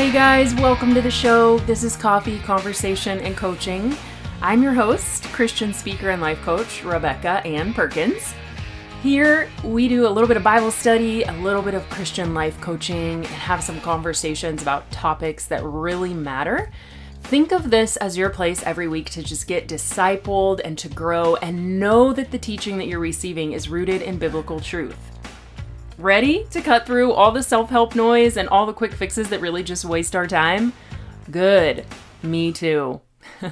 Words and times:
Hey 0.00 0.10
guys, 0.10 0.54
welcome 0.54 0.94
to 0.94 1.02
the 1.02 1.10
show. 1.10 1.58
This 1.58 1.84
is 1.84 1.94
Coffee, 1.94 2.38
Conversation, 2.38 3.18
and 3.20 3.36
Coaching. 3.36 3.94
I'm 4.40 4.62
your 4.62 4.72
host, 4.72 5.24
Christian 5.24 5.74
speaker 5.74 6.08
and 6.08 6.22
life 6.22 6.40
coach, 6.40 6.82
Rebecca 6.82 7.46
Ann 7.46 7.74
Perkins. 7.74 8.32
Here, 9.02 9.50
we 9.62 9.88
do 9.88 10.06
a 10.06 10.08
little 10.08 10.26
bit 10.26 10.38
of 10.38 10.42
Bible 10.42 10.70
study, 10.70 11.24
a 11.24 11.32
little 11.32 11.60
bit 11.60 11.74
of 11.74 11.86
Christian 11.90 12.32
life 12.32 12.58
coaching, 12.62 13.16
and 13.16 13.26
have 13.26 13.62
some 13.62 13.78
conversations 13.82 14.62
about 14.62 14.90
topics 14.90 15.44
that 15.48 15.62
really 15.62 16.14
matter. 16.14 16.72
Think 17.24 17.52
of 17.52 17.68
this 17.68 17.98
as 17.98 18.16
your 18.16 18.30
place 18.30 18.62
every 18.62 18.88
week 18.88 19.10
to 19.10 19.22
just 19.22 19.46
get 19.46 19.68
discipled 19.68 20.62
and 20.64 20.78
to 20.78 20.88
grow 20.88 21.36
and 21.36 21.78
know 21.78 22.14
that 22.14 22.30
the 22.30 22.38
teaching 22.38 22.78
that 22.78 22.86
you're 22.86 23.00
receiving 23.00 23.52
is 23.52 23.68
rooted 23.68 24.00
in 24.00 24.16
biblical 24.16 24.60
truth. 24.60 25.19
Ready 26.00 26.46
to 26.52 26.62
cut 26.62 26.86
through 26.86 27.12
all 27.12 27.30
the 27.30 27.42
self 27.42 27.68
help 27.68 27.94
noise 27.94 28.38
and 28.38 28.48
all 28.48 28.64
the 28.64 28.72
quick 28.72 28.94
fixes 28.94 29.28
that 29.28 29.42
really 29.42 29.62
just 29.62 29.84
waste 29.84 30.16
our 30.16 30.26
time? 30.26 30.72
Good. 31.30 31.84
Me 32.22 32.52
too. 32.52 33.02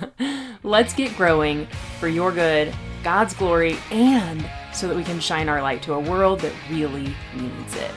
Let's 0.62 0.94
get 0.94 1.14
growing 1.14 1.66
for 2.00 2.08
your 2.08 2.32
good, 2.32 2.74
God's 3.04 3.34
glory, 3.34 3.76
and 3.90 4.48
so 4.72 4.88
that 4.88 4.96
we 4.96 5.04
can 5.04 5.20
shine 5.20 5.50
our 5.50 5.60
light 5.60 5.82
to 5.82 5.92
a 5.92 6.00
world 6.00 6.40
that 6.40 6.54
really 6.70 7.14
needs 7.34 7.76
it. 7.76 7.90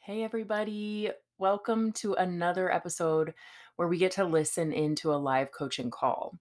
Hey, 0.00 0.22
everybody. 0.22 1.10
Welcome 1.40 1.92
to 1.92 2.12
another 2.12 2.70
episode 2.70 3.32
where 3.76 3.88
we 3.88 3.96
get 3.96 4.12
to 4.12 4.26
listen 4.26 4.74
into 4.74 5.10
a 5.10 5.16
live 5.16 5.52
coaching 5.52 5.90
call. 5.90 6.34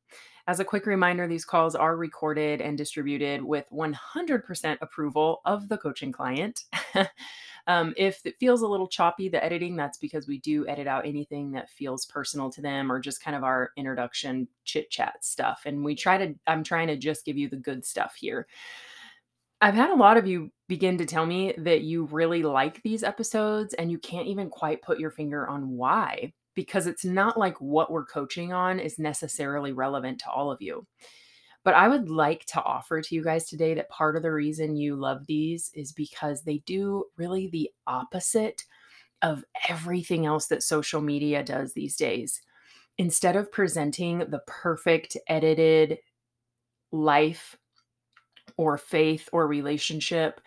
As 0.46 0.60
a 0.60 0.66
quick 0.66 0.86
reminder, 0.86 1.26
these 1.26 1.46
calls 1.46 1.74
are 1.74 1.96
recorded 1.96 2.60
and 2.60 2.78
distributed 2.78 3.42
with 3.42 3.64
100% 3.72 4.78
approval 4.82 5.40
of 5.46 5.70
the 5.70 5.78
coaching 5.78 6.12
client. 6.12 6.66
um, 7.68 7.94
if 7.96 8.20
it 8.26 8.36
feels 8.42 8.62
a 8.62 8.68
little 8.68 8.90
choppy, 8.90 9.30
the 9.30 9.42
editing, 9.42 9.78
that's 9.78 9.98
because 9.98 10.28
we 10.28 10.40
do 10.40 10.68
edit 10.68 10.86
out 10.86 11.06
anything 11.06 11.52
that 11.52 11.70
feels 11.70 12.06
personal 12.06 12.50
to 12.50 12.62
them 12.62 12.92
or 12.92 13.00
just 13.00 13.24
kind 13.24 13.38
of 13.38 13.44
our 13.46 13.72
introduction 13.78 14.50
chit 14.66 14.92
chat 14.92 15.24
stuff. 15.24 15.62
And 15.66 15.86
we 15.86 15.96
try 15.96 16.18
to, 16.18 16.36
I'm 16.46 16.66
trying 16.66 16.88
to 16.88 16.98
just 16.98 17.24
give 17.24 17.38
you 17.38 17.48
the 17.48 17.56
good 17.56 17.86
stuff 17.86 18.16
here. 18.20 18.48
I've 19.62 19.76
had 19.76 19.90
a 19.90 19.96
lot 19.96 20.18
of 20.18 20.26
you 20.26 20.52
begin 20.70 20.98
to 21.00 21.06
tell 21.06 21.26
me 21.26 21.54
that 21.58 21.82
you 21.82 22.06
really 22.06 22.44
like 22.44 22.82
these 22.82 23.04
episodes 23.04 23.74
and 23.74 23.92
you 23.92 23.98
can't 23.98 24.28
even 24.28 24.50
quite 24.50 24.82
put 24.82 25.00
your 25.00 25.12
finger 25.12 25.48
on 25.48 25.72
why 25.72 26.34
because 26.56 26.88
it's 26.88 27.06
not 27.06 27.38
like 27.38 27.60
what 27.60 27.92
we're 27.92 28.06
coaching 28.06 28.54
on 28.54 28.80
is 28.80 29.00
necessarily 29.00 29.74
relevant 29.74 30.20
to 30.20 30.30
all 30.30 30.52
of 30.52 30.62
you. 30.62 30.86
But 31.64 31.74
I 31.74 31.90
would 31.90 32.10
like 32.10 32.46
to 32.48 32.64
offer 32.64 33.02
to 33.02 33.16
you 33.16 33.24
guys 33.24 33.46
today 33.46 33.74
that 33.74 33.90
part 33.90 34.16
of 34.16 34.24
the 34.24 34.32
reason 34.32 34.78
you 34.78 34.96
love 34.96 35.28
these 35.28 35.72
is 35.74 35.92
because 35.92 36.44
they 36.44 36.60
do 36.66 37.06
really 37.18 37.48
the 37.48 37.70
opposite 37.86 38.64
of 39.22 39.44
everything 39.68 40.26
else 40.26 40.48
that 40.48 40.64
social 40.64 41.02
media 41.02 41.44
does 41.44 41.74
these 41.74 41.98
days. 41.98 42.42
Instead 42.98 43.36
of 43.36 43.52
presenting 43.52 44.20
the 44.20 44.42
perfect 44.48 45.18
edited 45.28 46.00
life 46.92 47.58
or 48.60 48.78
faith 48.78 49.30
or 49.32 49.48
relationship 49.48 50.42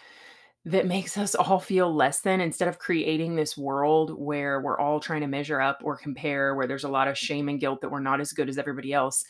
that 0.67 0.87
makes 0.87 1.17
us 1.17 1.35
all 1.35 1.59
feel 1.59 1.93
less 1.93 2.21
than 2.21 2.43
instead 2.43 2.69
of 2.69 2.79
creating 2.79 3.35
this 3.35 3.57
world 3.57 4.13
where 4.19 4.61
we're 4.61 4.79
all 4.79 5.01
trying 5.01 5.23
to 5.23 5.27
measure 5.27 5.63
up 5.63 5.81
or 5.83 5.97
compare, 5.97 6.55
where 6.55 6.67
there's 6.67 6.85
a 6.85 6.91
lot 6.91 7.09
of 7.09 7.15
mm. 7.15 7.19
shame 7.19 7.49
and 7.49 7.59
guilt 7.59 7.81
that 7.81 7.91
we're 7.91 8.01
not 8.01 8.21
as 8.21 8.35
good 8.35 8.51
as 8.51 8.59
everybody 8.59 8.93
else. 8.93 9.25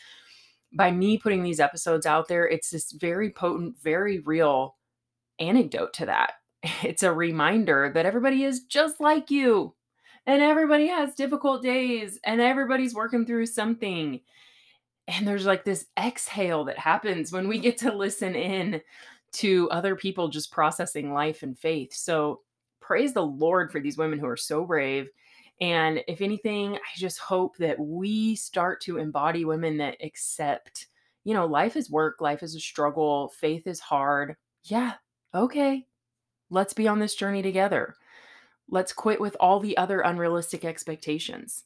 By 0.75 0.91
me 0.91 1.17
putting 1.17 1.45
these 1.45 1.61
episodes 1.61 2.07
out 2.07 2.27
there, 2.27 2.49
it's 2.49 2.71
this 2.71 2.91
very 2.91 3.31
potent, 3.31 3.77
very 3.81 4.19
real 4.19 4.75
anecdote 5.39 5.93
to 5.95 6.07
that. 6.07 6.33
It's 6.83 7.05
a 7.05 7.13
reminder 7.13 7.93
that 7.95 8.07
everybody 8.07 8.43
is 8.43 8.65
just 8.65 9.01
like 9.01 9.31
you 9.31 9.75
and 10.27 10.43
everybody 10.43 10.89
has 10.89 11.15
difficult 11.15 11.63
days 11.63 12.19
and 12.25 12.41
everybody's 12.41 12.95
working 12.95 13.27
through 13.27 13.47
something. 13.47 14.21
And 15.09 15.27
there's 15.27 15.47
like 15.47 15.65
this 15.65 15.87
exhale 15.99 16.65
that 16.65 16.79
happens 16.79 17.33
when 17.33 17.49
we 17.49 17.59
get 17.59 17.79
to 17.79 17.93
listen 17.93 18.35
in 18.35 18.81
to 19.33 19.69
other 19.71 19.97
people 19.97 20.29
just 20.29 20.53
processing 20.53 21.13
life 21.13 21.43
and 21.43 21.59
faith. 21.59 21.93
So 21.93 22.41
praise 22.81 23.13
the 23.13 23.27
Lord 23.27 23.73
for 23.73 23.81
these 23.81 23.97
women 23.97 24.19
who 24.19 24.27
are 24.27 24.37
so 24.37 24.65
brave. 24.65 25.09
And 25.61 26.03
if 26.09 26.21
anything, 26.21 26.75
I 26.75 26.97
just 26.97 27.19
hope 27.19 27.57
that 27.59 27.79
we 27.79 28.35
start 28.37 28.81
to 28.83 28.99
embody 28.99 29.45
women 29.45 29.77
that 29.79 29.97
accept, 30.03 30.87
you 31.25 31.35
know, 31.35 31.47
life 31.47 31.77
is 31.77 31.91
work, 31.91 32.21
life 32.21 32.43
is 32.43 32.55
a 32.55 32.61
struggle, 32.61 33.33
faith 33.39 33.67
is 33.67 33.81
hard. 33.81 34.37
Yeah, 34.65 34.95
okay. 35.35 35.87
Let's 36.51 36.75
be 36.75 36.89
on 36.89 36.99
this 36.99 37.15
journey 37.15 37.43
together. 37.43 37.95
Let's 38.69 38.93
quit 38.93 39.21
with 39.21 39.37
all 39.41 39.61
the 39.61 39.77
other 39.77 40.01
unrealistic 40.01 40.65
expectations. 40.65 41.65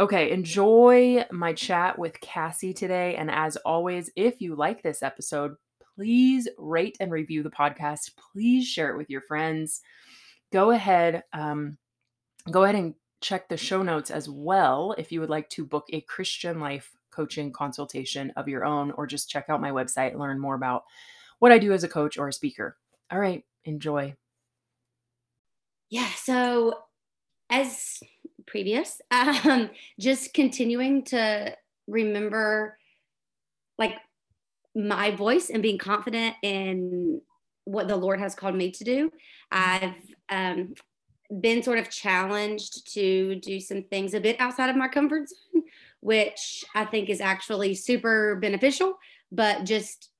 Okay, 0.00 0.30
enjoy 0.30 1.24
my 1.32 1.52
chat 1.52 1.98
with 1.98 2.20
Cassie 2.20 2.72
today. 2.72 3.16
And 3.16 3.30
as 3.30 3.56
always, 3.56 4.10
if 4.14 4.40
you 4.40 4.54
like 4.54 4.80
this 4.80 5.02
episode, 5.02 5.56
please 5.96 6.46
rate 6.56 6.96
and 7.00 7.10
review 7.10 7.42
the 7.42 7.50
podcast. 7.50 8.12
Please 8.32 8.64
share 8.64 8.90
it 8.90 8.96
with 8.96 9.10
your 9.10 9.22
friends. 9.22 9.80
Go 10.52 10.70
ahead, 10.70 11.24
um, 11.32 11.78
go 12.48 12.62
ahead 12.62 12.76
and 12.76 12.94
check 13.20 13.48
the 13.48 13.56
show 13.56 13.82
notes 13.82 14.12
as 14.12 14.28
well 14.28 14.94
if 14.96 15.10
you 15.10 15.18
would 15.18 15.30
like 15.30 15.48
to 15.50 15.66
book 15.66 15.86
a 15.92 16.00
Christian 16.02 16.60
life 16.60 16.92
coaching 17.10 17.50
consultation 17.50 18.32
of 18.36 18.46
your 18.46 18.64
own, 18.64 18.92
or 18.92 19.04
just 19.04 19.28
check 19.28 19.46
out 19.48 19.60
my 19.60 19.72
website, 19.72 20.16
learn 20.16 20.38
more 20.38 20.54
about 20.54 20.84
what 21.40 21.50
I 21.50 21.58
do 21.58 21.72
as 21.72 21.82
a 21.82 21.88
coach 21.88 22.16
or 22.16 22.28
a 22.28 22.32
speaker. 22.32 22.76
All 23.10 23.18
right, 23.18 23.44
enjoy. 23.64 24.14
Yeah, 25.90 26.08
so 26.14 26.74
as 27.50 27.98
previous, 28.48 29.00
um, 29.10 29.70
just 30.00 30.34
continuing 30.34 31.04
to 31.04 31.56
remember 31.86 32.78
like 33.78 33.94
my 34.74 35.10
voice 35.10 35.50
and 35.50 35.62
being 35.62 35.78
confident 35.78 36.34
in 36.42 37.20
what 37.64 37.88
the 37.88 37.96
Lord 37.96 38.18
has 38.18 38.34
called 38.34 38.54
me 38.54 38.70
to 38.72 38.84
do. 38.84 39.12
I've 39.52 39.94
um, 40.30 40.74
been 41.40 41.62
sort 41.62 41.78
of 41.78 41.90
challenged 41.90 42.92
to 42.94 43.36
do 43.36 43.60
some 43.60 43.82
things 43.84 44.14
a 44.14 44.20
bit 44.20 44.40
outside 44.40 44.70
of 44.70 44.76
my 44.76 44.88
comfort 44.88 45.28
zone, 45.28 45.62
which 46.00 46.64
I 46.74 46.84
think 46.84 47.10
is 47.10 47.20
actually 47.20 47.74
super 47.74 48.36
beneficial, 48.36 48.98
but 49.30 49.64
just 49.64 50.10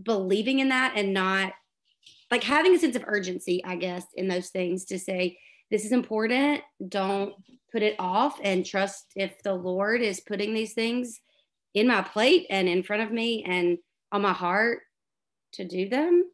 believing 0.00 0.60
in 0.60 0.68
that 0.68 0.94
and 0.96 1.12
not 1.12 1.52
like 2.30 2.44
having 2.44 2.74
a 2.74 2.78
sense 2.78 2.96
of 2.96 3.04
urgency, 3.06 3.62
I 3.64 3.76
guess, 3.76 4.06
in 4.14 4.28
those 4.28 4.48
things 4.48 4.86
to 4.86 4.98
say, 4.98 5.38
this 5.72 5.86
is 5.86 5.92
important. 5.92 6.60
Don't 6.86 7.34
put 7.72 7.82
it 7.82 7.96
off 7.98 8.38
and 8.44 8.64
trust 8.64 9.06
if 9.16 9.42
the 9.42 9.54
Lord 9.54 10.02
is 10.02 10.20
putting 10.20 10.52
these 10.52 10.74
things 10.74 11.18
in 11.72 11.88
my 11.88 12.02
plate 12.02 12.46
and 12.50 12.68
in 12.68 12.82
front 12.82 13.02
of 13.02 13.10
me 13.10 13.42
and 13.44 13.78
on 14.12 14.20
my 14.20 14.34
heart 14.34 14.80
to 15.54 15.64
do 15.64 15.88
them. 15.88 16.30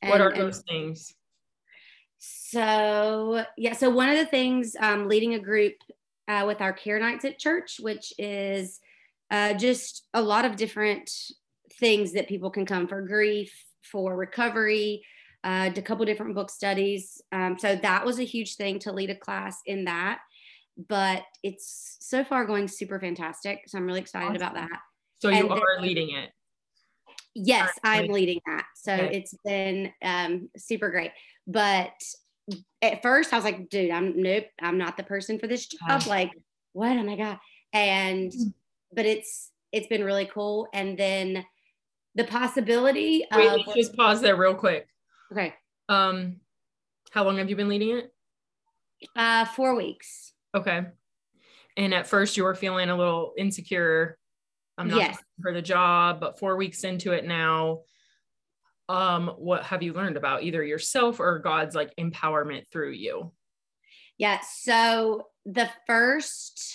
And, 0.00 0.10
what 0.10 0.22
are 0.22 0.34
those 0.34 0.62
things? 0.66 1.14
So, 2.18 3.44
yeah, 3.58 3.74
so 3.74 3.90
one 3.90 4.08
of 4.08 4.16
the 4.16 4.24
things, 4.24 4.74
um, 4.80 5.06
leading 5.06 5.34
a 5.34 5.38
group 5.38 5.74
uh, 6.26 6.44
with 6.46 6.62
our 6.62 6.72
care 6.72 6.98
nights 6.98 7.26
at 7.26 7.38
church, 7.38 7.76
which 7.78 8.14
is 8.18 8.80
uh, 9.30 9.52
just 9.52 10.06
a 10.14 10.22
lot 10.22 10.46
of 10.46 10.56
different 10.56 11.10
things 11.78 12.12
that 12.12 12.26
people 12.26 12.48
can 12.48 12.64
come 12.64 12.88
for 12.88 13.02
grief, 13.02 13.52
for 13.82 14.16
recovery, 14.16 15.04
uh, 15.44 15.70
a 15.74 15.82
couple 15.82 16.04
different 16.06 16.34
book 16.34 16.50
studies. 16.50 17.20
Um, 17.32 17.58
so 17.58 17.76
that 17.76 18.04
was 18.04 18.18
a 18.18 18.24
huge 18.24 18.56
thing 18.56 18.78
to 18.80 18.92
lead 18.92 19.10
a 19.10 19.16
class 19.16 19.60
in 19.66 19.84
that. 19.84 20.20
But 20.88 21.22
it's 21.42 21.96
so 22.00 22.24
far 22.24 22.46
going 22.46 22.68
super 22.68 22.98
fantastic. 22.98 23.62
So 23.66 23.78
I'm 23.78 23.86
really 23.86 24.00
excited 24.00 24.26
awesome. 24.26 24.36
about 24.36 24.54
that. 24.54 24.80
So 25.18 25.28
you 25.28 25.36
and 25.36 25.50
are 25.50 25.60
then, 25.76 25.84
leading 25.84 26.10
it. 26.16 26.30
Yes, 27.34 27.70
I'm 27.84 28.08
leading 28.08 28.40
that. 28.46 28.64
So 28.76 28.92
okay. 28.92 29.16
it's 29.16 29.34
been 29.44 29.92
um, 30.02 30.50
super 30.56 30.90
great. 30.90 31.12
But 31.46 31.92
at 32.80 33.02
first 33.02 33.32
I 33.32 33.36
was 33.36 33.44
like, 33.44 33.68
dude, 33.68 33.90
I'm 33.90 34.20
nope, 34.20 34.46
I'm 34.60 34.78
not 34.78 34.96
the 34.96 35.02
person 35.02 35.38
for 35.38 35.46
this 35.46 35.66
job. 35.66 36.06
Like, 36.06 36.30
what? 36.72 36.96
Oh 36.96 37.02
my 37.02 37.16
God. 37.16 37.38
And 37.72 38.32
mm. 38.32 38.52
but 38.92 39.06
it's 39.06 39.50
it's 39.72 39.86
been 39.86 40.04
really 40.04 40.26
cool. 40.26 40.68
And 40.72 40.98
then 40.98 41.44
the 42.14 42.24
possibility 42.24 43.24
Wait, 43.34 43.48
of 43.48 43.74
just 43.74 43.96
pause 43.96 44.20
there 44.20 44.36
real 44.36 44.54
quick. 44.54 44.86
Okay. 45.32 45.54
Um 45.88 46.40
how 47.10 47.24
long 47.24 47.38
have 47.38 47.50
you 47.50 47.56
been 47.56 47.68
leading 47.68 47.96
it? 47.96 48.12
Uh 49.16 49.44
four 49.44 49.74
weeks. 49.74 50.32
Okay. 50.54 50.86
And 51.76 51.94
at 51.94 52.06
first 52.06 52.36
you 52.36 52.44
were 52.44 52.54
feeling 52.54 52.90
a 52.90 52.96
little 52.96 53.32
insecure 53.36 54.18
I'm 54.78 54.88
not 54.88 54.98
yes. 54.98 55.18
for 55.40 55.52
the 55.52 55.62
job, 55.62 56.20
but 56.20 56.38
four 56.38 56.56
weeks 56.56 56.84
into 56.84 57.12
it 57.12 57.26
now, 57.26 57.80
um, 58.88 59.28
what 59.36 59.64
have 59.64 59.82
you 59.82 59.92
learned 59.92 60.16
about 60.16 60.42
either 60.42 60.62
yourself 60.62 61.20
or 61.20 61.38
God's 61.38 61.74
like 61.74 61.94
empowerment 61.96 62.68
through 62.70 62.92
you? 62.92 63.32
Yeah. 64.18 64.40
So 64.40 65.28
the 65.44 65.68
first 65.86 66.74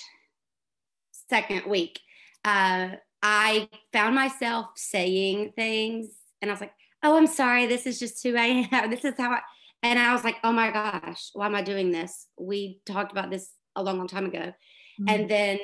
second 1.30 1.66
week, 1.68 2.00
uh, 2.46 2.90
I 3.22 3.68
found 3.92 4.16
myself 4.16 4.68
saying 4.76 5.54
things, 5.56 6.10
and 6.42 6.52
I 6.52 6.54
was 6.54 6.62
like, 6.62 6.74
"Oh, 7.04 7.18
I'm 7.18 7.28
sorry. 7.28 7.66
This 7.66 7.86
is 7.86 8.00
just 8.00 8.22
who 8.24 8.36
I 8.36 8.68
am. 8.72 8.90
This 8.90 9.06
is 9.06 9.14
how 9.18 9.32
I." 9.32 9.42
And 9.84 10.00
I 10.00 10.14
was 10.14 10.24
like, 10.24 10.38
"Oh 10.44 10.52
my 10.52 10.72
gosh, 10.72 11.30
why 11.34 11.46
am 11.46 11.56
I 11.56 11.62
doing 11.62 11.92
this?" 11.92 12.28
We 12.38 12.80
talked 12.86 13.12
about 13.12 13.30
this 13.30 13.52
a 13.76 13.84
long, 13.84 13.98
long 13.98 14.08
time 14.08 14.26
ago, 14.26 14.40
mm-hmm. 14.40 15.10
and 15.10 15.30
then 15.30 15.60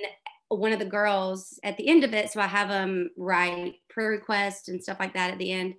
one 0.50 0.72
of 0.72 0.80
the 0.80 0.86
girls 0.86 1.60
at 1.64 1.78
the 1.78 1.88
end 1.88 2.04
of 2.04 2.14
it. 2.14 2.32
So 2.32 2.40
I 2.40 2.48
have 2.48 2.70
them 2.70 3.10
write 3.18 3.76
prayer 3.90 4.10
requests 4.10 4.68
and 4.68 4.82
stuff 4.82 5.00
like 5.00 5.14
that 5.14 5.32
at 5.32 5.40
the 5.40 5.52
end, 5.52 5.76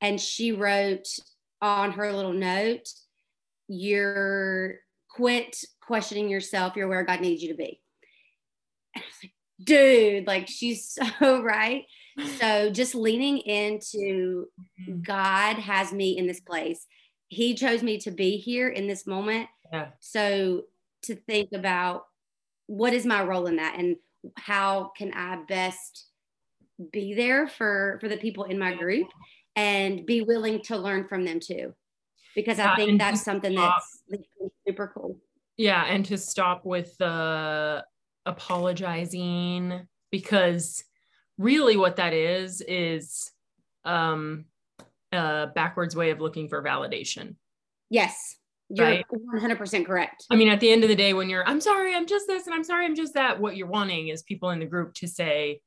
and 0.00 0.20
she 0.20 0.52
wrote 0.52 1.06
on 1.60 1.92
her 1.92 2.12
little 2.12 2.34
note, 2.34 2.88
"You're 3.68 4.76
quit 5.08 5.56
questioning 5.80 6.28
yourself. 6.28 6.76
You're 6.76 6.88
where 6.88 7.04
God 7.04 7.20
needs 7.20 7.42
you 7.42 7.48
to 7.48 7.56
be." 7.56 7.80
And 8.94 9.02
I 9.02 9.06
was 9.06 9.16
like, 9.22 9.32
dude, 9.62 10.26
like 10.26 10.48
she's 10.48 10.98
so 11.18 11.42
right. 11.42 11.84
So 12.38 12.70
just 12.70 12.94
leaning 12.94 13.38
into 13.38 14.46
mm-hmm. 14.80 15.00
God 15.02 15.56
has 15.56 15.92
me 15.92 16.18
in 16.18 16.26
this 16.26 16.40
place. 16.40 16.86
He 17.28 17.54
chose 17.54 17.82
me 17.82 17.98
to 17.98 18.10
be 18.10 18.36
here 18.36 18.68
in 18.68 18.86
this 18.86 19.06
moment. 19.06 19.48
Yeah. 19.72 19.88
So 20.00 20.64
to 21.04 21.14
think 21.14 21.50
about 21.54 22.04
what 22.66 22.92
is 22.92 23.06
my 23.06 23.22
role 23.22 23.46
in 23.46 23.56
that 23.56 23.78
and 23.78 23.96
how 24.36 24.92
can 24.96 25.12
I 25.14 25.42
best 25.48 26.06
be 26.92 27.14
there 27.14 27.48
for 27.48 27.98
for 28.00 28.08
the 28.08 28.16
people 28.16 28.44
in 28.44 28.58
my 28.58 28.74
group 28.74 29.08
and 29.56 30.06
be 30.06 30.22
willing 30.22 30.62
to 30.62 30.76
learn 30.76 31.06
from 31.08 31.24
them 31.24 31.40
too. 31.40 31.74
Because 32.34 32.58
I 32.58 32.74
think 32.76 32.98
that's 32.98 33.22
something 33.22 33.52
stop. 33.52 33.82
that's 34.08 34.24
super 34.66 34.90
cool. 34.94 35.18
Yeah, 35.58 35.84
and 35.84 36.04
to 36.06 36.16
stop 36.16 36.64
with 36.64 36.96
the 36.96 37.84
apologizing 38.24 39.86
because 40.10 40.82
really 41.38 41.76
what 41.76 41.96
that 41.96 42.12
is 42.12 42.60
is 42.60 43.30
um 43.84 44.44
a 45.12 45.48
backwards 45.54 45.94
way 45.94 46.10
of 46.10 46.20
looking 46.20 46.48
for 46.48 46.62
validation. 46.62 47.36
Yes 47.90 48.36
you're 48.72 48.86
right? 48.86 49.04
100% 49.12 49.86
correct. 49.86 50.24
I 50.30 50.36
mean 50.36 50.48
at 50.48 50.60
the 50.60 50.70
end 50.70 50.82
of 50.82 50.88
the 50.88 50.96
day 50.96 51.12
when 51.12 51.28
you're 51.28 51.46
i'm 51.46 51.60
sorry 51.60 51.94
i'm 51.94 52.06
just 52.06 52.26
this 52.26 52.46
and 52.46 52.54
i'm 52.54 52.64
sorry 52.64 52.86
i'm 52.86 52.96
just 52.96 53.14
that 53.14 53.38
what 53.38 53.56
you're 53.56 53.66
wanting 53.66 54.08
is 54.08 54.22
people 54.22 54.50
in 54.50 54.60
the 54.60 54.66
group 54.66 54.94
to 54.94 55.06
say 55.06 55.60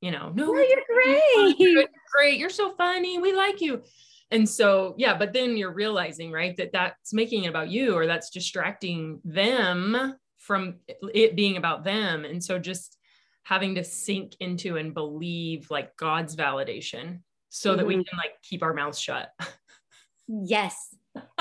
you 0.00 0.10
know 0.10 0.30
no, 0.34 0.54
you're 0.54 0.82
great. 0.86 1.58
you're 1.58 1.84
great 2.14 2.38
you're 2.38 2.50
so 2.50 2.74
funny 2.76 3.18
we 3.18 3.32
like 3.32 3.60
you. 3.60 3.82
And 4.30 4.48
so 4.48 4.94
yeah 4.98 5.16
but 5.16 5.32
then 5.32 5.56
you're 5.56 5.72
realizing 5.72 6.30
right 6.30 6.56
that 6.56 6.72
that's 6.72 7.12
making 7.14 7.44
it 7.44 7.48
about 7.48 7.70
you 7.70 7.94
or 7.94 8.06
that's 8.06 8.30
distracting 8.30 9.20
them 9.24 10.16
from 10.36 10.76
it 11.14 11.36
being 11.36 11.56
about 11.56 11.84
them. 11.84 12.24
And 12.24 12.42
so 12.42 12.58
just 12.58 12.96
having 13.50 13.74
to 13.74 13.82
sink 13.82 14.36
into 14.38 14.76
and 14.76 14.94
believe 14.94 15.68
like 15.70 15.96
god's 15.96 16.36
validation 16.36 17.18
so 17.48 17.70
mm-hmm. 17.70 17.78
that 17.78 17.86
we 17.86 17.94
mm-hmm. 17.94 18.02
can 18.02 18.16
like 18.16 18.40
keep 18.42 18.62
our 18.62 18.72
mouths 18.72 18.98
shut 18.98 19.32
yes 20.28 20.94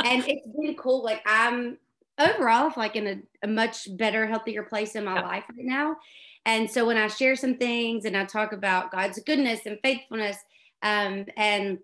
and 0.04 0.24
it's 0.28 0.48
been 0.60 0.76
cool 0.76 1.04
like 1.04 1.22
i'm 1.28 1.78
overall 2.18 2.74
like 2.76 2.96
in 2.96 3.08
a, 3.08 3.22
a 3.44 3.48
much 3.48 3.88
better 3.96 4.26
healthier 4.26 4.64
place 4.64 4.96
in 4.96 5.06
my 5.06 5.16
yeah. 5.16 5.22
life 5.22 5.44
right 5.56 5.66
now 5.66 5.96
and 6.48 6.70
so 6.70 6.84
when 6.84 6.98
i 6.98 7.08
share 7.08 7.36
some 7.36 7.56
things 7.56 8.06
and 8.06 8.18
i 8.18 8.26
talk 8.26 8.54
about 8.54 8.92
god's 8.92 9.20
goodness 9.26 9.62
and 9.68 9.78
faithfulness 9.84 10.38
um, 10.82 11.26
and 11.38 11.78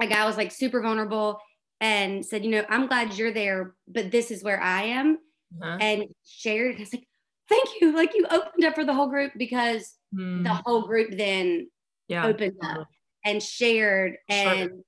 a 0.00 0.06
guy 0.06 0.26
was 0.26 0.36
like 0.36 0.52
super 0.52 0.82
vulnerable 0.82 1.40
and 1.80 2.24
said 2.24 2.44
you 2.44 2.50
know 2.50 2.64
i'm 2.68 2.86
glad 2.86 3.16
you're 3.16 3.32
there 3.32 3.74
but 3.88 4.10
this 4.10 4.30
is 4.30 4.44
where 4.44 4.60
i 4.60 4.82
am 4.82 5.18
uh-huh. 5.62 5.78
and 5.80 6.04
shared. 6.24 6.72
And 6.72 6.78
I 6.78 6.80
was 6.80 6.92
like, 6.92 7.06
thank 7.48 7.68
you. 7.80 7.94
Like 7.94 8.14
you 8.14 8.26
opened 8.30 8.64
up 8.64 8.74
for 8.74 8.84
the 8.84 8.94
whole 8.94 9.08
group 9.08 9.32
because 9.36 9.94
mm. 10.14 10.42
the 10.42 10.54
whole 10.54 10.86
group 10.86 11.10
then 11.16 11.68
yeah. 12.08 12.26
opened 12.26 12.56
up 12.62 12.88
and 13.24 13.42
shared. 13.42 14.16
And 14.28 14.70
sure. 14.70 14.78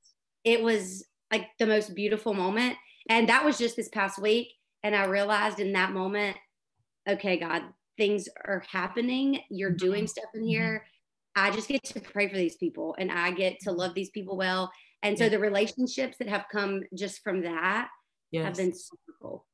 it 0.44 0.62
was 0.62 1.04
like 1.30 1.48
the 1.58 1.66
most 1.66 1.94
beautiful 1.94 2.34
moment. 2.34 2.76
And 3.08 3.28
that 3.28 3.44
was 3.44 3.58
just 3.58 3.76
this 3.76 3.88
past 3.88 4.20
week. 4.20 4.52
And 4.82 4.94
I 4.94 5.06
realized 5.06 5.60
in 5.60 5.72
that 5.72 5.92
moment, 5.92 6.36
okay, 7.08 7.38
God, 7.38 7.62
things 7.96 8.28
are 8.44 8.62
happening. 8.70 9.40
You're 9.50 9.70
mm-hmm. 9.70 9.86
doing 9.86 10.06
stuff 10.06 10.26
in 10.34 10.40
mm-hmm. 10.40 10.48
here. 10.48 10.86
I 11.34 11.50
just 11.50 11.68
get 11.68 11.84
to 11.84 12.00
pray 12.00 12.28
for 12.28 12.36
these 12.36 12.56
people 12.56 12.96
and 12.98 13.12
I 13.12 13.30
get 13.30 13.60
to 13.60 13.72
love 13.72 13.94
these 13.94 14.10
people 14.10 14.36
well. 14.36 14.72
And 15.02 15.18
so 15.18 15.28
the 15.28 15.38
relationships 15.38 16.16
that 16.18 16.28
have 16.28 16.46
come 16.50 16.82
just 16.94 17.22
from 17.22 17.42
that 17.42 17.88
yes. 18.30 18.44
have 18.44 18.56
been 18.56 18.74
super 18.74 19.12
cool. 19.20 19.46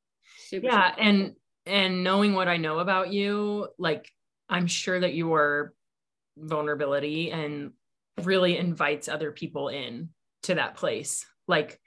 Super 0.47 0.67
yeah, 0.67 0.91
super 0.91 1.01
and 1.01 1.35
and 1.65 2.03
knowing 2.03 2.33
what 2.33 2.47
I 2.47 2.57
know 2.57 2.79
about 2.79 3.11
you, 3.11 3.67
like 3.77 4.09
I'm 4.49 4.67
sure 4.67 4.99
that 4.99 5.13
your 5.13 5.73
vulnerability 6.37 7.31
and 7.31 7.71
really 8.21 8.57
invites 8.57 9.07
other 9.07 9.31
people 9.31 9.69
in 9.69 10.09
to 10.43 10.55
that 10.55 10.75
place. 10.75 11.25
Like, 11.47 11.79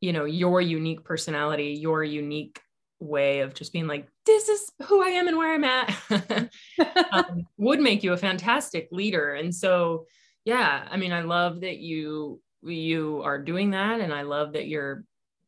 you 0.00 0.12
know, 0.12 0.24
your 0.24 0.60
unique 0.60 1.04
personality, 1.04 1.78
your 1.80 2.02
unique 2.02 2.60
way 3.00 3.40
of 3.40 3.54
just 3.54 3.72
being 3.72 3.86
like, 3.86 4.06
this 4.26 4.48
is 4.48 4.70
who 4.86 5.02
I 5.02 5.08
am 5.08 5.28
and 5.28 5.36
where 5.36 5.54
I'm 5.54 5.64
at, 5.64 6.50
um, 7.12 7.46
would 7.58 7.80
make 7.80 8.02
you 8.02 8.12
a 8.12 8.18
fantastic 8.18 8.88
leader. 8.92 9.34
And 9.34 9.54
so, 9.54 10.06
yeah, 10.44 10.86
I 10.90 10.96
mean, 10.96 11.12
I 11.12 11.22
love 11.22 11.60
that 11.62 11.78
you 11.78 12.40
you 12.62 13.22
are 13.24 13.38
doing 13.38 13.70
that, 13.70 14.00
and 14.00 14.12
I 14.12 14.22
love 14.22 14.52
that 14.52 14.68
you're 14.68 15.04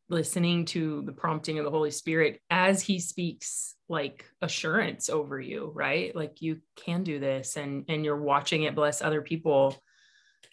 listening 0.09 0.65
to 0.65 1.01
the 1.03 1.11
prompting 1.11 1.59
of 1.59 1.65
the 1.65 1.71
Holy 1.71 1.91
Spirit 1.91 2.39
as 2.49 2.81
he 2.81 2.99
speaks 2.99 3.75
like 3.89 4.25
assurance 4.41 5.09
over 5.09 5.39
you, 5.39 5.71
right? 5.73 6.15
Like 6.15 6.41
you 6.41 6.59
can 6.75 7.03
do 7.03 7.19
this 7.19 7.57
and 7.57 7.85
and 7.87 8.03
you're 8.03 8.21
watching 8.21 8.63
it 8.63 8.75
bless 8.75 9.01
other 9.01 9.21
people. 9.21 9.75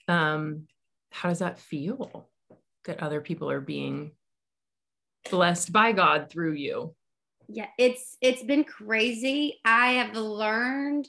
Um 0.08 0.66
how 1.10 1.28
does 1.28 1.40
that 1.40 1.58
feel? 1.58 2.28
That 2.84 3.02
other 3.02 3.20
people 3.20 3.50
are 3.50 3.60
being 3.60 4.12
blessed 5.30 5.72
by 5.72 5.92
God 5.92 6.30
through 6.30 6.54
you. 6.54 6.94
Yeah, 7.48 7.66
it's 7.78 8.16
it's 8.20 8.42
been 8.42 8.64
crazy. 8.64 9.60
I 9.64 9.94
have 9.94 10.16
learned 10.16 11.08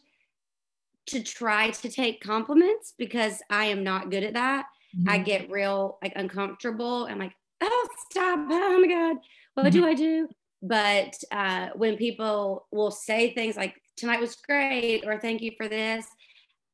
to 1.07 1.23
try 1.23 1.69
to 1.69 1.89
take 1.89 2.21
compliments 2.21 2.93
because 2.97 3.41
I 3.49 3.65
am 3.65 3.83
not 3.83 4.09
good 4.09 4.23
at 4.23 4.33
that. 4.33 4.65
Mm-hmm. 4.97 5.09
I 5.09 5.17
get 5.19 5.51
real 5.51 5.97
like 6.01 6.13
uncomfortable. 6.15 7.05
I'm 7.05 7.19
like, 7.19 7.33
oh, 7.61 7.87
stop. 8.09 8.39
Oh 8.49 8.79
my 8.81 8.87
God. 8.87 9.17
What 9.53 9.65
mm-hmm. 9.67 9.79
do 9.81 9.87
I 9.87 9.93
do? 9.93 10.27
But 10.61 11.15
uh, 11.31 11.69
when 11.75 11.97
people 11.97 12.67
will 12.71 12.91
say 12.91 13.33
things 13.33 13.57
like, 13.57 13.75
tonight 13.97 14.19
was 14.19 14.35
great, 14.35 15.03
or 15.05 15.19
thank 15.19 15.41
you 15.41 15.51
for 15.57 15.67
this, 15.67 16.05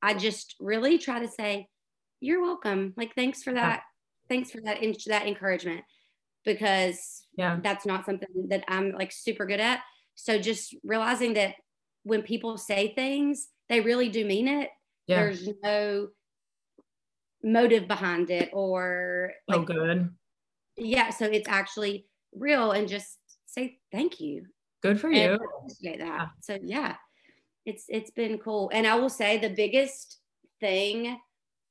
I 0.01 0.13
just 0.13 0.55
really 0.59 0.97
try 0.97 1.19
to 1.19 1.27
say, 1.27 1.67
you're 2.19 2.41
welcome. 2.41 2.93
Like, 2.97 3.15
thanks 3.15 3.43
for 3.43 3.53
that. 3.53 3.83
Thanks 4.29 4.51
for 4.51 4.59
that, 4.61 4.79
that 5.07 5.27
encouragement 5.27 5.81
because 6.43 7.23
yeah. 7.37 7.59
that's 7.61 7.85
not 7.85 8.05
something 8.05 8.47
that 8.49 8.63
I'm 8.67 8.91
like 8.91 9.11
super 9.11 9.45
good 9.45 9.59
at. 9.59 9.81
So 10.15 10.39
just 10.39 10.75
realizing 10.83 11.33
that 11.35 11.55
when 12.03 12.23
people 12.23 12.57
say 12.57 12.93
things, 12.93 13.47
they 13.69 13.81
really 13.81 14.09
do 14.09 14.25
mean 14.25 14.47
it. 14.47 14.69
Yeah. 15.07 15.17
There's 15.17 15.47
no 15.63 16.07
motive 17.43 17.87
behind 17.87 18.29
it 18.29 18.49
or 18.51 19.33
oh, 19.49 19.57
like, 19.57 19.61
oh 19.61 19.63
good 19.63 20.09
yeah 20.77 21.09
so 21.09 21.25
it's 21.25 21.47
actually 21.47 22.05
real 22.33 22.71
and 22.71 22.87
just 22.87 23.17
say 23.45 23.79
thank 23.91 24.19
you. 24.19 24.45
Good 24.83 24.99
for 24.99 25.09
you. 25.09 25.39
Appreciate 25.63 25.99
that. 25.99 26.05
Yeah. 26.05 26.27
so 26.41 26.57
yeah 26.63 26.95
it's 27.65 27.85
it's 27.89 28.11
been 28.11 28.37
cool. 28.37 28.69
And 28.73 28.87
i 28.87 28.95
will 28.95 29.09
say 29.09 29.37
the 29.37 29.49
biggest 29.49 30.19
thing 30.59 31.19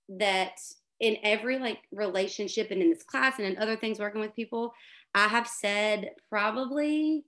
that 0.08 0.58
in 1.00 1.16
every 1.22 1.58
like 1.58 1.80
relationship 1.92 2.70
and 2.70 2.80
in 2.80 2.90
this 2.90 3.02
class 3.02 3.38
and 3.38 3.46
in 3.46 3.58
other 3.58 3.76
things 3.76 3.98
working 3.98 4.20
with 4.20 4.34
people 4.34 4.72
i 5.14 5.26
have 5.26 5.46
said 5.46 6.10
probably 6.28 7.24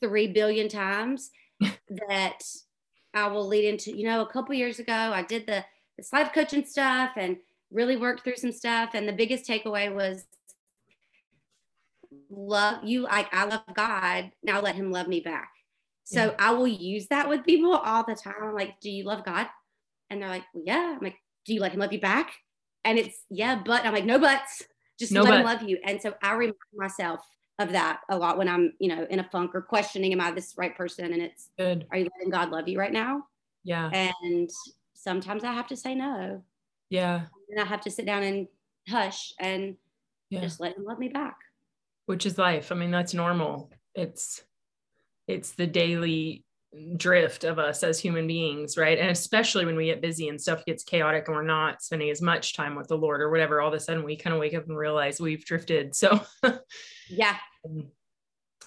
three 0.00 0.28
billion 0.28 0.68
times 0.68 1.30
that 2.08 2.42
i 3.14 3.26
will 3.26 3.46
lead 3.46 3.64
into 3.64 3.96
you 3.96 4.04
know 4.04 4.22
a 4.22 4.30
couple 4.30 4.54
years 4.54 4.78
ago 4.78 4.92
i 4.92 5.22
did 5.22 5.46
the 5.46 5.64
this 5.96 6.12
life 6.12 6.30
coaching 6.32 6.64
stuff 6.64 7.12
and 7.16 7.36
really 7.72 7.96
worked 7.96 8.24
through 8.24 8.36
some 8.36 8.52
stuff. 8.52 8.90
And 8.94 9.08
the 9.08 9.12
biggest 9.12 9.46
takeaway 9.46 9.92
was 9.92 10.24
love 12.30 12.84
you 12.84 13.02
like 13.02 13.32
I 13.32 13.44
love 13.44 13.62
God. 13.74 14.30
Now 14.42 14.60
let 14.60 14.74
him 14.74 14.90
love 14.90 15.08
me 15.08 15.20
back. 15.20 15.50
So 16.04 16.26
yeah. 16.26 16.34
I 16.38 16.52
will 16.52 16.68
use 16.68 17.06
that 17.08 17.28
with 17.28 17.44
people 17.44 17.74
all 17.74 18.04
the 18.04 18.14
time. 18.14 18.34
I'm 18.42 18.54
like, 18.54 18.80
do 18.80 18.90
you 18.90 19.04
love 19.04 19.24
God? 19.24 19.46
And 20.10 20.20
they're 20.20 20.28
like, 20.28 20.44
well, 20.52 20.64
yeah. 20.66 20.96
I'm 20.96 21.02
like, 21.02 21.16
do 21.46 21.54
you 21.54 21.60
let 21.60 21.72
him 21.72 21.80
love 21.80 21.92
you 21.92 22.00
back? 22.00 22.32
And 22.84 22.98
it's 22.98 23.24
yeah, 23.30 23.60
but 23.64 23.84
I'm 23.84 23.92
like, 23.92 24.04
no 24.04 24.18
buts. 24.18 24.62
Just 24.98 25.12
no 25.12 25.22
let 25.22 25.30
but. 25.30 25.38
him 25.40 25.46
love 25.46 25.62
you. 25.62 25.78
And 25.84 26.00
so 26.00 26.14
I 26.22 26.32
remind 26.32 26.56
myself 26.74 27.20
of 27.58 27.72
that 27.72 28.00
a 28.08 28.16
lot 28.16 28.38
when 28.38 28.48
I'm, 28.48 28.72
you 28.78 28.88
know, 28.88 29.06
in 29.08 29.20
a 29.20 29.28
funk 29.30 29.52
or 29.54 29.62
questioning, 29.62 30.12
am 30.12 30.20
I 30.20 30.32
this 30.32 30.54
right 30.56 30.76
person? 30.76 31.12
And 31.12 31.22
it's 31.22 31.50
good. 31.58 31.86
Are 31.90 31.98
you 31.98 32.08
letting 32.16 32.30
God 32.30 32.50
love 32.50 32.68
you 32.68 32.78
right 32.78 32.92
now? 32.92 33.24
Yeah. 33.64 33.90
And 33.90 34.50
sometimes 34.94 35.44
I 35.44 35.52
have 35.52 35.68
to 35.68 35.76
say 35.76 35.94
no. 35.94 36.42
Yeah. 36.92 37.22
And 37.48 37.58
I 37.58 37.64
have 37.64 37.80
to 37.82 37.90
sit 37.90 38.04
down 38.04 38.22
and 38.22 38.46
hush 38.86 39.32
and 39.40 39.76
yeah. 40.28 40.42
just 40.42 40.60
let 40.60 40.76
him 40.76 40.84
love 40.84 40.98
me 40.98 41.08
back. 41.08 41.36
Which 42.04 42.26
is 42.26 42.36
life. 42.36 42.70
I 42.70 42.74
mean, 42.74 42.90
that's 42.90 43.14
normal. 43.14 43.70
It's 43.94 44.42
it's 45.26 45.52
the 45.52 45.66
daily 45.66 46.44
drift 46.96 47.44
of 47.44 47.58
us 47.58 47.82
as 47.82 47.98
human 47.98 48.26
beings, 48.26 48.76
right? 48.76 48.98
And 48.98 49.08
especially 49.08 49.64
when 49.64 49.76
we 49.76 49.86
get 49.86 50.02
busy 50.02 50.28
and 50.28 50.40
stuff 50.40 50.66
gets 50.66 50.84
chaotic 50.84 51.28
and 51.28 51.36
we're 51.36 51.42
not 51.42 51.82
spending 51.82 52.10
as 52.10 52.20
much 52.20 52.54
time 52.54 52.74
with 52.74 52.88
the 52.88 52.98
Lord 52.98 53.22
or 53.22 53.30
whatever, 53.30 53.60
all 53.60 53.68
of 53.68 53.74
a 53.74 53.80
sudden 53.80 54.04
we 54.04 54.16
kind 54.16 54.34
of 54.34 54.40
wake 54.40 54.54
up 54.54 54.66
and 54.66 54.76
realize 54.76 55.20
we've 55.20 55.44
drifted. 55.44 55.94
So, 55.94 56.20
yeah. 57.08 57.36
Um, 57.64 57.92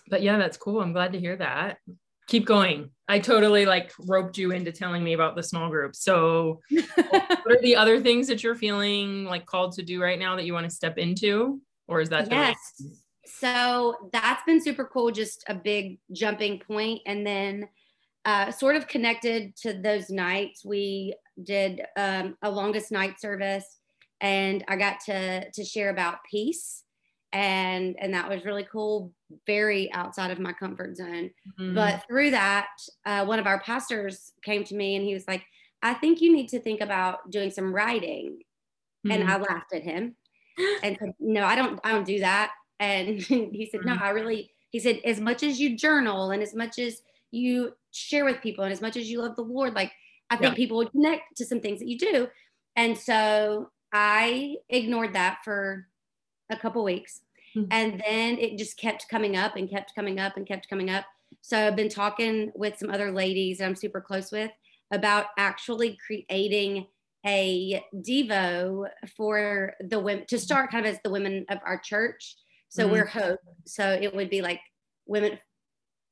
but 0.08 0.22
yeah, 0.22 0.38
that's 0.38 0.56
cool. 0.56 0.80
I'm 0.80 0.94
glad 0.94 1.12
to 1.12 1.20
hear 1.20 1.36
that. 1.36 1.80
Keep 2.28 2.46
going. 2.46 2.90
I 3.08 3.20
totally 3.20 3.66
like 3.66 3.92
roped 4.00 4.38
you 4.38 4.52
into 4.52 4.72
telling 4.72 5.04
me 5.04 5.14
about 5.14 5.36
the 5.36 5.44
small 5.44 5.70
group. 5.70 5.96
So, 5.96 6.60
what 6.70 7.52
are 7.52 7.62
the 7.62 7.76
other 7.76 8.02
things 8.02 8.28
that 8.28 8.44
you're 8.44 8.56
feeling 8.56 9.26
like 9.26 9.46
called 9.46 9.74
to 9.74 9.84
do 9.84 10.02
right 10.02 10.18
now 10.18 10.36
that 10.36 10.46
you 10.46 10.54
want 10.54 10.68
to 10.68 10.76
step 10.76 10.98
into? 10.98 11.62
Or 11.88 12.02
is 12.02 12.10
that 12.10 12.32
yes? 12.32 12.58
So 13.26 14.10
that's 14.12 14.44
been 14.46 14.62
super 14.62 14.90
cool. 14.92 15.12
Just 15.12 15.44
a 15.48 15.54
big 15.54 16.00
jumping 16.12 16.60
point, 16.60 17.02
and 17.06 17.26
then 17.26 17.68
uh, 18.24 18.50
sort 18.52 18.76
of 18.76 18.88
connected 18.88 19.56
to 19.58 19.74
those 19.74 20.10
nights. 20.10 20.66
We 20.66 21.16
did 21.44 21.82
um, 21.98 22.38
a 22.42 22.50
longest 22.50 22.92
night 22.92 23.20
service, 23.20 23.80
and 24.22 24.64
I 24.68 24.78
got 24.78 25.00
to 25.06 25.50
to 25.52 25.64
share 25.64 25.90
about 25.90 26.20
peace, 26.30 26.85
and 27.36 27.98
and 28.00 28.14
that 28.14 28.30
was 28.30 28.46
really 28.46 28.66
cool. 28.72 29.12
Very 29.46 29.92
outside 29.92 30.32
of 30.32 30.40
my 30.40 30.54
comfort 30.54 30.96
zone, 30.96 31.30
mm-hmm. 31.60 31.76
but 31.76 32.04
through 32.08 32.32
that, 32.32 32.70
uh, 33.06 33.26
one 33.26 33.40
of 33.40 33.46
our 33.46 33.60
pastors 33.60 34.32
came 34.44 34.64
to 34.64 34.76
me 34.76 34.96
and 34.96 35.06
he 35.06 35.14
was 35.14 35.28
like, 35.28 35.44
"I 35.84 35.94
think 35.96 36.22
you 36.22 36.34
need 36.34 36.48
to 36.50 36.62
think 36.62 36.80
about 36.80 37.30
doing 37.30 37.52
some 37.52 37.76
writing," 37.76 38.38
mm-hmm. 39.06 39.12
and 39.12 39.30
I 39.30 39.38
laughed 39.38 39.74
at 39.74 39.84
him 39.84 40.16
and 40.84 40.98
said, 40.98 41.14
"No, 41.20 41.44
I 41.44 41.58
don't. 41.58 41.78
I 41.84 41.92
don't 41.92 42.06
do 42.06 42.20
that." 42.22 42.52
And 42.80 43.10
he 43.22 43.70
said, 43.70 43.82
"No, 43.84 43.96
mm-hmm. 43.96 44.04
I 44.04 44.10
really." 44.12 44.52
He 44.70 44.80
said, 44.80 45.02
"As 45.04 45.20
much 45.20 45.44
as 45.44 45.60
you 45.60 45.76
journal 45.76 46.32
and 46.32 46.42
as 46.42 46.56
much 46.56 46.80
as 46.80 47.02
you 47.32 47.74
share 47.92 48.24
with 48.26 48.42
people 48.42 48.64
and 48.64 48.72
as 48.72 48.82
much 48.82 48.96
as 48.98 49.10
you 49.10 49.22
love 49.22 49.36
the 49.36 49.42
lord 49.42 49.74
like 49.74 49.92
i 50.30 50.36
think 50.36 50.52
yeah. 50.52 50.56
people 50.56 50.78
would 50.78 50.92
connect 50.92 51.36
to 51.36 51.46
some 51.46 51.60
things 51.60 51.80
that 51.80 51.88
you 51.88 51.98
do 51.98 52.28
and 52.76 52.98
so 52.98 53.70
i 53.94 54.56
ignored 54.70 55.14
that 55.14 55.38
for 55.44 55.88
a 56.50 56.58
couple 56.58 56.84
weeks 56.84 57.22
mm-hmm. 57.56 57.68
and 57.72 58.02
then 58.06 58.38
it 58.38 58.58
just 58.58 58.78
kept 58.78 59.08
coming 59.10 59.36
up 59.36 59.56
and 59.56 59.70
kept 59.70 59.96
coming 59.96 60.20
up 60.20 60.38
and 60.38 60.48
kept 60.48 60.70
coming 60.70 60.90
up 60.90 61.06
so 61.42 61.68
i've 61.68 61.76
been 61.76 61.90
talking 61.90 62.52
with 62.56 62.78
some 62.78 62.90
other 62.90 63.12
ladies 63.12 63.58
that 63.58 63.66
i'm 63.66 63.76
super 63.76 64.02
close 64.02 64.32
with 64.32 64.52
about 64.92 65.28
actually 65.38 65.98
creating 66.06 66.86
a 67.26 67.84
devo 67.96 68.88
for 69.18 69.74
the 69.80 70.00
women 70.00 70.26
to 70.28 70.38
start 70.38 70.72
kind 70.72 70.86
of 70.86 70.94
as 70.94 71.00
the 71.04 71.10
women 71.10 71.46
of 71.50 71.58
our 71.66 71.78
church 71.78 72.36
so 72.70 72.84
mm-hmm. 72.84 72.94
we're 72.94 73.06
hope 73.06 73.40
so 73.66 73.98
it 74.00 74.16
would 74.16 74.30
be 74.30 74.42
like 74.42 74.60
women 75.08 75.38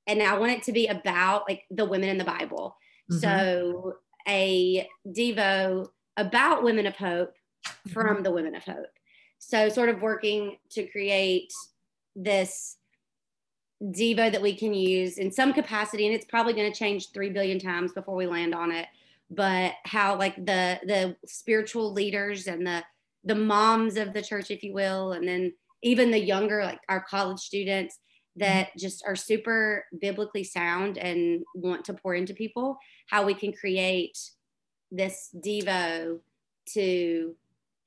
and 0.07 0.21
I 0.21 0.37
want 0.37 0.51
it 0.51 0.63
to 0.63 0.71
be 0.71 0.87
about 0.87 1.47
like 1.47 1.63
the 1.71 1.85
women 1.85 2.09
in 2.09 2.17
the 2.17 2.23
Bible. 2.23 2.75
Mm-hmm. 3.11 3.19
So 3.19 3.95
a 4.27 4.87
Devo 5.07 5.87
about 6.17 6.63
women 6.63 6.85
of 6.85 6.95
hope 6.95 7.33
from 7.91 8.23
the 8.23 8.31
women 8.31 8.55
of 8.55 8.63
hope. 8.63 8.85
So 9.45 9.69
sort 9.69 9.89
of 9.89 10.01
working 10.01 10.57
to 10.71 10.87
create 10.87 11.51
this 12.15 12.77
Devo 13.83 14.31
that 14.31 14.41
we 14.41 14.55
can 14.55 14.73
use 14.73 15.17
in 15.17 15.31
some 15.31 15.53
capacity, 15.53 16.05
and 16.07 16.15
it's 16.15 16.25
probably 16.25 16.53
going 16.53 16.71
to 16.71 16.77
change 16.77 17.11
three 17.11 17.29
billion 17.29 17.59
times 17.59 17.91
before 17.91 18.15
we 18.15 18.25
land 18.25 18.55
on 18.55 18.71
it. 18.71 18.87
But 19.29 19.73
how 19.83 20.17
like 20.17 20.35
the 20.37 20.79
the 20.85 21.17
spiritual 21.25 21.91
leaders 21.91 22.47
and 22.47 22.65
the 22.65 22.83
the 23.25 23.35
moms 23.35 23.97
of 23.97 24.13
the 24.13 24.21
church, 24.21 24.49
if 24.51 24.63
you 24.63 24.73
will, 24.73 25.11
and 25.11 25.27
then 25.27 25.53
even 25.81 26.11
the 26.11 26.19
younger, 26.19 26.63
like 26.63 26.79
our 26.87 27.03
college 27.03 27.39
students, 27.39 27.99
that 28.37 28.67
mm-hmm. 28.67 28.79
just 28.79 29.03
are 29.05 29.15
super 29.15 29.85
biblically 29.99 30.45
sound 30.45 30.97
and 30.97 31.43
want 31.53 31.83
to 31.85 31.93
pour 31.93 32.15
into 32.15 32.33
people, 32.33 32.77
how 33.07 33.25
we 33.25 33.33
can 33.33 33.51
create 33.51 34.17
this 34.91 35.29
Devo 35.35 36.19
to 36.73 37.35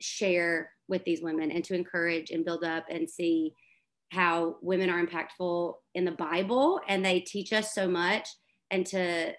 share 0.01 0.71
with 0.88 1.05
these 1.05 1.23
women 1.23 1.50
and 1.50 1.64
to 1.64 1.75
encourage 1.75 2.31
and 2.31 2.45
build 2.45 2.64
up 2.64 2.85
and 2.88 3.09
see 3.09 3.52
how 4.12 4.57
women 4.62 4.88
are 4.88 5.05
impactful 5.05 5.75
in 5.95 6.05
the 6.05 6.12
Bible 6.12 6.81
and 6.88 7.05
they 7.05 7.21
teach 7.21 7.52
us 7.52 7.75
so 7.75 7.88
much 7.88 8.28
and 8.71 8.87
to 8.87 9.33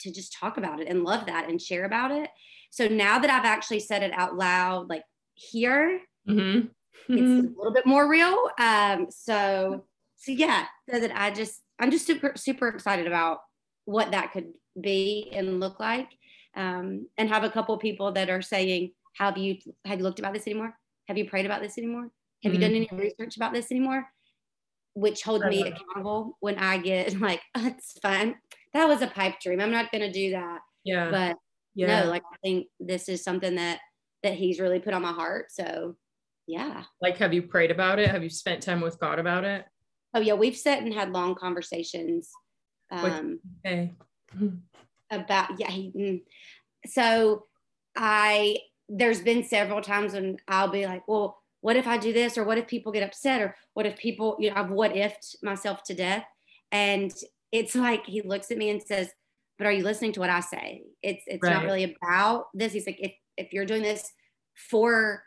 to 0.00 0.12
just 0.12 0.32
talk 0.32 0.58
about 0.58 0.80
it 0.80 0.88
and 0.88 1.02
love 1.02 1.26
that 1.26 1.48
and 1.48 1.60
share 1.60 1.84
about 1.84 2.12
it. 2.12 2.30
So 2.70 2.86
now 2.86 3.18
that 3.18 3.30
I've 3.30 3.44
actually 3.44 3.80
said 3.80 4.02
it 4.04 4.12
out 4.14 4.36
loud, 4.36 4.88
like 4.88 5.02
here, 5.34 6.00
mm-hmm. 6.28 6.68
it's 7.08 7.46
a 7.46 7.58
little 7.58 7.72
bit 7.72 7.86
more 7.86 8.08
real. 8.08 8.48
Um, 8.60 9.06
so 9.10 9.84
so 10.16 10.32
yeah, 10.32 10.66
so 10.90 11.00
that 11.00 11.12
I 11.14 11.30
just 11.30 11.62
I'm 11.78 11.90
just 11.90 12.06
super 12.06 12.32
super 12.36 12.68
excited 12.68 13.06
about 13.06 13.40
what 13.84 14.10
that 14.10 14.32
could 14.32 14.52
be 14.80 15.30
and 15.32 15.60
look 15.60 15.80
like, 15.80 16.08
um, 16.54 17.06
and 17.16 17.28
have 17.28 17.44
a 17.44 17.50
couple 17.50 17.76
people 17.78 18.12
that 18.12 18.30
are 18.30 18.42
saying, 18.42 18.92
"Have 19.16 19.38
you 19.38 19.56
have 19.84 19.98
you 19.98 20.04
looked 20.04 20.18
about 20.18 20.34
this 20.34 20.46
anymore? 20.46 20.74
Have 21.08 21.18
you 21.18 21.28
prayed 21.28 21.46
about 21.46 21.62
this 21.62 21.78
anymore? 21.78 22.10
Have 22.44 22.52
mm-hmm. 22.52 22.54
you 22.54 22.60
done 22.60 22.76
any 22.76 22.86
mm-hmm. 22.86 22.98
research 22.98 23.36
about 23.36 23.52
this 23.52 23.70
anymore?" 23.70 24.06
Which 24.94 25.22
holds 25.22 25.44
me 25.44 25.62
accountable 25.62 26.36
when 26.40 26.56
I 26.56 26.78
get 26.78 27.18
like, 27.20 27.40
oh, 27.56 27.66
"It's 27.76 27.98
fine. 28.00 28.36
That 28.74 28.88
was 28.88 29.02
a 29.02 29.06
pipe 29.06 29.40
dream. 29.40 29.60
I'm 29.60 29.72
not 29.72 29.90
going 29.90 30.02
to 30.02 30.12
do 30.12 30.32
that." 30.32 30.60
Yeah. 30.84 31.10
But 31.10 31.36
yeah. 31.74 32.02
no, 32.02 32.10
like 32.10 32.22
I 32.32 32.36
think 32.42 32.68
this 32.80 33.08
is 33.08 33.22
something 33.22 33.56
that 33.56 33.80
that 34.22 34.34
he's 34.34 34.60
really 34.60 34.80
put 34.80 34.94
on 34.94 35.02
my 35.02 35.12
heart. 35.12 35.52
So 35.52 35.96
yeah. 36.48 36.84
Like, 37.00 37.18
have 37.18 37.34
you 37.34 37.42
prayed 37.42 37.70
about 37.70 37.98
it? 37.98 38.10
Have 38.10 38.22
you 38.22 38.30
spent 38.30 38.62
time 38.62 38.80
with 38.80 38.98
God 38.98 39.18
about 39.18 39.44
it? 39.44 39.66
Oh 40.14 40.20
yeah, 40.20 40.32
we've 40.32 40.56
sat 40.56 40.82
and 40.82 40.92
had 40.92 41.12
long 41.12 41.34
conversations. 41.34 42.30
Um, 42.90 43.40
okay. 43.66 43.92
About 45.10 45.60
yeah, 45.60 45.70
he, 45.70 45.92
mm. 45.94 46.22
so 46.86 47.46
I 47.96 48.56
there's 48.88 49.20
been 49.20 49.44
several 49.44 49.80
times 49.82 50.14
when 50.14 50.38
I'll 50.48 50.70
be 50.70 50.86
like, 50.86 51.06
well, 51.06 51.42
what 51.60 51.76
if 51.76 51.86
I 51.86 51.98
do 51.98 52.12
this, 52.12 52.38
or 52.38 52.44
what 52.44 52.58
if 52.58 52.66
people 52.66 52.92
get 52.92 53.02
upset, 53.02 53.40
or 53.40 53.56
what 53.74 53.86
if 53.86 53.96
people, 53.96 54.36
you 54.38 54.50
know, 54.50 54.56
I've 54.56 54.70
what 54.70 54.94
ifed 54.94 55.42
myself 55.42 55.82
to 55.84 55.94
death, 55.94 56.24
and 56.70 57.12
it's 57.50 57.74
like 57.74 58.06
he 58.06 58.22
looks 58.22 58.50
at 58.50 58.58
me 58.58 58.70
and 58.70 58.82
says, 58.82 59.10
but 59.58 59.66
are 59.66 59.72
you 59.72 59.82
listening 59.82 60.12
to 60.12 60.20
what 60.20 60.30
I 60.30 60.40
say? 60.40 60.82
It's 61.02 61.22
it's 61.26 61.42
right. 61.42 61.54
not 61.54 61.64
really 61.64 61.96
about 62.00 62.46
this. 62.54 62.72
He's 62.72 62.86
like, 62.86 63.00
if 63.00 63.12
if 63.36 63.52
you're 63.52 63.66
doing 63.66 63.82
this 63.82 64.12
for 64.70 65.24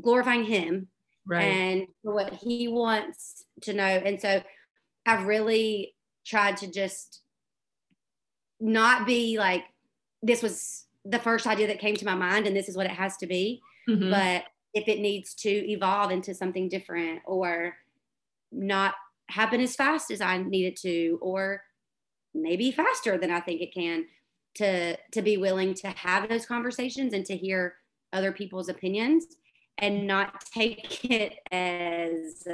glorifying 0.00 0.44
him 0.44 0.88
right. 1.26 1.42
and 1.42 1.86
what 2.02 2.32
he 2.32 2.68
wants 2.68 3.44
to 3.62 3.72
know. 3.72 3.84
And 3.84 4.20
so 4.20 4.42
I've 5.06 5.26
really 5.26 5.94
tried 6.26 6.56
to 6.58 6.70
just 6.70 7.20
not 8.60 9.06
be 9.06 9.38
like, 9.38 9.64
this 10.22 10.42
was 10.42 10.83
the 11.04 11.18
first 11.18 11.46
idea 11.46 11.66
that 11.66 11.78
came 11.78 11.96
to 11.96 12.04
my 12.04 12.14
mind 12.14 12.46
and 12.46 12.56
this 12.56 12.68
is 12.68 12.76
what 12.76 12.86
it 12.86 12.92
has 12.92 13.16
to 13.18 13.26
be. 13.26 13.60
Mm-hmm. 13.88 14.10
But 14.10 14.44
if 14.72 14.88
it 14.88 15.00
needs 15.00 15.34
to 15.34 15.50
evolve 15.50 16.10
into 16.10 16.34
something 16.34 16.68
different 16.68 17.20
or 17.26 17.76
not 18.50 18.94
happen 19.28 19.60
as 19.60 19.76
fast 19.76 20.10
as 20.10 20.20
I 20.20 20.38
need 20.38 20.66
it 20.66 20.76
to, 20.80 21.18
or 21.22 21.62
maybe 22.34 22.70
faster 22.70 23.18
than 23.18 23.30
I 23.30 23.40
think 23.40 23.60
it 23.60 23.74
can, 23.74 24.06
to 24.56 24.96
to 25.12 25.22
be 25.22 25.36
willing 25.36 25.74
to 25.74 25.88
have 25.88 26.28
those 26.28 26.46
conversations 26.46 27.12
and 27.12 27.24
to 27.26 27.36
hear 27.36 27.74
other 28.12 28.32
people's 28.32 28.68
opinions 28.68 29.26
and 29.78 30.06
not 30.06 30.44
take 30.52 31.04
it 31.10 31.38
as 31.50 32.46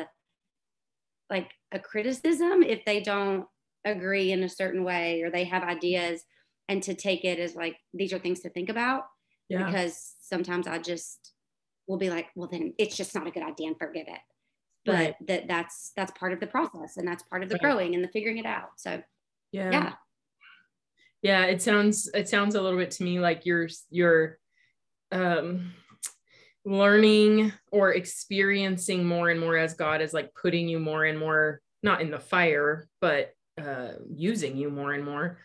like 1.28 1.50
a 1.72 1.78
criticism 1.78 2.62
if 2.62 2.84
they 2.84 3.00
don't 3.00 3.46
agree 3.84 4.32
in 4.32 4.42
a 4.42 4.48
certain 4.48 4.84
way 4.84 5.22
or 5.22 5.30
they 5.30 5.44
have 5.44 5.62
ideas 5.62 6.24
and 6.70 6.82
to 6.84 6.94
take 6.94 7.24
it 7.24 7.38
as 7.38 7.54
like 7.54 7.76
these 7.92 8.12
are 8.12 8.18
things 8.18 8.40
to 8.40 8.48
think 8.48 8.68
about 8.68 9.02
yeah. 9.48 9.66
because 9.66 10.14
sometimes 10.20 10.66
i 10.66 10.78
just 10.78 11.32
will 11.86 11.98
be 11.98 12.08
like 12.08 12.28
well 12.34 12.48
then 12.50 12.72
it's 12.78 12.96
just 12.96 13.14
not 13.14 13.26
a 13.26 13.30
good 13.30 13.42
idea 13.42 13.66
and 13.66 13.78
forget 13.78 14.06
it 14.08 14.20
but 14.86 14.94
right. 14.94 15.14
that 15.26 15.48
that's 15.48 15.92
that's 15.96 16.12
part 16.18 16.32
of 16.32 16.40
the 16.40 16.46
process 16.46 16.96
and 16.96 17.06
that's 17.06 17.24
part 17.24 17.42
of 17.42 17.48
the 17.48 17.56
right. 17.56 17.62
growing 17.62 17.94
and 17.94 18.02
the 18.02 18.08
figuring 18.08 18.38
it 18.38 18.46
out 18.46 18.70
so 18.76 19.02
yeah 19.52 19.70
yeah 19.70 19.92
yeah 21.22 21.44
it 21.44 21.60
sounds 21.60 22.08
it 22.14 22.28
sounds 22.28 22.54
a 22.54 22.62
little 22.62 22.78
bit 22.78 22.92
to 22.92 23.02
me 23.02 23.20
like 23.20 23.44
you're 23.44 23.68
you're 23.90 24.38
um 25.12 25.72
learning 26.64 27.52
or 27.72 27.92
experiencing 27.92 29.04
more 29.04 29.30
and 29.30 29.40
more 29.40 29.56
as 29.56 29.74
God 29.74 30.00
is 30.02 30.12
like 30.12 30.34
putting 30.34 30.68
you 30.68 30.78
more 30.78 31.04
and 31.04 31.18
more, 31.18 31.60
not 31.82 32.00
in 32.00 32.10
the 32.10 32.20
fire, 32.20 32.88
but 33.00 33.32
uh, 33.60 33.92
using 34.08 34.56
you 34.56 34.70
more 34.70 34.92
and 34.92 35.04
more, 35.04 35.38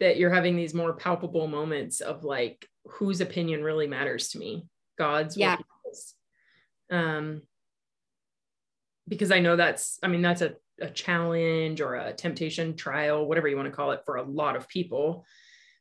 that 0.00 0.16
you're 0.16 0.32
having 0.32 0.56
these 0.56 0.74
more 0.74 0.92
palpable 0.92 1.46
moments 1.46 2.00
of 2.00 2.24
like, 2.24 2.66
whose 2.86 3.20
opinion 3.20 3.62
really 3.62 3.86
matters 3.86 4.28
to 4.30 4.38
me? 4.38 4.66
God's. 4.98 5.36
Yeah. 5.36 5.56
Um, 6.90 7.42
because 9.06 9.30
I 9.30 9.40
know 9.40 9.56
that's, 9.56 9.98
I 10.02 10.08
mean, 10.08 10.22
that's 10.22 10.42
a, 10.42 10.54
a 10.80 10.90
challenge 10.90 11.80
or 11.80 11.94
a 11.94 12.12
temptation 12.12 12.76
trial, 12.76 13.26
whatever 13.26 13.48
you 13.48 13.56
want 13.56 13.66
to 13.66 13.74
call 13.74 13.92
it, 13.92 14.02
for 14.04 14.16
a 14.16 14.22
lot 14.22 14.56
of 14.56 14.68
people. 14.68 15.24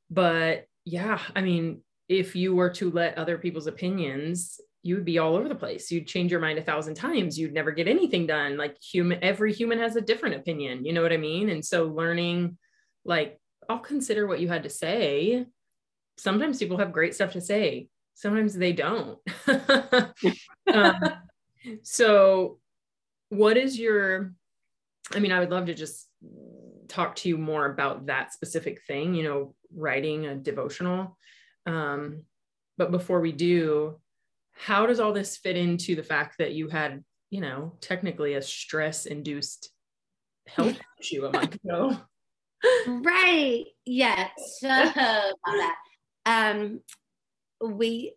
But 0.10 0.66
yeah, 0.86 1.20
I 1.36 1.42
mean, 1.42 1.82
if 2.08 2.36
you 2.36 2.56
were 2.56 2.70
to 2.72 2.90
let 2.90 3.18
other 3.18 3.38
people's 3.38 3.68
opinions 3.68 4.60
you 4.88 4.96
would 4.96 5.06
be 5.06 5.20
all 5.20 5.36
over 5.36 5.50
the 5.50 5.56
place. 5.56 5.92
You'd 5.92 6.08
change 6.08 6.32
your 6.32 6.40
mind 6.40 6.60
a 6.60 6.64
thousand 6.64 6.96
times. 6.96 7.38
You'd 7.38 7.54
never 7.54 7.72
get 7.72 7.90
anything 7.90 8.26
done. 8.26 8.56
Like 8.56 8.82
human, 8.82 9.22
every 9.22 9.52
human 9.52 9.80
has 9.80 9.98
a 9.98 10.02
different 10.02 10.36
opinion. 10.36 10.86
You 10.86 10.94
know 10.94 11.02
what 11.02 11.12
I 11.12 11.18
mean? 11.18 11.50
And 11.50 11.64
so 11.64 11.88
learning 11.88 12.58
like 13.04 13.38
I'll 13.70 13.80
consider 13.80 14.28
what 14.28 14.40
you 14.40 14.48
had 14.48 14.64
to 14.64 14.70
say. 14.70 15.46
Sometimes 16.18 16.60
people 16.60 16.78
have 16.78 16.92
great 16.92 17.16
stuff 17.16 17.34
to 17.34 17.42
say. 17.42 17.90
Sometimes 18.16 18.56
they 18.56 18.74
don't. 18.74 19.20
um, 20.74 20.96
so, 21.84 22.60
what 23.30 23.58
is 23.58 23.78
your? 23.80 24.34
I 25.14 25.20
mean, 25.20 25.32
I 25.32 25.40
would 25.40 25.52
love 25.52 25.68
to 25.68 25.74
just 25.74 26.08
talk 26.88 27.16
to 27.18 27.30
you 27.30 27.38
more 27.38 27.66
about 27.66 28.08
that 28.08 28.34
specific 28.34 28.82
thing. 28.88 29.14
You 29.14 29.24
know, 29.24 29.56
writing 29.76 30.26
a 30.26 30.36
devotional. 30.36 31.18
Um, 31.66 32.24
but 32.78 32.92
before 32.92 33.20
we 33.20 33.32
do, 33.32 34.00
how 34.54 34.86
does 34.86 35.00
all 35.00 35.14
this 35.14 35.38
fit 35.38 35.58
into 35.58 35.96
the 35.96 36.04
fact 36.04 36.38
that 36.40 36.54
you 36.54 36.70
had, 36.70 37.04
you 37.30 37.42
know, 37.42 37.74
technically 37.82 38.34
a 38.34 38.42
stress-induced 38.42 39.70
health 40.48 40.80
issue 41.00 41.26
a 41.26 41.32
month 41.32 41.56
ago? 41.56 41.98
Right. 42.88 43.66
Yes. 43.86 44.32
So 44.60 44.68
that. 44.68 45.76
Um, 46.26 46.82
we, 47.62 48.14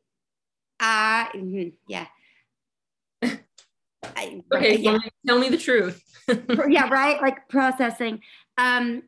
I, 0.79 1.29
mm-hmm, 1.35 1.69
yeah. 1.89 2.07
I, 4.17 4.43
okay, 4.53 4.77
yeah. 4.77 4.99
tell 5.27 5.39
me 5.39 5.49
the 5.49 5.59
truth. 5.59 6.03
yeah, 6.69 6.89
right. 6.91 7.21
Like 7.21 7.49
processing. 7.49 8.21
Um, 8.59 9.03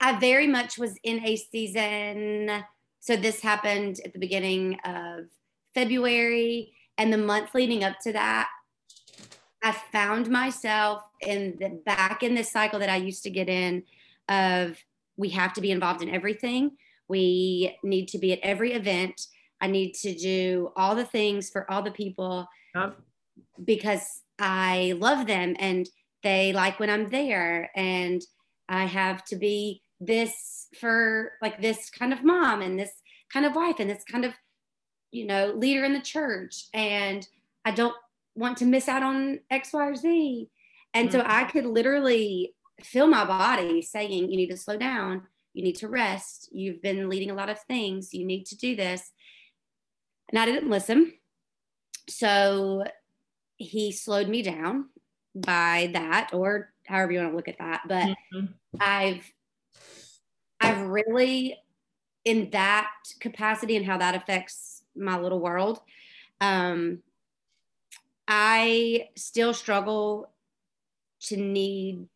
I 0.00 0.18
very 0.18 0.46
much 0.46 0.78
was 0.78 0.98
in 1.02 1.24
a 1.24 1.36
season. 1.36 2.64
So 3.00 3.16
this 3.16 3.40
happened 3.40 4.00
at 4.04 4.12
the 4.12 4.18
beginning 4.18 4.78
of 4.84 5.26
February, 5.74 6.74
and 6.98 7.12
the 7.12 7.18
month 7.18 7.54
leading 7.54 7.84
up 7.84 7.98
to 8.02 8.12
that, 8.12 8.48
I 9.62 9.72
found 9.72 10.28
myself 10.28 11.02
in 11.20 11.56
the 11.58 11.80
back 11.84 12.22
in 12.22 12.34
this 12.34 12.52
cycle 12.52 12.78
that 12.80 12.88
I 12.88 12.96
used 12.96 13.22
to 13.24 13.30
get 13.30 13.48
in 13.48 13.82
of 14.28 14.76
we 15.16 15.30
have 15.30 15.52
to 15.54 15.60
be 15.60 15.70
involved 15.70 16.02
in 16.02 16.14
everything. 16.14 16.72
We 17.08 17.76
need 17.82 18.08
to 18.08 18.18
be 18.18 18.32
at 18.32 18.40
every 18.42 18.72
event. 18.72 19.26
I 19.60 19.68
need 19.68 19.94
to 19.94 20.14
do 20.14 20.72
all 20.76 20.94
the 20.94 21.04
things 21.04 21.50
for 21.50 21.70
all 21.70 21.82
the 21.82 21.90
people 21.90 22.46
yep. 22.74 22.96
because 23.64 24.22
I 24.38 24.94
love 24.98 25.26
them 25.26 25.56
and 25.58 25.88
they 26.22 26.52
like 26.52 26.78
when 26.78 26.90
I'm 26.90 27.08
there. 27.08 27.70
And 27.74 28.22
I 28.68 28.84
have 28.84 29.24
to 29.26 29.36
be 29.36 29.82
this 30.00 30.66
for 30.78 31.32
like 31.40 31.62
this 31.62 31.88
kind 31.90 32.12
of 32.12 32.24
mom 32.24 32.60
and 32.60 32.78
this 32.78 32.92
kind 33.32 33.46
of 33.46 33.54
wife 33.54 33.76
and 33.78 33.88
this 33.88 34.04
kind 34.04 34.24
of, 34.24 34.34
you 35.10 35.26
know, 35.26 35.52
leader 35.56 35.84
in 35.84 35.92
the 35.92 36.00
church. 36.00 36.66
And 36.74 37.26
I 37.64 37.70
don't 37.70 37.94
want 38.34 38.58
to 38.58 38.64
miss 38.66 38.88
out 38.88 39.02
on 39.02 39.40
X, 39.50 39.72
Y, 39.72 39.86
or 39.86 39.94
Z. 39.94 40.50
And 40.92 41.08
mm-hmm. 41.08 41.18
so 41.18 41.24
I 41.26 41.44
could 41.44 41.64
literally 41.64 42.55
feel 42.82 43.06
my 43.06 43.24
body 43.24 43.82
saying, 43.82 44.30
you 44.30 44.36
need 44.36 44.50
to 44.50 44.56
slow 44.56 44.76
down. 44.76 45.22
You 45.54 45.62
need 45.62 45.76
to 45.76 45.88
rest. 45.88 46.50
You've 46.52 46.82
been 46.82 47.08
leading 47.08 47.30
a 47.30 47.34
lot 47.34 47.48
of 47.48 47.60
things. 47.62 48.12
You 48.12 48.26
need 48.26 48.44
to 48.46 48.56
do 48.56 48.76
this. 48.76 49.10
And 50.28 50.38
I 50.38 50.44
didn't 50.44 50.68
listen. 50.68 51.14
So 52.08 52.84
he 53.56 53.92
slowed 53.92 54.28
me 54.28 54.42
down 54.42 54.90
by 55.34 55.90
that, 55.92 56.30
or 56.32 56.72
however 56.86 57.12
you 57.12 57.20
want 57.20 57.32
to 57.32 57.36
look 57.36 57.48
at 57.48 57.58
that. 57.58 57.82
But 57.88 58.04
mm-hmm. 58.34 58.46
I've 58.80 59.32
I've 60.60 60.82
really 60.82 61.58
in 62.24 62.50
that 62.50 62.90
capacity 63.20 63.76
and 63.76 63.86
how 63.86 63.98
that 63.98 64.14
affects 64.14 64.82
my 64.96 65.18
little 65.18 65.40
world. 65.40 65.80
Um, 66.40 67.00
I 68.28 69.08
still 69.16 69.54
struggle 69.54 70.32
to 71.22 71.36
need 71.36 72.08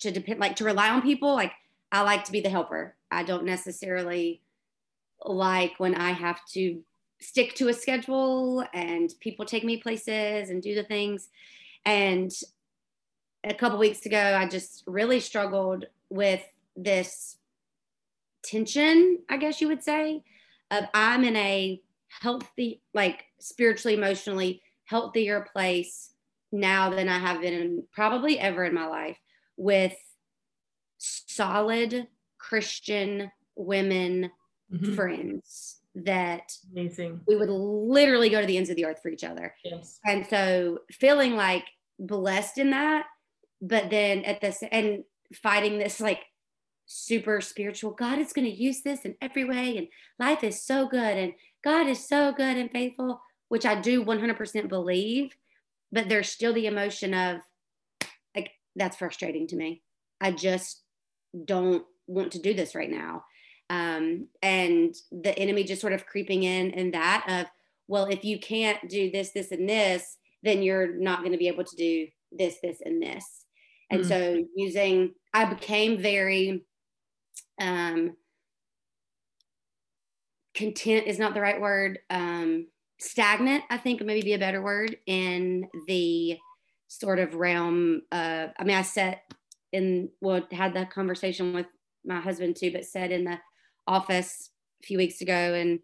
to 0.00 0.10
depend 0.10 0.40
like 0.40 0.56
to 0.56 0.64
rely 0.64 0.88
on 0.88 1.02
people 1.02 1.34
like 1.34 1.52
i 1.90 2.00
like 2.02 2.24
to 2.24 2.32
be 2.32 2.40
the 2.40 2.50
helper. 2.50 2.94
I 3.10 3.24
don't 3.24 3.44
necessarily 3.44 4.42
like 5.24 5.74
when 5.78 5.94
i 5.94 6.12
have 6.12 6.44
to 6.52 6.82
stick 7.20 7.54
to 7.54 7.68
a 7.68 7.72
schedule 7.72 8.64
and 8.74 9.14
people 9.20 9.44
take 9.44 9.64
me 9.64 9.76
places 9.76 10.50
and 10.50 10.60
do 10.60 10.74
the 10.74 10.82
things. 10.82 11.28
And 11.84 12.32
a 13.44 13.54
couple 13.54 13.78
weeks 13.78 14.06
ago 14.06 14.36
i 14.38 14.46
just 14.46 14.84
really 14.86 15.20
struggled 15.20 15.86
with 16.10 16.42
this 16.76 17.38
tension 18.42 19.18
i 19.28 19.36
guess 19.36 19.60
you 19.60 19.68
would 19.68 19.82
say 19.82 20.22
of 20.70 20.84
i'm 20.94 21.24
in 21.24 21.36
a 21.36 21.80
healthy 22.20 22.80
like 22.94 23.24
spiritually 23.38 23.96
emotionally 23.96 24.62
healthier 24.84 25.46
place 25.52 26.10
now 26.52 26.90
than 26.90 27.08
i 27.08 27.18
have 27.18 27.40
been 27.40 27.54
in 27.54 27.82
probably 27.92 28.38
ever 28.38 28.64
in 28.64 28.74
my 28.74 28.86
life 28.86 29.18
with 29.56 29.94
solid 30.98 32.08
Christian 32.38 33.30
women 33.56 34.30
mm-hmm. 34.72 34.94
friends 34.94 35.78
that 35.94 36.52
amazing. 36.72 37.20
we 37.26 37.36
would 37.36 37.50
literally 37.50 38.30
go 38.30 38.40
to 38.40 38.46
the 38.46 38.56
ends 38.56 38.70
of 38.70 38.76
the 38.76 38.84
earth 38.84 39.00
for 39.02 39.10
each 39.10 39.24
other. 39.24 39.54
Yes. 39.64 39.98
And 40.06 40.26
so 40.26 40.78
feeling 40.90 41.36
like 41.36 41.64
blessed 41.98 42.58
in 42.58 42.70
that 42.70 43.06
but 43.62 43.88
then 43.90 44.24
at 44.24 44.40
this 44.40 44.62
and 44.70 45.04
fighting 45.32 45.78
this 45.78 46.00
like 46.00 46.20
super 46.84 47.40
spiritual 47.40 47.92
god 47.92 48.18
is 48.18 48.32
going 48.32 48.44
to 48.44 48.62
use 48.62 48.82
this 48.82 49.02
in 49.04 49.14
every 49.22 49.44
way 49.44 49.78
and 49.78 49.86
life 50.18 50.42
is 50.42 50.60
so 50.60 50.86
good 50.88 51.16
and 51.16 51.32
god 51.64 51.86
is 51.86 52.06
so 52.06 52.32
good 52.32 52.56
and 52.56 52.70
faithful 52.70 53.22
which 53.48 53.64
i 53.64 53.80
do 53.80 54.04
100% 54.04 54.68
believe 54.68 55.34
but 55.92 56.08
there's 56.08 56.28
still 56.28 56.52
the 56.52 56.66
emotion 56.66 57.14
of 57.14 57.38
that's 58.76 58.96
frustrating 58.96 59.46
to 59.48 59.56
me. 59.56 59.82
I 60.20 60.30
just 60.32 60.82
don't 61.44 61.84
want 62.06 62.32
to 62.32 62.38
do 62.40 62.54
this 62.54 62.74
right 62.74 62.90
now. 62.90 63.24
Um, 63.70 64.28
and 64.42 64.94
the 65.10 65.36
enemy 65.38 65.64
just 65.64 65.80
sort 65.80 65.92
of 65.92 66.06
creeping 66.06 66.42
in 66.42 66.72
and 66.72 66.92
that 66.94 67.24
of, 67.28 67.46
well, 67.88 68.06
if 68.06 68.24
you 68.24 68.38
can't 68.38 68.88
do 68.88 69.10
this, 69.10 69.30
this, 69.30 69.50
and 69.50 69.68
this, 69.68 70.18
then 70.42 70.62
you're 70.62 70.94
not 70.96 71.20
going 71.20 71.32
to 71.32 71.38
be 71.38 71.48
able 71.48 71.64
to 71.64 71.76
do 71.76 72.06
this, 72.30 72.56
this, 72.62 72.78
and 72.84 73.02
this. 73.02 73.24
And 73.90 74.02
mm 74.02 74.08
so 74.08 74.44
using, 74.56 75.12
I 75.34 75.44
became 75.44 75.98
very 75.98 76.64
um, 77.60 78.16
content 80.54 81.06
is 81.06 81.18
not 81.18 81.34
the 81.34 81.40
right 81.40 81.60
word. 81.60 81.98
Um, 82.10 82.68
stagnant, 82.98 83.64
I 83.70 83.76
think 83.76 84.02
maybe 84.02 84.22
be 84.22 84.32
a 84.34 84.38
better 84.38 84.62
word 84.62 84.96
in 85.06 85.68
the 85.86 86.38
sort 87.00 87.18
of 87.18 87.34
realm 87.34 88.02
uh, 88.12 88.48
i 88.58 88.64
mean 88.64 88.76
i 88.76 88.82
sat 88.82 89.22
in 89.72 90.10
well 90.20 90.42
had 90.52 90.74
that 90.74 90.90
conversation 90.90 91.54
with 91.54 91.66
my 92.04 92.20
husband 92.20 92.56
too 92.56 92.70
but 92.70 92.84
said 92.84 93.10
in 93.10 93.24
the 93.24 93.38
office 93.86 94.50
a 94.82 94.86
few 94.86 94.98
weeks 94.98 95.20
ago 95.20 95.54
and 95.54 95.80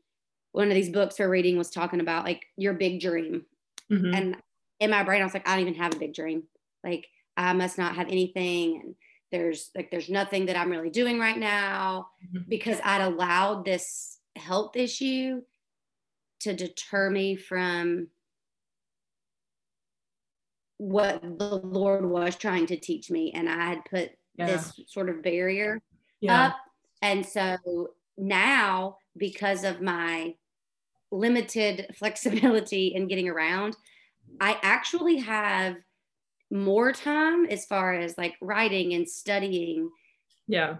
one 0.52 0.68
of 0.68 0.74
these 0.74 0.90
books 0.90 1.18
we're 1.18 1.28
reading 1.28 1.56
was 1.56 1.70
talking 1.70 2.00
about 2.00 2.24
like 2.24 2.44
your 2.56 2.74
big 2.74 3.00
dream 3.00 3.44
mm-hmm. 3.90 4.14
and 4.14 4.36
in 4.80 4.90
my 4.90 5.02
brain 5.02 5.22
i 5.22 5.24
was 5.24 5.34
like 5.34 5.48
i 5.48 5.52
don't 5.52 5.66
even 5.66 5.80
have 5.80 5.94
a 5.94 5.98
big 5.98 6.14
dream 6.14 6.42
like 6.84 7.06
i 7.36 7.52
must 7.52 7.78
not 7.78 7.96
have 7.96 8.08
anything 8.08 8.80
and 8.82 8.94
there's 9.32 9.70
like 9.74 9.90
there's 9.90 10.10
nothing 10.10 10.46
that 10.46 10.56
i'm 10.56 10.70
really 10.70 10.90
doing 10.90 11.18
right 11.18 11.38
now 11.38 12.08
mm-hmm. 12.26 12.44
because 12.48 12.78
i'd 12.84 13.00
allowed 13.00 13.64
this 13.64 14.18
health 14.36 14.76
issue 14.76 15.40
to 16.40 16.54
deter 16.54 17.10
me 17.10 17.34
from 17.34 18.08
what 20.78 21.20
the 21.22 21.56
Lord 21.56 22.08
was 22.08 22.36
trying 22.36 22.66
to 22.66 22.76
teach 22.76 23.10
me. 23.10 23.32
And 23.32 23.48
I 23.48 23.66
had 23.66 23.84
put 23.84 24.10
yeah. 24.36 24.46
this 24.46 24.80
sort 24.86 25.08
of 25.08 25.22
barrier 25.22 25.82
yeah. 26.20 26.46
up. 26.46 26.56
And 27.02 27.26
so 27.26 27.88
now, 28.16 28.96
because 29.16 29.64
of 29.64 29.80
my 29.80 30.34
limited 31.10 31.86
flexibility 31.94 32.88
in 32.88 33.08
getting 33.08 33.28
around, 33.28 33.76
I 34.40 34.58
actually 34.62 35.18
have 35.18 35.76
more 36.50 36.92
time 36.92 37.44
as 37.46 37.66
far 37.66 37.94
as 37.94 38.16
like 38.16 38.34
writing 38.40 38.94
and 38.94 39.08
studying. 39.08 39.90
Yeah. 40.46 40.76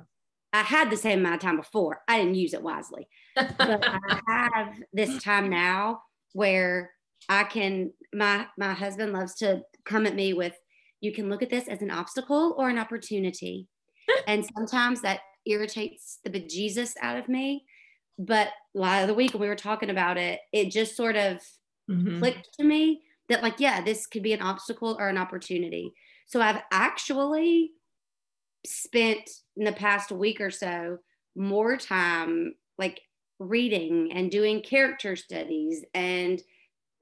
I 0.52 0.62
had 0.62 0.90
the 0.90 0.96
same 0.96 1.20
amount 1.20 1.36
of 1.36 1.40
time 1.42 1.56
before. 1.56 2.00
I 2.08 2.18
didn't 2.18 2.36
use 2.36 2.54
it 2.54 2.62
wisely. 2.62 3.08
but 3.36 3.84
I 3.84 4.20
have 4.26 4.74
this 4.92 5.22
time 5.22 5.50
now 5.50 6.02
where 6.32 6.92
I 7.28 7.44
can 7.44 7.92
my 8.14 8.46
my 8.56 8.72
husband 8.72 9.12
loves 9.12 9.34
to 9.36 9.62
come 9.88 10.06
at 10.06 10.14
me 10.14 10.32
with 10.32 10.54
you 11.00 11.12
can 11.12 11.28
look 11.28 11.42
at 11.42 11.50
this 11.50 11.68
as 11.68 11.82
an 11.82 11.90
obstacle 11.90 12.54
or 12.58 12.68
an 12.68 12.78
opportunity. 12.78 13.66
and 14.26 14.44
sometimes 14.56 15.00
that 15.02 15.20
irritates 15.46 16.18
the 16.24 16.30
bejesus 16.30 16.92
out 17.02 17.18
of 17.18 17.28
me. 17.28 17.64
But 18.18 18.48
of 18.74 19.06
the 19.06 19.14
week 19.14 19.32
when 19.32 19.42
we 19.42 19.48
were 19.48 19.54
talking 19.54 19.90
about 19.90 20.18
it, 20.18 20.40
it 20.52 20.70
just 20.70 20.96
sort 20.96 21.16
of 21.16 21.40
mm-hmm. 21.88 22.18
clicked 22.18 22.48
to 22.58 22.64
me 22.64 23.02
that, 23.28 23.42
like, 23.42 23.60
yeah, 23.60 23.80
this 23.80 24.06
could 24.06 24.22
be 24.22 24.32
an 24.32 24.42
obstacle 24.42 24.96
or 24.98 25.08
an 25.08 25.18
opportunity. 25.18 25.92
So 26.26 26.40
I've 26.40 26.62
actually 26.72 27.70
spent 28.66 29.28
in 29.56 29.64
the 29.64 29.72
past 29.72 30.10
week 30.10 30.40
or 30.40 30.50
so 30.50 30.98
more 31.36 31.76
time 31.76 32.54
like 32.76 33.00
reading 33.38 34.10
and 34.12 34.30
doing 34.30 34.62
character 34.62 35.14
studies 35.14 35.84
and 35.94 36.42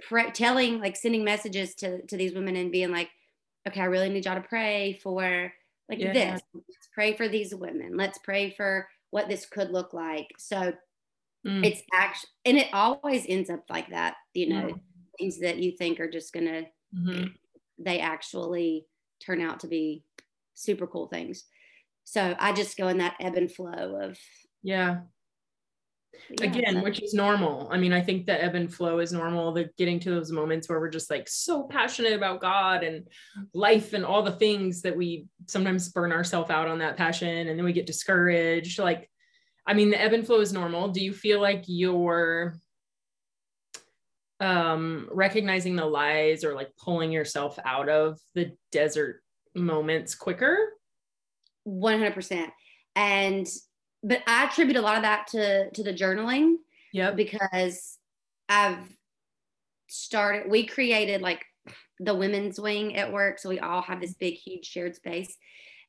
pray, 0.00 0.30
telling 0.30 0.80
like 0.80 0.96
sending 0.96 1.24
messages 1.24 1.74
to 1.76 2.02
to 2.06 2.16
these 2.16 2.34
women 2.34 2.56
and 2.56 2.72
being 2.72 2.90
like 2.90 3.10
okay 3.66 3.80
i 3.80 3.84
really 3.84 4.08
need 4.08 4.24
y'all 4.24 4.34
to 4.34 4.48
pray 4.48 4.98
for 5.02 5.52
like 5.88 6.00
yeah. 6.00 6.12
this. 6.12 6.40
Let's 6.54 6.88
pray 6.92 7.16
for 7.16 7.28
these 7.28 7.54
women. 7.54 7.96
Let's 7.96 8.18
pray 8.18 8.50
for 8.50 8.88
what 9.10 9.28
this 9.28 9.46
could 9.46 9.70
look 9.70 9.92
like. 9.92 10.28
So 10.38 10.72
mm. 11.46 11.64
it's 11.64 11.82
actually, 11.92 12.30
and 12.44 12.58
it 12.58 12.68
always 12.72 13.24
ends 13.28 13.50
up 13.50 13.64
like 13.70 13.90
that, 13.90 14.16
you 14.34 14.48
know, 14.48 14.66
mm. 14.66 14.80
things 15.18 15.38
that 15.40 15.58
you 15.58 15.72
think 15.72 16.00
are 16.00 16.10
just 16.10 16.32
to, 16.46 16.66
mm-hmm. 16.94 17.26
they 17.78 18.00
actually 18.00 18.86
turn 19.24 19.40
out 19.40 19.60
to 19.60 19.68
be 19.68 20.02
super 20.54 20.86
cool 20.86 21.06
things. 21.06 21.44
So 22.04 22.34
I 22.38 22.52
just 22.52 22.76
go 22.76 22.88
in 22.88 22.98
that 22.98 23.16
ebb 23.20 23.36
and 23.36 23.50
flow 23.50 23.98
of. 24.00 24.18
Yeah. 24.62 25.00
Yeah 26.30 26.46
Again, 26.46 26.82
which 26.82 27.02
is 27.02 27.14
normal. 27.14 27.68
I 27.70 27.78
mean, 27.78 27.92
I 27.92 28.00
think 28.00 28.26
the 28.26 28.42
ebb 28.42 28.54
and 28.54 28.72
flow 28.72 28.98
is 28.98 29.12
normal. 29.12 29.52
The 29.52 29.70
getting 29.78 30.00
to 30.00 30.10
those 30.10 30.32
moments 30.32 30.68
where 30.68 30.80
we're 30.80 30.90
just 30.90 31.10
like 31.10 31.28
so 31.28 31.64
passionate 31.64 32.12
about 32.12 32.40
God 32.40 32.82
and 32.82 33.06
life 33.54 33.92
and 33.92 34.04
all 34.04 34.22
the 34.22 34.32
things 34.32 34.82
that 34.82 34.96
we 34.96 35.26
sometimes 35.46 35.88
burn 35.88 36.12
ourselves 36.12 36.50
out 36.50 36.68
on 36.68 36.78
that 36.78 36.96
passion 36.96 37.48
and 37.48 37.58
then 37.58 37.64
we 37.64 37.72
get 37.72 37.86
discouraged. 37.86 38.78
Like, 38.78 39.10
I 39.66 39.74
mean, 39.74 39.90
the 39.90 40.00
ebb 40.00 40.12
and 40.12 40.26
flow 40.26 40.40
is 40.40 40.52
normal. 40.52 40.88
Do 40.88 41.02
you 41.04 41.12
feel 41.12 41.40
like 41.40 41.64
you're 41.66 42.56
um 44.38 45.08
recognizing 45.10 45.76
the 45.76 45.86
lies 45.86 46.44
or 46.44 46.54
like 46.54 46.70
pulling 46.76 47.10
yourself 47.10 47.58
out 47.64 47.88
of 47.88 48.18
the 48.34 48.52
desert 48.70 49.22
moments 49.54 50.14
quicker 50.14 50.58
100% 51.66 52.50
and 52.94 53.46
but 54.06 54.22
i 54.26 54.44
attribute 54.44 54.76
a 54.76 54.80
lot 54.80 54.96
of 54.96 55.02
that 55.02 55.26
to 55.26 55.70
to 55.70 55.82
the 55.82 55.92
journaling 55.92 56.56
yeah 56.92 57.10
because 57.10 57.98
i've 58.48 58.78
started 59.88 60.50
we 60.50 60.66
created 60.66 61.20
like 61.20 61.44
the 62.00 62.14
women's 62.14 62.60
wing 62.60 62.96
at 62.96 63.12
work 63.12 63.38
so 63.38 63.48
we 63.48 63.58
all 63.58 63.82
have 63.82 64.00
this 64.00 64.14
big 64.14 64.34
huge 64.34 64.66
shared 64.66 64.94
space. 64.94 65.36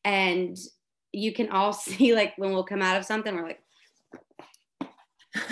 And 0.03 0.57
you 1.11 1.33
can 1.33 1.49
all 1.49 1.73
see 1.73 2.15
like 2.15 2.33
when 2.37 2.51
we'll 2.51 2.63
come 2.63 2.81
out 2.81 2.97
of 2.97 3.05
something 3.05 3.35
we're 3.35 3.43
like 3.43 3.61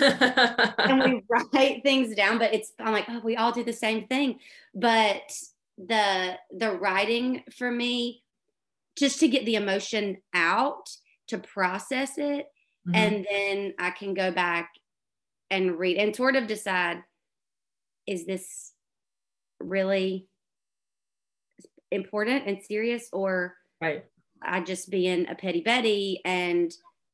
and 0.00 1.04
we 1.04 1.22
write 1.28 1.82
things 1.84 2.16
down 2.16 2.38
but 2.38 2.52
it's 2.52 2.72
i'm 2.80 2.92
like 2.92 3.04
oh 3.08 3.20
we 3.22 3.36
all 3.36 3.52
do 3.52 3.62
the 3.62 3.72
same 3.72 4.06
thing. 4.06 4.38
But 4.74 5.32
the 5.78 6.38
the 6.50 6.72
writing 6.72 7.44
for 7.56 7.70
me 7.70 8.22
just 8.96 9.20
to 9.20 9.28
get 9.28 9.44
the 9.44 9.56
emotion 9.56 10.16
out 10.32 10.88
to 11.28 11.38
process 11.38 12.16
it 12.16 12.46
mm-hmm. 12.86 12.94
and 12.94 13.26
then 13.30 13.74
i 13.78 13.90
can 13.90 14.14
go 14.14 14.30
back 14.30 14.70
and 15.50 15.78
read 15.78 15.96
and 15.96 16.14
sort 16.14 16.36
of 16.36 16.46
decide 16.46 17.02
is 18.06 18.26
this 18.26 18.72
really 19.60 20.28
important 21.90 22.46
and 22.46 22.62
serious 22.62 23.08
or 23.12 23.54
right 23.80 24.04
i 24.42 24.60
just 24.60 24.90
being 24.90 25.28
a 25.28 25.34
petty 25.34 25.60
betty 25.60 26.20
and 26.24 26.72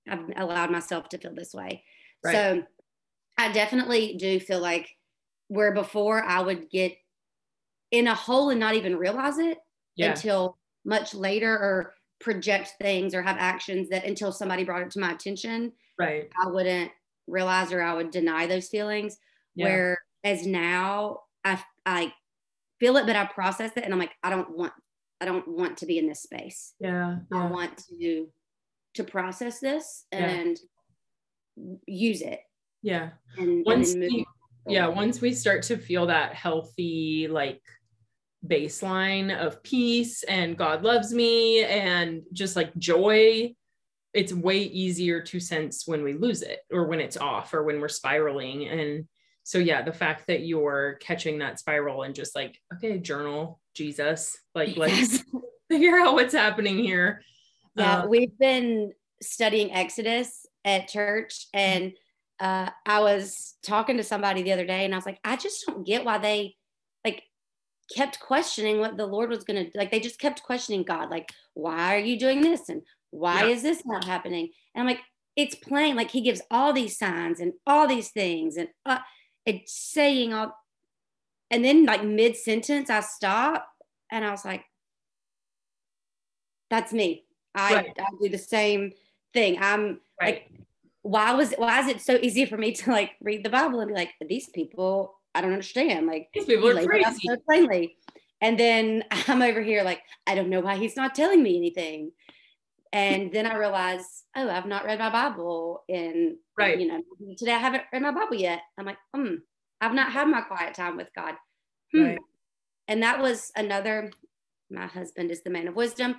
i've 0.09 0.25
allowed 0.37 0.71
myself 0.71 1.09
to 1.09 1.19
feel 1.19 1.35
this 1.35 1.55
way 1.55 1.85
right. 2.25 2.35
so 2.35 2.63
i 3.39 3.53
definitely 3.53 4.17
do 4.19 4.41
feel 4.41 4.61
like 4.61 4.89
where 5.49 5.73
before 5.73 6.23
i 6.23 6.41
would 6.41 6.71
get 6.71 6.93
in 7.91 8.07
a 8.07 8.15
hole 8.15 8.51
and 8.51 8.59
not 8.59 8.75
even 8.75 8.97
realize 8.97 9.39
it 9.39 9.59
yeah. 9.97 10.11
until 10.11 10.57
much 10.85 11.15
later 11.15 11.53
or 11.53 11.95
project 12.23 12.75
things 12.81 13.15
or 13.15 13.23
have 13.23 13.37
actions 13.39 13.89
that 13.89 14.05
until 14.05 14.33
somebody 14.33 14.65
brought 14.65 14.83
it 14.83 14.91
to 14.91 15.01
my 15.01 15.13
attention 15.13 15.73
right 15.99 16.31
i 16.43 16.49
wouldn't 16.49 16.91
realize 17.27 17.73
or 17.73 17.83
i 17.83 17.93
would 17.93 18.11
deny 18.11 18.47
those 18.47 18.69
feelings 18.69 19.19
yeah. 19.55 19.97
whereas 20.25 20.47
now 20.47 21.19
i 21.45 21.61
i 21.85 22.13
feel 22.81 22.97
it 22.97 23.07
but 23.07 23.17
i 23.17 23.25
process 23.25 23.73
it 23.77 23.85
and 23.85 23.93
i'm 23.93 23.99
like 23.99 24.15
i 24.23 24.31
don't 24.31 24.57
want 24.57 24.73
i 25.21 25.25
don't 25.25 25.47
want 25.49 25.77
to 25.77 25.87
be 25.87 25.99
in 25.99 26.09
this 26.09 26.23
space 26.23 26.75
yeah, 26.79 27.17
yeah. 27.31 27.43
i 27.45 27.51
want 27.51 27.77
to 27.89 28.29
to 28.95 29.05
process 29.05 29.59
this 29.59 30.07
and 30.13 30.59
yeah. 31.57 31.75
use 31.87 32.23
it 32.23 32.41
yeah 32.83 33.11
and, 33.39 33.65
once 33.65 33.93
and 33.93 34.03
we, 34.03 34.27
yeah 34.67 34.87
once 34.87 35.21
we 35.21 35.33
start 35.33 35.63
to 35.63 35.77
feel 35.77 36.07
that 36.07 36.35
healthy 36.35 37.27
like 37.31 37.63
baseline 38.47 39.37
of 39.37 39.63
peace 39.63 40.23
and 40.25 40.57
God 40.57 40.83
loves 40.83 41.13
me 41.13 41.65
and 41.65 42.23
just 42.33 42.57
like 42.57 42.77
joy, 42.77 43.55
it's 44.13 44.33
way 44.33 44.59
easier 44.59 45.23
to 45.23 45.41
sense 45.41 45.87
when 45.87 46.03
we 46.03 46.13
lose 46.15 46.43
it 46.43 46.61
or 46.71 46.87
when 46.87 47.01
it's 47.01 47.17
off 47.17 47.55
or 47.55 47.63
when 47.63 47.81
we're 47.81 47.89
spiraling. 47.89 48.69
And 48.69 49.07
so, 49.45 49.59
yeah, 49.59 49.83
the 49.83 49.93
fact 49.93 50.27
that 50.27 50.43
you're 50.43 50.99
catching 51.01 51.39
that 51.39 51.59
spiral 51.59 52.03
and 52.03 52.15
just 52.15 52.35
like, 52.35 52.59
okay, 52.75 52.99
journal, 52.99 53.61
Jesus, 53.75 54.37
like, 54.55 54.77
let's 54.77 55.25
figure 55.71 55.99
out 55.99 56.15
what's 56.15 56.35
happening 56.35 56.79
here. 56.79 57.23
Yeah, 57.77 58.01
uh, 58.01 58.07
we've 58.07 58.37
been 58.39 58.93
studying 59.23 59.73
Exodus 59.73 60.47
at 60.65 60.89
church 60.89 61.47
and 61.55 61.93
uh, 62.39 62.71
I 62.85 63.01
was 63.01 63.55
talking 63.63 63.97
to 63.99 64.05
somebody 64.05 64.43
the 64.43 64.53
other 64.53 64.67
day 64.67 64.85
and 64.85 64.93
I 64.93 64.97
was 64.97 65.07
like, 65.07 65.21
I 65.25 65.37
just 65.37 65.65
don't 65.67 65.87
get 65.87 66.05
why 66.05 66.19
they 66.19 66.57
kept 67.95 68.21
questioning 68.21 68.79
what 68.79 68.97
the 68.97 69.07
Lord 69.07 69.31
was 69.31 69.45
going 69.45 69.65
to 69.65 69.79
like. 69.79 69.91
They 69.91 70.01
just 70.01 70.19
kept 70.19 70.43
questioning 70.43 70.83
God, 70.83 71.11
like, 71.11 71.31
why 71.55 71.95
are 71.95 72.01
you 72.01 72.19
doing 72.19 72.41
this? 72.41 72.69
And 72.69 72.83
why 73.11 73.45
yeah. 73.45 73.49
is 73.49 73.63
this 73.63 73.85
not 73.85 74.05
happening? 74.05 74.51
And 74.75 74.83
I'm 74.83 74.87
like, 74.87 75.03
it's 75.37 75.55
plain. 75.55 75.97
Like 75.97 76.11
he 76.11 76.21
gives 76.21 76.43
all 76.51 76.73
these 76.73 76.99
signs 76.99 77.41
and 77.41 77.53
all 77.67 77.87
these 77.87 78.11
things 78.11 78.57
and 78.57 78.69
uh, 78.85 78.99
it's 79.47 79.73
saying 79.73 80.33
all. 80.33 80.57
And 81.51 81.65
then 81.65 81.85
like 81.85 82.05
mid 82.05 82.37
sentence, 82.37 82.91
I 82.91 83.01
stop 83.01 83.69
and 84.11 84.25
I 84.25 84.31
was 84.31 84.45
like, 84.45 84.65
that's 86.71 86.93
me. 86.93 87.25
I, 87.55 87.75
right. 87.75 87.97
I 87.99 88.05
do 88.21 88.29
the 88.31 88.39
same 88.39 88.93
thing. 89.35 89.59
I'm 89.61 90.01
right. 90.21 90.35
like, 90.35 90.51
why 91.03 91.35
was 91.35 91.53
why 91.59 91.81
is 91.81 91.89
it 91.89 92.01
so 92.01 92.19
easy 92.23 92.47
for 92.47 92.57
me 92.57 92.73
to 92.73 92.91
like 92.91 93.11
read 93.21 93.45
the 93.45 93.51
Bible 93.51 93.81
and 93.81 93.89
be 93.89 93.95
like, 93.95 94.11
these 94.27 94.49
people 94.49 95.15
I 95.35 95.41
don't 95.41 95.53
understand. 95.53 96.07
Like 96.07 96.29
these 96.35 96.45
people 96.45 96.77
are 96.77 96.85
crazy. 96.85 97.29
So 97.29 97.37
plainly. 97.47 97.97
And 98.41 98.59
then 98.59 99.05
I'm 99.29 99.43
over 99.43 99.63
here 99.63 99.83
like, 99.83 100.03
I 100.27 100.35
don't 100.35 100.51
know 100.51 100.61
why 100.61 100.77
he's 100.77 100.97
not 100.97 101.15
telling 101.15 101.43
me 101.43 101.57
anything. 101.57 102.13
And 102.95 103.33
then 103.33 103.47
I 103.47 103.57
realize, 103.57 104.25
oh, 104.37 104.51
I've 104.51 104.67
not 104.67 104.85
read 104.85 104.99
my 104.99 105.09
Bible 105.09 105.83
in 105.89 106.37
right. 106.59 106.79
You 106.79 106.89
know, 106.89 107.03
today 107.39 107.53
I 107.53 107.59
haven't 107.59 107.85
read 107.91 108.03
my 108.03 108.11
Bible 108.11 108.37
yet. 108.37 108.61
I'm 108.77 108.85
like, 108.85 108.99
hmm, 109.15 109.37
I've 109.81 109.95
not 109.95 110.13
had 110.13 110.29
my 110.29 110.43
quiet 110.43 110.75
time 110.75 110.99
with 110.99 111.09
God. 111.17 111.35
Hmm. 111.95 112.03
Right. 112.03 112.19
And 112.89 113.03
that 113.03 113.21
was 113.21 113.51
another. 113.57 114.11
My 114.71 114.87
husband 114.87 115.31
is 115.31 115.43
the 115.43 115.51
man 115.51 115.69
of 115.69 115.77
wisdom. 115.77 116.17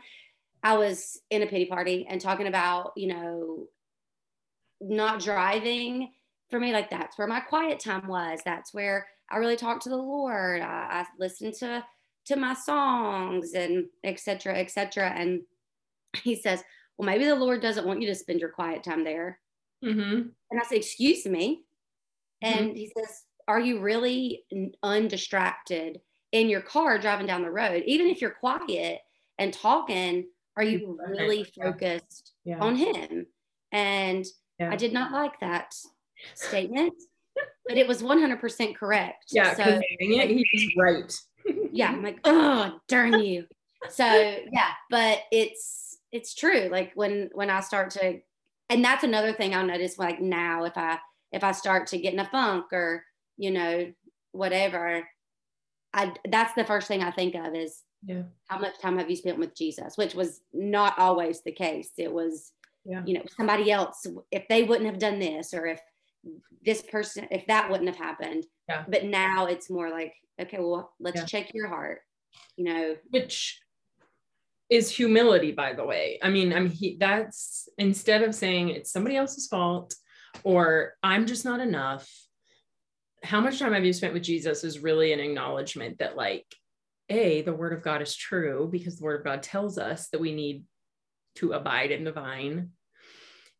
I 0.63 0.77
was 0.77 1.21
in 1.29 1.43
a 1.43 1.47
pity 1.47 1.65
party 1.65 2.07
and 2.09 2.21
talking 2.21 2.47
about, 2.47 2.93
you 2.95 3.07
know, 3.07 3.67
not 4.81 5.19
driving 5.21 6.11
for 6.53 6.59
me, 6.59 6.71
like 6.71 6.91
that's 6.91 7.17
where 7.17 7.25
my 7.25 7.39
quiet 7.39 7.79
time 7.79 8.07
was. 8.07 8.39
That's 8.45 8.75
where 8.75 9.07
I 9.31 9.37
really 9.37 9.55
talked 9.55 9.81
to 9.83 9.89
the 9.89 9.97
Lord. 9.97 10.61
I, 10.61 11.01
I 11.01 11.05
listened 11.17 11.55
to 11.55 11.83
to 12.25 12.35
my 12.35 12.53
songs 12.53 13.53
and 13.55 13.87
etc. 14.03 14.59
etc. 14.59 15.11
And 15.17 15.41
he 16.21 16.35
says, 16.35 16.63
"Well, 16.95 17.07
maybe 17.07 17.25
the 17.25 17.33
Lord 17.33 17.59
doesn't 17.59 17.87
want 17.87 18.01
you 18.01 18.07
to 18.07 18.13
spend 18.13 18.39
your 18.39 18.51
quiet 18.51 18.83
time 18.83 19.03
there." 19.03 19.39
Mm-hmm. 19.83 20.27
And 20.51 20.61
I 20.61 20.63
said, 20.63 20.77
"Excuse 20.77 21.25
me." 21.25 21.63
Mm-hmm. 22.43 22.59
And 22.59 22.77
he 22.77 22.91
says, 22.95 23.23
"Are 23.47 23.59
you 23.59 23.79
really 23.79 24.43
undistracted 24.83 26.01
in 26.33 26.49
your 26.49 26.61
car 26.61 26.99
driving 26.99 27.25
down 27.25 27.41
the 27.41 27.49
road? 27.49 27.81
Even 27.87 28.05
if 28.05 28.21
you're 28.21 28.29
quiet 28.29 28.99
and 29.39 29.51
talking, 29.51 30.27
are 30.55 30.63
you 30.63 30.99
really 31.09 31.45
focused 31.45 32.33
yeah. 32.45 32.59
on 32.59 32.75
Him?" 32.75 33.25
And 33.71 34.23
yeah. 34.59 34.71
I 34.71 34.75
did 34.75 34.93
not 34.93 35.11
like 35.11 35.39
that 35.39 35.73
statement, 36.35 36.93
but 37.67 37.77
it 37.77 37.87
was 37.87 38.01
100% 38.01 38.75
correct. 38.75 39.25
Yeah, 39.31 39.55
so 39.55 39.63
it, 39.99 40.47
he's 40.51 40.75
right. 40.77 41.13
yeah, 41.71 41.89
I'm 41.89 42.03
like, 42.03 42.19
oh, 42.23 42.79
darn 42.87 43.19
you. 43.19 43.45
So 43.89 44.05
yeah, 44.05 44.69
but 44.89 45.19
it's 45.31 45.97
it's 46.11 46.33
true. 46.33 46.69
Like 46.71 46.91
when 46.95 47.29
when 47.33 47.49
I 47.49 47.59
start 47.59 47.89
to, 47.91 48.19
and 48.69 48.83
that's 48.83 49.03
another 49.03 49.33
thing 49.33 49.53
I'll 49.53 49.65
notice. 49.65 49.99
Like 49.99 50.21
now, 50.21 50.63
if 50.63 50.77
I 50.77 50.99
if 51.31 51.43
I 51.43 51.51
start 51.51 51.87
to 51.87 51.97
get 51.97 52.13
in 52.13 52.19
a 52.19 52.29
funk 52.29 52.65
or 52.71 53.03
you 53.37 53.51
know 53.51 53.91
whatever, 54.31 55.07
I 55.93 56.13
that's 56.29 56.53
the 56.53 56.63
first 56.63 56.87
thing 56.87 57.03
I 57.03 57.11
think 57.11 57.35
of 57.35 57.55
is 57.55 57.81
yeah. 58.05 58.23
how 58.47 58.59
much 58.59 58.79
time 58.79 58.97
have 58.97 59.09
you 59.09 59.15
spent 59.15 59.39
with 59.39 59.55
Jesus, 59.55 59.97
which 59.97 60.15
was 60.15 60.41
not 60.53 60.97
always 60.97 61.41
the 61.41 61.51
case. 61.51 61.91
It 61.97 62.11
was 62.11 62.51
yeah. 62.85 63.01
you 63.05 63.15
know 63.15 63.23
somebody 63.35 63.71
else 63.71 64.05
if 64.31 64.47
they 64.47 64.63
wouldn't 64.63 64.89
have 64.89 64.99
done 64.99 65.19
this 65.19 65.53
or 65.53 65.65
if 65.65 65.79
this 66.63 66.81
person 66.81 67.27
if 67.31 67.45
that 67.47 67.69
wouldn't 67.69 67.89
have 67.89 67.97
happened 67.97 68.45
yeah. 68.69 68.83
but 68.87 69.03
now 69.03 69.45
it's 69.45 69.69
more 69.69 69.89
like 69.89 70.13
okay 70.41 70.57
well 70.59 70.93
let's 70.99 71.21
yeah. 71.21 71.25
check 71.25 71.53
your 71.53 71.67
heart 71.67 71.99
you 72.55 72.65
know 72.65 72.95
which 73.09 73.59
is 74.69 74.89
humility 74.89 75.51
by 75.51 75.73
the 75.73 75.83
way 75.83 76.17
i 76.23 76.29
mean 76.29 76.53
i'm 76.53 76.69
he, 76.69 76.97
that's 76.99 77.67
instead 77.77 78.23
of 78.23 78.33
saying 78.33 78.69
it's 78.69 78.91
somebody 78.91 79.15
else's 79.15 79.47
fault 79.47 79.93
or 80.43 80.93
i'm 81.03 81.25
just 81.25 81.45
not 81.45 81.59
enough 81.59 82.09
how 83.23 83.39
much 83.39 83.59
time 83.59 83.73
have 83.73 83.85
you 83.85 83.93
spent 83.93 84.13
with 84.13 84.23
jesus 84.23 84.63
is 84.63 84.79
really 84.79 85.11
an 85.11 85.19
acknowledgement 85.19 85.99
that 85.99 86.15
like 86.15 86.45
a 87.09 87.41
the 87.41 87.53
word 87.53 87.73
of 87.73 87.83
god 87.83 88.01
is 88.01 88.15
true 88.15 88.69
because 88.71 88.97
the 88.97 89.03
word 89.03 89.19
of 89.19 89.25
god 89.25 89.43
tells 89.43 89.77
us 89.77 90.07
that 90.09 90.21
we 90.21 90.33
need 90.33 90.63
to 91.35 91.53
abide 91.53 91.91
in 91.91 92.03
the 92.03 92.11
vine. 92.11 92.71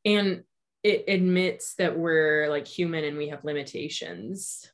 And 0.06 0.44
it 0.84 1.06
admits 1.08 1.76
that 1.76 1.98
we're 1.98 2.50
like 2.50 2.68
human 2.68 3.06
and 3.06 3.18
we 3.18 3.30
have 3.30 3.46
limitations, 3.46 4.70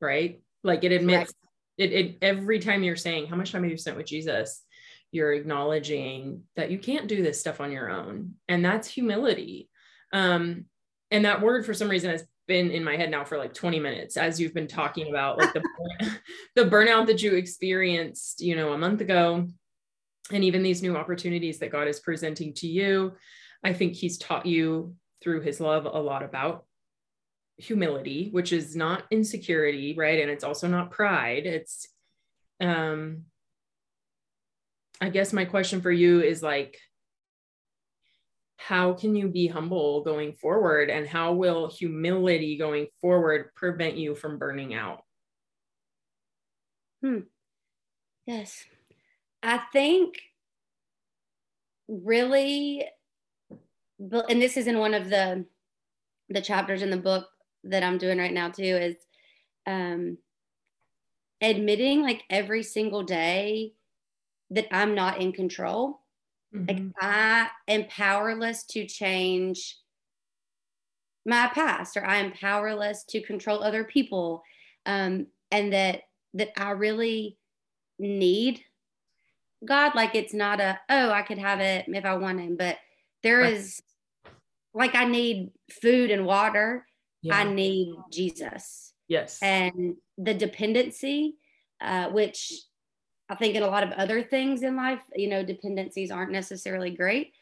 right? 0.00 0.40
Like 0.64 0.82
it 0.84 0.92
admits 0.92 1.32
it, 1.76 1.92
it 1.92 2.18
every 2.22 2.58
time 2.58 2.82
you're 2.82 2.96
saying, 2.96 3.26
How 3.26 3.36
much 3.36 3.52
time 3.52 3.62
have 3.62 3.70
you 3.70 3.76
spent 3.76 3.96
with 3.96 4.06
Jesus? 4.06 4.62
You're 5.10 5.34
acknowledging 5.34 6.44
that 6.56 6.70
you 6.70 6.78
can't 6.78 7.06
do 7.06 7.22
this 7.22 7.38
stuff 7.38 7.60
on 7.60 7.70
your 7.70 7.90
own. 7.90 8.34
And 8.48 8.64
that's 8.64 8.88
humility. 8.88 9.68
Um, 10.12 10.64
and 11.10 11.26
that 11.26 11.42
word 11.42 11.66
for 11.66 11.74
some 11.74 11.90
reason 11.90 12.10
has 12.10 12.24
been 12.48 12.70
in 12.70 12.82
my 12.82 12.96
head 12.96 13.10
now 13.10 13.24
for 13.24 13.38
like 13.38 13.54
20 13.54 13.78
minutes 13.78 14.16
as 14.16 14.40
you've 14.40 14.54
been 14.54 14.66
talking 14.66 15.08
about 15.08 15.38
like 15.38 15.52
the 15.52 15.62
the 16.56 16.64
burnout 16.64 17.06
that 17.06 17.22
you 17.22 17.34
experienced 17.34 18.40
you 18.40 18.56
know 18.56 18.72
a 18.72 18.78
month 18.78 19.00
ago 19.00 19.46
and 20.32 20.44
even 20.44 20.62
these 20.62 20.82
new 20.82 20.96
opportunities 20.96 21.60
that 21.60 21.70
God 21.70 21.86
is 21.86 22.00
presenting 22.00 22.52
to 22.54 22.66
you 22.66 23.12
I 23.62 23.72
think 23.72 23.94
he's 23.94 24.18
taught 24.18 24.44
you 24.44 24.96
through 25.22 25.40
his 25.40 25.60
love 25.60 25.86
a 25.86 26.00
lot 26.00 26.22
about 26.22 26.64
humility 27.56 28.28
which 28.32 28.52
is 28.52 28.74
not 28.74 29.04
insecurity 29.10 29.94
right? 29.96 30.20
And 30.20 30.30
it's 30.30 30.44
also 30.44 30.68
not 30.68 30.90
pride. 30.90 31.46
It's 31.46 31.88
um 32.60 33.24
I 35.00 35.08
guess 35.08 35.32
my 35.32 35.44
question 35.44 35.80
for 35.80 35.90
you 35.90 36.22
is 36.22 36.42
like 36.42 36.78
how 38.56 38.92
can 38.92 39.16
you 39.16 39.28
be 39.28 39.48
humble 39.48 40.04
going 40.04 40.32
forward 40.32 40.88
and 40.88 41.06
how 41.06 41.32
will 41.32 41.68
humility 41.68 42.56
going 42.56 42.86
forward 43.00 43.52
prevent 43.56 43.96
you 43.96 44.14
from 44.14 44.38
burning 44.38 44.72
out? 44.72 45.02
Hmm. 47.02 47.20
yes. 48.24 48.64
I 49.42 49.58
think 49.72 50.20
really 51.88 52.86
and 54.28 54.42
this 54.42 54.56
is 54.56 54.66
in 54.66 54.78
one 54.78 54.94
of 54.94 55.08
the 55.08 55.44
the 56.28 56.40
chapters 56.40 56.82
in 56.82 56.90
the 56.90 56.96
book 56.96 57.28
that 57.64 57.82
i'm 57.82 57.98
doing 57.98 58.18
right 58.18 58.32
now 58.32 58.48
too 58.48 58.62
is 58.62 58.96
um 59.66 60.18
admitting 61.40 62.02
like 62.02 62.22
every 62.30 62.62
single 62.62 63.02
day 63.02 63.72
that 64.50 64.66
i'm 64.72 64.94
not 64.94 65.20
in 65.20 65.32
control 65.32 66.02
Mm-hmm. 66.54 66.66
Like 66.68 66.94
I 67.00 67.48
am 67.68 67.84
powerless 67.86 68.64
to 68.64 68.86
change 68.86 69.78
my 71.24 71.50
past 71.54 71.96
or 71.96 72.04
I 72.04 72.16
am 72.16 72.32
powerless 72.32 73.04
to 73.10 73.22
control 73.22 73.62
other 73.62 73.84
people. 73.84 74.42
Um, 74.84 75.28
and 75.50 75.72
that 75.72 76.02
that 76.34 76.50
I 76.56 76.70
really 76.70 77.36
need 77.98 78.62
God. 79.64 79.94
Like 79.94 80.14
it's 80.14 80.34
not 80.34 80.60
a, 80.60 80.80
oh, 80.88 81.10
I 81.10 81.22
could 81.22 81.38
have 81.38 81.60
it 81.60 81.84
if 81.88 82.04
I 82.04 82.14
want 82.16 82.40
him, 82.40 82.56
but 82.56 82.78
there 83.22 83.40
right. 83.40 83.52
is 83.52 83.82
like 84.74 84.94
I 84.94 85.04
need 85.04 85.50
food 85.82 86.10
and 86.10 86.24
water. 86.26 86.86
Yeah. 87.22 87.36
I 87.36 87.44
need 87.44 87.94
Jesus. 88.12 88.92
Yes. 89.08 89.38
And 89.42 89.96
the 90.18 90.34
dependency, 90.34 91.36
uh, 91.80 92.08
which 92.08 92.52
I 93.28 93.34
think 93.34 93.54
in 93.54 93.62
a 93.62 93.68
lot 93.68 93.84
of 93.84 93.92
other 93.92 94.22
things 94.22 94.62
in 94.62 94.76
life, 94.76 95.00
you 95.14 95.28
know, 95.28 95.44
dependencies 95.44 96.10
aren't 96.10 96.32
necessarily 96.32 96.90
great, 96.90 97.32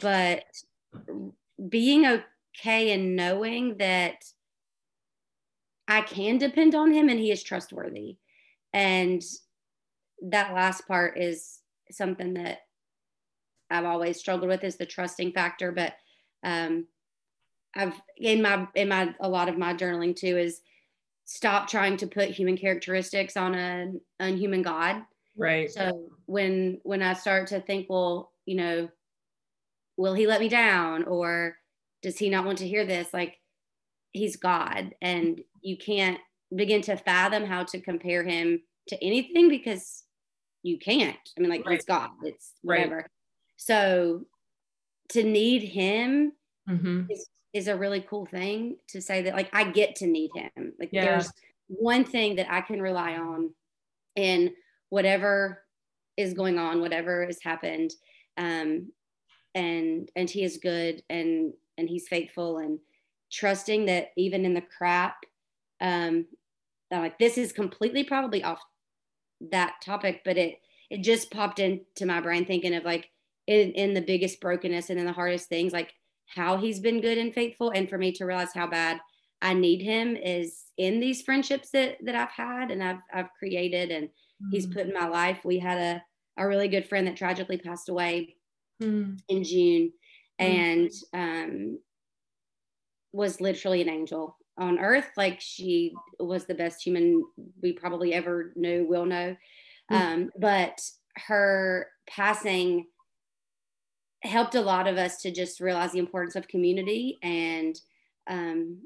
but 0.00 0.44
being 1.68 2.06
okay 2.06 2.92
and 2.92 3.16
knowing 3.16 3.76
that 3.78 4.24
I 5.88 6.00
can 6.00 6.38
depend 6.38 6.74
on 6.74 6.92
him 6.92 7.08
and 7.08 7.20
he 7.20 7.30
is 7.30 7.42
trustworthy. 7.42 8.16
And 8.72 9.22
that 10.22 10.54
last 10.54 10.88
part 10.88 11.18
is 11.18 11.60
something 11.90 12.34
that 12.34 12.58
I've 13.70 13.84
always 13.84 14.18
struggled 14.18 14.48
with 14.48 14.64
is 14.64 14.76
the 14.76 14.86
trusting 14.86 15.32
factor. 15.32 15.70
But 15.72 15.94
um, 16.44 16.86
I've 17.74 17.94
in 18.16 18.42
my 18.42 18.66
in 18.74 18.88
my 18.88 19.14
a 19.20 19.28
lot 19.28 19.48
of 19.48 19.58
my 19.58 19.74
journaling 19.74 20.16
too 20.16 20.36
is 20.38 20.60
stop 21.24 21.68
trying 21.68 21.96
to 21.98 22.06
put 22.06 22.30
human 22.30 22.56
characteristics 22.56 23.36
on 23.36 23.54
an 23.54 24.00
unhuman 24.20 24.62
God 24.62 25.02
Right. 25.36 25.70
So 25.70 26.10
when 26.26 26.80
when 26.82 27.02
I 27.02 27.12
start 27.12 27.48
to 27.48 27.60
think, 27.60 27.86
well, 27.88 28.32
you 28.46 28.56
know, 28.56 28.88
will 29.96 30.14
he 30.14 30.26
let 30.26 30.40
me 30.40 30.48
down 30.48 31.04
or 31.04 31.56
does 32.02 32.18
he 32.18 32.30
not 32.30 32.44
want 32.44 32.58
to 32.58 32.68
hear 32.68 32.86
this? 32.86 33.12
Like 33.12 33.36
he's 34.12 34.36
God 34.36 34.94
and 35.02 35.42
you 35.60 35.76
can't 35.76 36.18
begin 36.54 36.80
to 36.82 36.96
fathom 36.96 37.44
how 37.44 37.64
to 37.64 37.80
compare 37.80 38.24
him 38.24 38.62
to 38.88 39.04
anything 39.04 39.48
because 39.48 40.04
you 40.62 40.78
can't. 40.78 41.16
I 41.36 41.40
mean, 41.40 41.50
like 41.50 41.66
right. 41.66 41.76
it's 41.76 41.84
God, 41.84 42.10
it's 42.22 42.52
whatever. 42.62 42.96
Right. 42.96 43.06
So 43.56 44.24
to 45.10 45.22
need 45.22 45.62
him 45.62 46.32
mm-hmm. 46.68 47.02
is, 47.10 47.28
is 47.52 47.68
a 47.68 47.76
really 47.76 48.00
cool 48.00 48.26
thing 48.26 48.76
to 48.88 49.00
say 49.00 49.22
that 49.22 49.34
like 49.34 49.50
I 49.52 49.64
get 49.70 49.96
to 49.96 50.06
need 50.06 50.30
him. 50.34 50.72
Like 50.78 50.90
yeah. 50.92 51.04
there's 51.04 51.32
one 51.68 52.04
thing 52.04 52.36
that 52.36 52.50
I 52.50 52.60
can 52.60 52.80
rely 52.80 53.16
on 53.16 53.52
in 54.14 54.52
whatever 54.90 55.62
is 56.16 56.34
going 56.34 56.58
on, 56.58 56.80
whatever 56.80 57.24
has 57.26 57.38
happened. 57.42 57.92
Um, 58.36 58.92
and 59.54 60.10
and 60.14 60.28
he 60.28 60.44
is 60.44 60.58
good 60.58 61.02
and 61.08 61.54
and 61.78 61.88
he's 61.88 62.08
faithful 62.08 62.58
and 62.58 62.78
trusting 63.32 63.86
that 63.86 64.08
even 64.16 64.44
in 64.44 64.54
the 64.54 64.62
crap, 64.76 65.16
um, 65.80 66.26
like 66.90 67.18
this 67.18 67.38
is 67.38 67.52
completely 67.52 68.04
probably 68.04 68.44
off 68.44 68.60
that 69.50 69.74
topic, 69.82 70.22
but 70.24 70.36
it 70.36 70.60
it 70.90 71.02
just 71.02 71.30
popped 71.30 71.58
into 71.58 72.06
my 72.06 72.20
brain 72.20 72.44
thinking 72.44 72.74
of 72.74 72.84
like 72.84 73.08
in, 73.46 73.72
in 73.72 73.94
the 73.94 74.00
biggest 74.00 74.40
brokenness 74.40 74.90
and 74.90 74.98
in 74.98 75.06
the 75.06 75.12
hardest 75.12 75.48
things, 75.48 75.72
like 75.72 75.92
how 76.26 76.56
he's 76.56 76.80
been 76.80 77.00
good 77.00 77.18
and 77.18 77.32
faithful. 77.32 77.70
And 77.70 77.88
for 77.88 77.98
me 77.98 78.12
to 78.12 78.24
realize 78.24 78.52
how 78.54 78.66
bad 78.66 79.00
I 79.42 79.54
need 79.54 79.82
him 79.82 80.16
is 80.16 80.64
in 80.78 81.00
these 81.00 81.22
friendships 81.22 81.70
that 81.70 81.98
that 82.04 82.14
I've 82.14 82.30
had 82.30 82.70
and 82.70 82.82
I've 82.82 83.00
I've 83.12 83.32
created 83.38 83.90
and 83.90 84.08
mm. 84.08 84.48
he's 84.50 84.66
put 84.66 84.86
in 84.86 84.92
my 84.92 85.08
life. 85.08 85.40
We 85.44 85.58
had 85.58 85.78
a, 85.78 86.02
a 86.42 86.48
really 86.48 86.68
good 86.68 86.88
friend 86.88 87.06
that 87.06 87.16
tragically 87.16 87.58
passed 87.58 87.88
away 87.88 88.36
mm. 88.82 89.18
in 89.28 89.44
June 89.44 89.92
mm. 90.40 90.44
and 90.44 90.90
um, 91.12 91.78
was 93.12 93.40
literally 93.40 93.82
an 93.82 93.88
angel 93.88 94.36
on 94.58 94.78
earth. 94.78 95.10
Like 95.16 95.40
she 95.40 95.94
was 96.18 96.46
the 96.46 96.54
best 96.54 96.84
human 96.84 97.24
we 97.62 97.72
probably 97.72 98.14
ever 98.14 98.52
knew, 98.56 98.86
will 98.86 99.06
know. 99.06 99.36
Mm. 99.92 100.00
Um, 100.00 100.30
but 100.38 100.80
her 101.26 101.88
passing 102.08 102.86
helped 104.26 104.54
a 104.54 104.60
lot 104.60 104.86
of 104.86 104.96
us 104.96 105.22
to 105.22 105.30
just 105.30 105.60
realize 105.60 105.92
the 105.92 105.98
importance 105.98 106.36
of 106.36 106.48
community 106.48 107.18
and 107.22 107.80
um, 108.28 108.78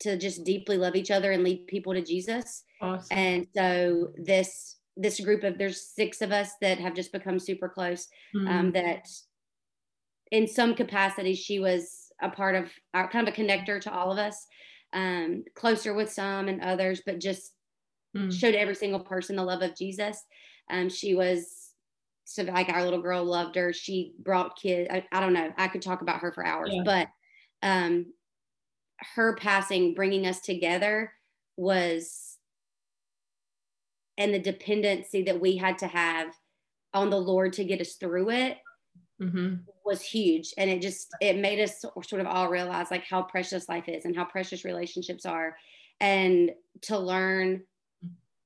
to 0.00 0.16
just 0.18 0.44
deeply 0.44 0.76
love 0.76 0.96
each 0.96 1.10
other 1.10 1.32
and 1.32 1.42
lead 1.42 1.66
people 1.66 1.94
to 1.94 2.02
Jesus. 2.02 2.64
Awesome. 2.80 3.16
And 3.16 3.46
so 3.54 4.12
this 4.16 4.76
this 4.96 5.20
group 5.20 5.42
of 5.42 5.58
there's 5.58 5.88
six 5.88 6.22
of 6.22 6.30
us 6.30 6.52
that 6.60 6.78
have 6.78 6.94
just 6.94 7.12
become 7.12 7.38
super 7.38 7.68
close 7.68 8.08
mm-hmm. 8.34 8.46
um, 8.46 8.72
that 8.72 9.08
in 10.30 10.46
some 10.46 10.74
capacity 10.74 11.34
she 11.34 11.58
was 11.58 12.12
a 12.22 12.30
part 12.30 12.54
of 12.54 12.70
our 12.92 13.08
kind 13.08 13.26
of 13.26 13.34
a 13.34 13.36
connector 13.36 13.80
to 13.80 13.92
all 13.92 14.12
of 14.12 14.18
us 14.18 14.46
um, 14.92 15.44
closer 15.54 15.94
with 15.94 16.12
some 16.12 16.46
and 16.46 16.62
others 16.62 17.02
but 17.04 17.20
just 17.20 17.54
mm-hmm. 18.16 18.30
showed 18.30 18.54
every 18.54 18.74
single 18.74 19.00
person 19.00 19.34
the 19.34 19.42
love 19.42 19.62
of 19.62 19.76
jesus 19.76 20.24
um, 20.70 20.88
she 20.88 21.14
was 21.14 21.63
so 22.24 22.42
like 22.42 22.68
our 22.68 22.82
little 22.82 23.02
girl 23.02 23.24
loved 23.24 23.54
her 23.54 23.72
she 23.72 24.14
brought 24.18 24.56
kids 24.56 24.88
I, 24.90 25.04
I 25.12 25.20
don't 25.20 25.32
know 25.32 25.52
i 25.56 25.68
could 25.68 25.82
talk 25.82 26.02
about 26.02 26.20
her 26.20 26.32
for 26.32 26.44
hours 26.44 26.70
yeah. 26.72 26.82
but 26.84 27.08
um, 27.62 28.06
her 29.14 29.34
passing 29.36 29.94
bringing 29.94 30.26
us 30.26 30.40
together 30.40 31.12
was 31.56 32.34
and 34.18 34.32
the 34.32 34.38
dependency 34.38 35.22
that 35.22 35.40
we 35.40 35.56
had 35.56 35.78
to 35.78 35.86
have 35.86 36.28
on 36.92 37.10
the 37.10 37.20
Lord 37.20 37.52
to 37.54 37.64
get 37.64 37.80
us 37.80 37.94
through 37.94 38.30
it 38.30 38.58
mm-hmm. 39.20 39.56
was 39.84 40.02
huge. 40.02 40.54
And 40.56 40.70
it 40.70 40.80
just, 40.80 41.08
it 41.20 41.36
made 41.36 41.60
us 41.60 41.80
sort 41.80 42.20
of 42.20 42.26
all 42.26 42.48
realize 42.48 42.90
like 42.90 43.04
how 43.04 43.22
precious 43.22 43.68
life 43.68 43.88
is 43.88 44.04
and 44.04 44.16
how 44.16 44.24
precious 44.24 44.64
relationships 44.64 45.26
are. 45.26 45.56
And 46.00 46.52
to 46.82 46.98
learn 46.98 47.62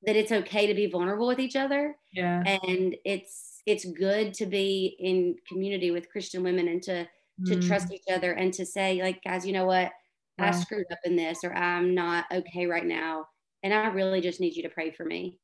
that 0.05 0.17
it's 0.17 0.33
okay 0.33 0.67
to 0.67 0.75
be 0.75 0.87
vulnerable 0.87 1.27
with 1.27 1.41
each 1.41 1.57
other. 1.57 1.97
Yeah. 2.13 2.43
And 2.43 2.97
it's, 3.05 3.58
it's 3.69 3.85
good 3.85 4.35
to 4.35 4.47
be 4.47 4.97
in 4.99 5.37
community 5.47 5.91
with 5.91 6.11
Christian 6.11 6.43
women 6.43 6.69
and 6.69 6.83
to, 6.85 7.05
to 7.47 7.57
mm. 7.57 7.67
trust 7.67 7.93
each 7.93 8.05
other 8.11 8.33
and 8.33 8.53
to 8.55 8.65
say 8.65 9.03
like, 9.03 9.23
guys, 9.23 9.47
you 9.47 9.53
know 9.53 9.67
what? 9.67 9.93
Yeah. 10.39 10.49
I 10.49 10.51
screwed 10.53 10.87
up 10.91 11.01
in 11.05 11.17
this, 11.17 11.45
or 11.45 11.53
I'm 11.53 11.95
not 11.95 12.25
okay 12.33 12.67
right 12.67 12.87
now. 12.87 13.27
And 13.63 13.75
I 13.75 13.89
really 13.89 14.21
just 14.21 14.41
need 14.41 14.55
you 14.55 14.63
to 14.63 14.69
pray 14.69 14.91
for 14.91 15.05
me 15.05 15.39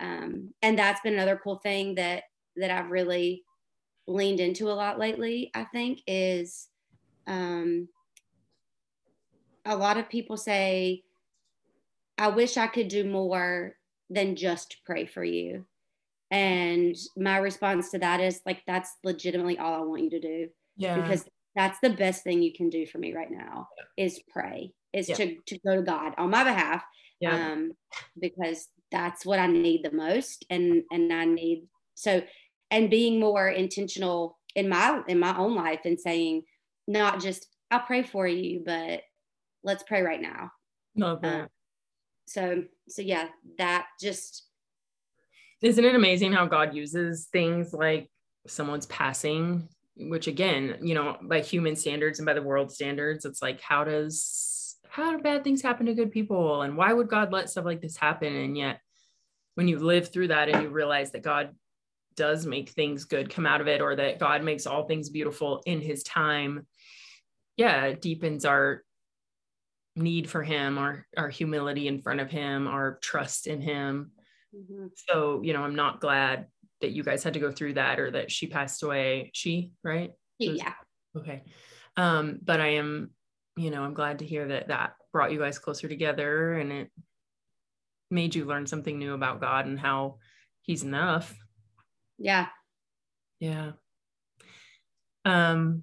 um, 0.00 0.52
and 0.62 0.78
that's 0.78 1.00
been 1.00 1.14
another 1.14 1.40
cool 1.42 1.56
thing 1.56 1.94
that 1.96 2.24
that 2.56 2.70
I've 2.70 2.90
really 2.90 3.44
leaned 4.06 4.40
into 4.40 4.70
a 4.70 4.74
lot 4.74 4.98
lately. 4.98 5.50
I 5.54 5.64
think 5.64 6.00
is 6.06 6.68
um, 7.26 7.88
a 9.64 9.76
lot 9.76 9.96
of 9.96 10.08
people 10.08 10.36
say, 10.36 11.02
"I 12.16 12.28
wish 12.28 12.56
I 12.56 12.68
could 12.68 12.88
do 12.88 13.04
more 13.04 13.76
than 14.08 14.36
just 14.36 14.78
pray 14.84 15.06
for 15.06 15.24
you." 15.24 15.66
And 16.30 16.94
my 17.16 17.38
response 17.38 17.90
to 17.90 17.98
that 18.00 18.20
is 18.20 18.40
like, 18.44 18.62
that's 18.66 18.90
legitimately 19.02 19.58
all 19.58 19.74
I 19.74 19.80
want 19.84 20.02
you 20.02 20.10
to 20.10 20.20
do. 20.20 20.48
Yeah. 20.76 21.00
because 21.00 21.24
that's 21.56 21.80
the 21.80 21.90
best 21.90 22.22
thing 22.22 22.40
you 22.40 22.52
can 22.52 22.70
do 22.70 22.86
for 22.86 22.98
me 22.98 23.12
right 23.14 23.30
now 23.30 23.68
is 23.96 24.20
pray 24.30 24.70
is 24.92 25.08
Yeah. 25.08 25.16
to, 25.16 25.36
to 25.46 25.58
go 25.66 25.74
to 25.74 25.82
god 25.82 26.14
on 26.16 26.30
my 26.30 26.44
behalf 26.44 26.84
yeah. 27.20 27.34
um 27.52 27.72
because 28.18 28.68
that's 28.92 29.26
what 29.26 29.40
i 29.40 29.48
need 29.48 29.82
the 29.84 29.90
most 29.90 30.44
and 30.50 30.84
and 30.92 31.12
i 31.12 31.24
need 31.24 31.66
so 31.94 32.22
and 32.70 32.90
being 32.90 33.18
more 33.18 33.48
intentional 33.48 34.38
in 34.54 34.68
my 34.68 35.02
in 35.08 35.18
my 35.18 35.36
own 35.36 35.56
life 35.56 35.80
and 35.84 35.98
saying 35.98 36.42
not 36.86 37.20
just 37.20 37.48
i'll 37.72 37.80
pray 37.80 38.04
for 38.04 38.24
you 38.28 38.62
but 38.64 39.02
let's 39.64 39.82
pray 39.82 40.02
right 40.02 40.22
now 40.22 40.52
Love 40.96 41.22
that. 41.22 41.40
uh, 41.42 41.46
so 42.28 42.62
so 42.88 43.02
yeah 43.02 43.26
that 43.58 43.86
just 44.00 44.47
Isn't 45.60 45.84
it 45.84 45.94
amazing 45.94 46.32
how 46.32 46.46
God 46.46 46.74
uses 46.74 47.28
things 47.32 47.72
like 47.72 48.08
someone's 48.46 48.86
passing, 48.86 49.68
which 49.96 50.28
again, 50.28 50.78
you 50.82 50.94
know, 50.94 51.16
by 51.22 51.40
human 51.40 51.74
standards 51.74 52.20
and 52.20 52.26
by 52.26 52.34
the 52.34 52.42
world 52.42 52.70
standards, 52.70 53.24
it's 53.24 53.42
like, 53.42 53.60
how 53.60 53.82
does, 53.82 54.76
how 54.88 55.10
do 55.10 55.22
bad 55.22 55.42
things 55.42 55.60
happen 55.60 55.86
to 55.86 55.94
good 55.94 56.12
people? 56.12 56.62
And 56.62 56.76
why 56.76 56.92
would 56.92 57.08
God 57.08 57.32
let 57.32 57.50
stuff 57.50 57.64
like 57.64 57.80
this 57.80 57.96
happen? 57.96 58.34
And 58.34 58.56
yet, 58.56 58.80
when 59.56 59.66
you 59.66 59.80
live 59.80 60.12
through 60.12 60.28
that 60.28 60.48
and 60.48 60.62
you 60.62 60.68
realize 60.68 61.10
that 61.10 61.24
God 61.24 61.50
does 62.14 62.46
make 62.46 62.70
things 62.70 63.04
good 63.04 63.28
come 63.28 63.46
out 63.46 63.60
of 63.60 63.66
it, 63.66 63.80
or 63.80 63.96
that 63.96 64.20
God 64.20 64.44
makes 64.44 64.66
all 64.66 64.86
things 64.86 65.10
beautiful 65.10 65.62
in 65.66 65.80
his 65.80 66.04
time, 66.04 66.66
yeah, 67.56 67.86
it 67.86 68.00
deepens 68.00 68.44
our 68.44 68.84
need 69.96 70.30
for 70.30 70.44
him, 70.44 70.78
our, 70.78 71.04
our 71.16 71.28
humility 71.28 71.88
in 71.88 72.00
front 72.00 72.20
of 72.20 72.30
him, 72.30 72.68
our 72.68 73.00
trust 73.02 73.48
in 73.48 73.60
him 73.60 74.12
mhm. 74.54 74.90
so 74.94 75.40
you 75.42 75.52
know 75.52 75.62
i'm 75.62 75.74
not 75.76 76.00
glad 76.00 76.46
that 76.80 76.92
you 76.92 77.02
guys 77.02 77.24
had 77.24 77.34
to 77.34 77.40
go 77.40 77.50
through 77.50 77.74
that 77.74 77.98
or 77.98 78.10
that 78.10 78.30
she 78.30 78.46
passed 78.46 78.82
away. 78.82 79.30
She 79.34 79.72
right? 79.82 80.12
Yeah. 80.38 80.74
Okay. 81.16 81.42
Um 81.96 82.38
but 82.42 82.60
i 82.60 82.68
am 82.68 83.10
you 83.56 83.70
know 83.70 83.82
i'm 83.82 83.94
glad 83.94 84.20
to 84.20 84.26
hear 84.26 84.46
that 84.48 84.68
that 84.68 84.92
brought 85.12 85.32
you 85.32 85.38
guys 85.38 85.58
closer 85.58 85.88
together 85.88 86.52
and 86.54 86.70
it 86.70 86.90
made 88.10 88.34
you 88.34 88.44
learn 88.44 88.66
something 88.66 88.98
new 88.98 89.14
about 89.14 89.40
god 89.40 89.66
and 89.66 89.78
how 89.78 90.18
he's 90.62 90.82
enough. 90.82 91.34
Yeah. 92.18 92.46
Yeah. 93.40 93.72
Um 95.24 95.82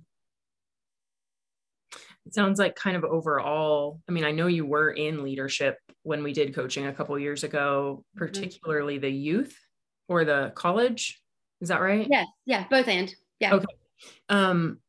it 2.25 2.33
sounds 2.33 2.59
like 2.59 2.75
kind 2.75 2.97
of 2.97 3.03
overall 3.03 4.01
i 4.09 4.11
mean 4.11 4.23
i 4.23 4.31
know 4.31 4.47
you 4.47 4.65
were 4.65 4.91
in 4.91 5.23
leadership 5.23 5.77
when 6.03 6.23
we 6.23 6.33
did 6.33 6.53
coaching 6.55 6.87
a 6.87 6.93
couple 6.93 7.17
years 7.19 7.43
ago 7.43 8.03
Mhm. 8.15 8.19
particularly 8.19 8.97
the 8.97 9.09
youth 9.09 9.57
or 10.07 10.23
the 10.23 10.51
college. 10.55 11.21
Is 11.61 11.69
that 11.69 11.81
right? 11.81 12.07
Yes. 12.09 12.27
Yeah 12.45 12.67
both 12.69 12.87
and. 12.87 13.13
Yeah. 13.39 13.55
Okay. 13.55 13.73
um 14.29 14.79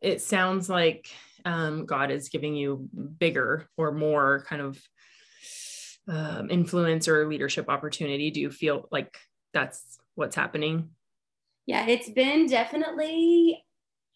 it 0.00 0.22
sounds 0.22 0.68
like 0.68 1.08
um 1.44 1.86
god 1.86 2.10
is 2.10 2.28
giving 2.28 2.54
you 2.54 2.88
bigger 3.18 3.68
or 3.76 3.92
more 3.92 4.44
kind 4.48 4.62
of 4.62 4.80
um, 6.08 6.50
influence 6.50 7.08
or 7.08 7.28
leadership 7.28 7.68
opportunity. 7.68 8.30
Do 8.30 8.40
you 8.40 8.50
feel 8.50 8.88
like 8.90 9.16
that's 9.52 9.98
what's 10.14 10.36
happening? 10.36 10.90
Yeah, 11.66 11.86
it's 11.86 12.10
been 12.10 12.46
definitely 12.46 13.64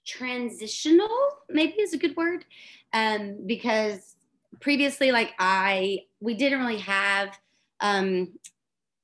transitional, 0.06 1.08
maybe 1.48 1.74
is 1.80 1.92
a 1.92 1.98
good 1.98 2.16
word. 2.16 2.44
Um, 2.92 3.38
because 3.46 4.16
previously, 4.60 5.12
like 5.12 5.32
I 5.38 6.00
we 6.20 6.34
didn't 6.34 6.60
really 6.60 6.78
have 6.78 7.36
um 7.80 8.32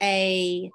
a 0.03 0.71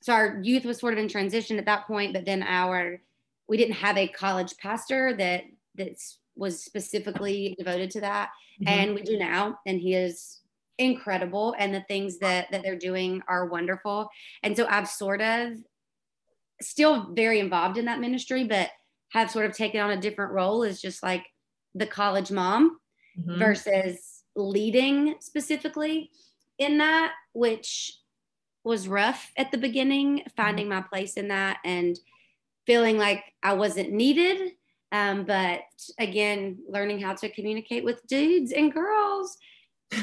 so 0.00 0.12
our 0.12 0.40
youth 0.42 0.64
was 0.64 0.78
sort 0.78 0.92
of 0.92 0.98
in 0.98 1.08
transition 1.08 1.58
at 1.58 1.66
that 1.66 1.86
point, 1.86 2.12
but 2.14 2.24
then 2.24 2.42
our 2.42 3.00
we 3.48 3.56
didn't 3.56 3.74
have 3.74 3.96
a 3.96 4.08
college 4.08 4.56
pastor 4.58 5.14
that 5.16 5.44
that 5.76 5.96
was 6.36 6.62
specifically 6.62 7.54
devoted 7.58 7.90
to 7.92 8.00
that. 8.00 8.30
Mhm. 8.60 8.68
and 8.68 8.94
we 8.94 9.02
do 9.02 9.18
now 9.18 9.58
and 9.66 9.78
he 9.80 9.94
is 9.94 10.40
incredible 10.78 11.54
and 11.58 11.74
the 11.74 11.82
things 11.82 12.18
that 12.18 12.50
that 12.50 12.62
they're 12.62 12.78
doing 12.78 13.22
are 13.28 13.46
wonderful 13.46 14.08
and 14.42 14.56
so 14.56 14.66
i've 14.68 14.88
sort 14.88 15.20
of 15.20 15.52
still 16.62 17.12
very 17.12 17.38
involved 17.40 17.76
in 17.76 17.84
that 17.84 18.00
ministry 18.00 18.44
but 18.44 18.70
have 19.12 19.30
sort 19.30 19.46
of 19.46 19.56
taken 19.56 19.80
on 19.80 19.90
a 19.90 20.00
different 20.00 20.32
role 20.32 20.62
as 20.62 20.80
just 20.80 21.02
like 21.02 21.24
the 21.74 21.86
college 21.86 22.30
mom 22.30 22.78
Mhm. 23.18 23.38
versus 23.38 24.24
leading 24.34 25.14
specifically 25.20 26.10
in 26.58 26.78
that 26.78 27.12
which 27.32 27.98
was 28.64 28.88
rough 28.88 29.32
at 29.36 29.50
the 29.50 29.58
beginning 29.58 30.22
finding 30.36 30.68
my 30.68 30.82
place 30.82 31.14
in 31.14 31.28
that 31.28 31.58
and 31.64 31.98
feeling 32.66 32.98
like 32.98 33.24
i 33.42 33.52
wasn't 33.52 33.90
needed. 33.92 34.52
Um, 34.92 35.24
but 35.24 35.62
again 35.98 36.58
learning 36.68 37.00
how 37.00 37.14
to 37.14 37.28
communicate 37.30 37.84
with 37.84 38.06
dudes 38.06 38.52
and 38.52 38.72
girls 38.72 39.36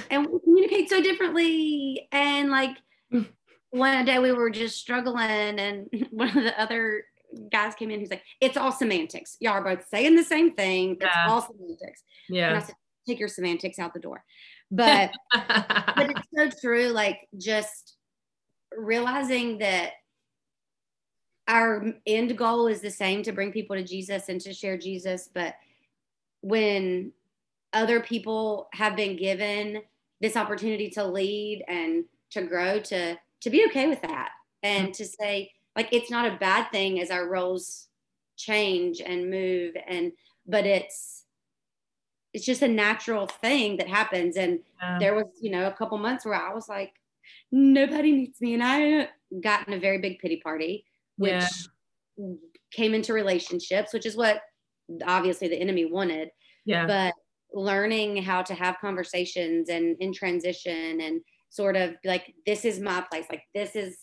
and 0.09 0.25
we 0.27 0.39
communicate 0.39 0.89
so 0.89 1.01
differently. 1.01 2.07
And 2.11 2.49
like 2.49 2.77
one 3.71 4.05
day 4.05 4.19
we 4.19 4.31
were 4.31 4.49
just 4.49 4.77
struggling 4.79 5.59
and 5.59 5.87
one 6.11 6.29
of 6.37 6.43
the 6.43 6.59
other 6.59 7.05
guys 7.51 7.75
came 7.75 7.91
in 7.91 7.99
he's 7.99 8.09
like 8.09 8.23
it's 8.41 8.57
all 8.57 8.71
semantics. 8.71 9.37
Y'all 9.39 9.53
are 9.53 9.63
both 9.63 9.87
saying 9.87 10.15
the 10.15 10.23
same 10.23 10.53
thing. 10.55 10.91
It's 10.93 11.03
Yeah. 11.03 11.25
all 11.27 11.41
semantics. 11.41 12.03
And 12.29 12.37
i 12.37 12.47
yeah 12.49 12.59
said 12.59 12.75
take 13.07 13.19
your 13.19 13.27
semantics 13.27 13.79
out 13.79 13.93
the 13.93 13.99
door. 13.99 14.23
But 14.71 15.11
but 15.33 16.09
it's 16.09 16.27
so 16.35 16.49
true 16.61 16.87
like 16.89 17.19
just 17.37 17.97
realizing 18.75 19.59
that 19.59 19.91
our 21.47 21.83
end 22.07 22.37
goal 22.37 22.67
is 22.67 22.81
the 22.81 22.89
same 22.89 23.21
to 23.23 23.31
bring 23.33 23.51
people 23.51 23.75
to 23.75 23.83
jesus 23.83 24.29
and 24.29 24.39
to 24.39 24.53
share 24.53 24.77
jesus 24.77 25.29
but 25.33 25.55
when 26.41 27.11
other 27.73 27.99
people 27.99 28.69
have 28.73 28.95
been 28.95 29.17
given 29.17 29.81
this 30.21 30.37
opportunity 30.37 30.89
to 30.89 31.03
lead 31.05 31.63
and 31.67 32.05
to 32.31 32.43
grow 32.43 32.79
to 32.79 33.17
to 33.41 33.49
be 33.49 33.65
okay 33.65 33.87
with 33.87 34.01
that 34.01 34.29
and 34.63 34.93
to 34.93 35.05
say 35.05 35.51
like 35.75 35.89
it's 35.91 36.11
not 36.11 36.31
a 36.31 36.37
bad 36.37 36.71
thing 36.71 36.99
as 36.99 37.09
our 37.11 37.27
roles 37.27 37.87
change 38.37 39.01
and 39.01 39.29
move 39.29 39.75
and 39.87 40.11
but 40.47 40.65
it's 40.65 41.25
it's 42.33 42.45
just 42.45 42.63
a 42.63 42.67
natural 42.67 43.27
thing 43.27 43.77
that 43.77 43.87
happens. 43.87 44.37
And 44.37 44.59
Yeah. 44.81 44.97
there 44.99 45.13
was 45.15 45.27
you 45.41 45.51
know 45.51 45.67
a 45.67 45.71
couple 45.71 45.97
months 45.97 46.25
where 46.25 46.33
i 46.35 46.53
was 46.53 46.67
like 46.67 46.93
nobody 47.51 48.11
needs 48.11 48.41
me. 48.41 48.53
And 48.55 48.63
i 48.63 49.09
got 49.41 49.67
in 49.67 49.73
a 49.73 49.79
very 49.79 49.99
big 49.99 50.19
pity 50.19 50.37
party 50.37 50.85
which 51.17 51.43
Yeah. 52.17 52.33
came 52.71 52.93
into 52.93 53.13
relationships 53.13 53.93
which 53.93 54.05
is 54.05 54.15
what 54.15 54.41
obviously 55.05 55.47
the 55.47 55.59
enemy 55.59 55.85
wanted. 55.85 56.29
Yeah. 56.65 56.85
But 56.87 57.13
learning 57.53 58.17
how 58.23 58.41
to 58.41 58.53
have 58.55 58.79
conversations 58.81 59.69
and 59.69 59.95
in 59.99 60.11
transition 60.11 60.99
and 61.01 61.21
sort 61.49 61.75
of 61.75 61.95
like 62.03 62.33
this 62.47 62.65
is 62.65 62.79
my 62.79 63.01
place. 63.09 63.25
Like 63.29 63.43
this 63.53 63.75
is 63.75 63.97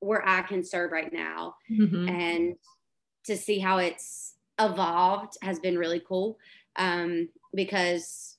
where 0.00 0.26
i 0.26 0.42
can 0.42 0.64
serve 0.64 0.92
right 0.92 1.12
now 1.12 1.54
Mhm. 1.70 2.08
and 2.08 2.56
to 3.24 3.36
see 3.36 3.58
how 3.58 3.78
it's 3.78 4.34
evolved 4.58 5.36
has 5.42 5.58
been 5.58 5.78
really 5.78 6.00
cool 6.06 6.38
um, 6.76 7.28
because 7.54 8.36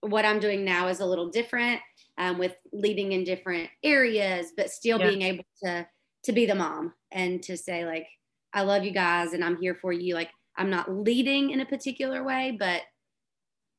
what 0.00 0.24
i'm 0.24 0.38
doing 0.40 0.64
now 0.64 0.88
is 0.88 1.00
a 1.00 1.06
little 1.06 1.28
different 1.30 1.80
um, 2.18 2.38
with 2.38 2.54
leading 2.72 3.12
in 3.12 3.24
different 3.24 3.68
areas 3.82 4.52
but 4.56 4.70
still 4.70 4.98
Yeah. 4.98 5.08
being 5.10 5.22
able 5.22 5.44
to 5.64 5.86
to 6.24 6.32
be 6.32 6.46
the 6.46 6.54
mom 6.54 6.92
and 7.12 7.42
to 7.44 7.56
say 7.56 7.84
like 7.84 8.06
i 8.52 8.62
love 8.62 8.84
you 8.84 8.90
guys 8.92 9.32
and 9.32 9.44
i'm 9.44 9.60
here 9.60 9.74
for 9.74 9.92
you 9.92 10.14
like 10.14 10.30
i'm 10.56 10.70
not 10.70 10.90
leading 10.90 11.50
in 11.50 11.60
a 11.60 11.66
particular 11.66 12.22
way 12.24 12.56
but 12.58 12.82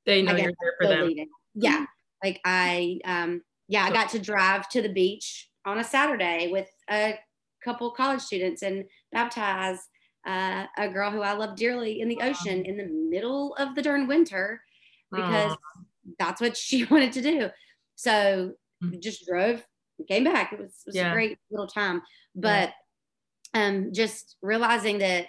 they 0.05 0.21
know 0.21 0.35
you're 0.35 0.53
there 0.61 0.73
for 0.79 0.87
them 0.87 1.05
leading. 1.05 1.27
Yeah. 1.53 1.85
Like 2.23 2.39
I 2.45 2.99
um 3.03 3.41
yeah, 3.67 3.83
I 3.83 3.91
got 3.91 4.09
to 4.11 4.19
drive 4.19 4.69
to 4.69 4.81
the 4.81 4.87
beach 4.87 5.49
on 5.65 5.79
a 5.79 5.83
Saturday 5.83 6.49
with 6.49 6.69
a 6.89 7.19
couple 7.63 7.91
college 7.91 8.21
students 8.21 8.61
and 8.61 8.85
baptize 9.11 9.79
uh, 10.25 10.65
a 10.77 10.89
girl 10.89 11.11
who 11.11 11.21
I 11.21 11.33
love 11.33 11.55
dearly 11.55 12.01
in 12.01 12.09
the 12.09 12.19
ocean 12.21 12.65
in 12.65 12.77
the 12.77 12.85
middle 12.87 13.55
of 13.55 13.75
the 13.75 13.81
darn 13.81 14.07
winter 14.07 14.61
because 15.11 15.55
that's 16.19 16.41
what 16.41 16.57
she 16.65 16.85
wanted 16.85 17.13
to 17.13 17.21
do. 17.21 17.49
So 17.95 18.53
Mm. 18.83 19.01
just 19.01 19.25
drove, 19.25 19.65
came 20.07 20.23
back. 20.23 20.53
It 20.53 20.59
was, 20.59 20.83
it 20.85 20.89
was 20.89 20.95
Yeah. 20.95 21.09
a 21.09 21.13
great 21.13 21.39
little 21.49 21.65
time. 21.65 22.03
But 22.35 22.73
um 23.55 23.91
just 23.91 24.37
realizing 24.43 24.99
that 24.99 25.27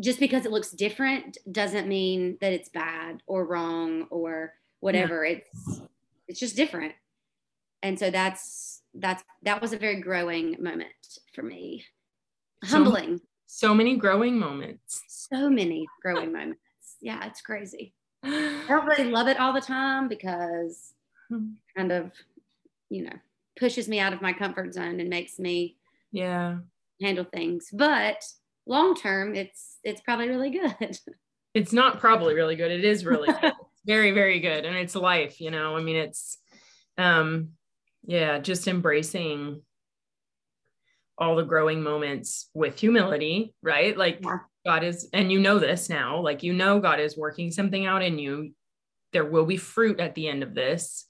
just 0.00 0.18
because 0.18 0.46
it 0.46 0.52
looks 0.52 0.70
different 0.70 1.36
doesn't 1.50 1.86
mean 1.86 2.38
that 2.40 2.52
it's 2.52 2.70
bad 2.70 3.22
or 3.26 3.46
wrong 3.46 4.04
or 4.04 4.54
whatever. 4.80 5.24
It's 5.24 5.82
it's 6.28 6.40
just 6.40 6.56
different. 6.56 6.94
And 7.82 7.98
so 7.98 8.10
that's 8.10 8.82
that's 8.94 9.22
that 9.42 9.60
was 9.60 9.72
a 9.72 9.78
very 9.78 10.00
growing 10.00 10.56
moment 10.60 10.92
for 11.34 11.42
me. 11.42 11.84
Humbling. 12.64 13.20
so 13.46 13.74
many 13.74 13.96
growing 13.96 14.38
moments 14.38 15.02
So 15.08 15.50
many 15.50 15.86
growing 16.00 16.32
moments. 16.32 16.60
Yeah, 17.00 17.26
it's 17.26 17.40
crazy. 17.42 17.94
I 18.22 18.64
don't 18.68 18.86
really 18.86 19.10
love 19.10 19.26
it 19.28 19.40
all 19.40 19.52
the 19.52 19.60
time 19.60 20.08
because 20.08 20.94
Hmm. 21.28 21.52
kind 21.76 21.90
of, 21.92 22.12
you 22.90 23.04
know, 23.04 23.16
pushes 23.58 23.88
me 23.88 23.98
out 24.00 24.12
of 24.12 24.20
my 24.22 24.32
comfort 24.32 24.74
zone 24.74 25.00
and 25.00 25.08
makes 25.10 25.38
me 25.38 25.76
yeah 26.12 26.58
handle 27.00 27.24
things. 27.24 27.68
But 27.72 28.22
long 28.66 28.94
term, 28.94 29.34
it's 29.34 29.78
it's 29.82 30.00
probably 30.02 30.28
really 30.28 30.50
good. 30.50 30.98
It's 31.54 31.72
not 31.74 32.00
probably 32.00 32.32
really 32.34 32.56
good. 32.56 32.70
It 32.70 32.82
is 32.82 33.04
really 33.04 33.28
good. 33.42 33.52
very, 33.84 34.12
very 34.12 34.40
good. 34.40 34.64
And 34.64 34.74
it's 34.74 34.94
life, 34.94 35.38
you 35.38 35.50
know. 35.50 35.76
I 35.76 35.82
mean, 35.82 35.96
it's 35.96 36.38
um 36.96 37.50
yeah, 38.04 38.38
just 38.38 38.68
embracing 38.68 39.62
all 41.18 41.36
the 41.36 41.44
growing 41.44 41.82
moments 41.82 42.50
with 42.54 42.78
humility, 42.78 43.54
right? 43.62 43.96
Like 43.96 44.20
yeah. 44.22 44.38
God 44.66 44.84
is, 44.84 45.08
and 45.12 45.30
you 45.30 45.40
know 45.40 45.58
this 45.58 45.88
now, 45.88 46.20
like 46.20 46.42
you 46.42 46.52
know 46.52 46.80
God 46.80 47.00
is 47.00 47.16
working 47.16 47.50
something 47.50 47.86
out 47.86 48.02
in 48.02 48.18
you. 48.18 48.52
There 49.12 49.24
will 49.24 49.44
be 49.44 49.56
fruit 49.56 50.00
at 50.00 50.14
the 50.14 50.28
end 50.28 50.42
of 50.42 50.54
this. 50.54 51.06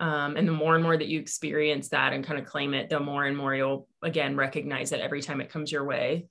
Um, 0.00 0.36
and 0.36 0.48
the 0.48 0.52
more 0.52 0.74
and 0.74 0.82
more 0.82 0.96
that 0.96 1.06
you 1.06 1.20
experience 1.20 1.90
that 1.90 2.12
and 2.12 2.24
kind 2.24 2.38
of 2.38 2.46
claim 2.46 2.74
it, 2.74 2.88
the 2.88 2.98
more 2.98 3.24
and 3.24 3.36
more 3.36 3.54
you'll 3.54 3.86
again 4.02 4.36
recognize 4.36 4.92
it 4.92 5.00
every 5.00 5.22
time 5.22 5.40
it 5.40 5.50
comes 5.50 5.70
your 5.70 5.84
way. 5.84 6.26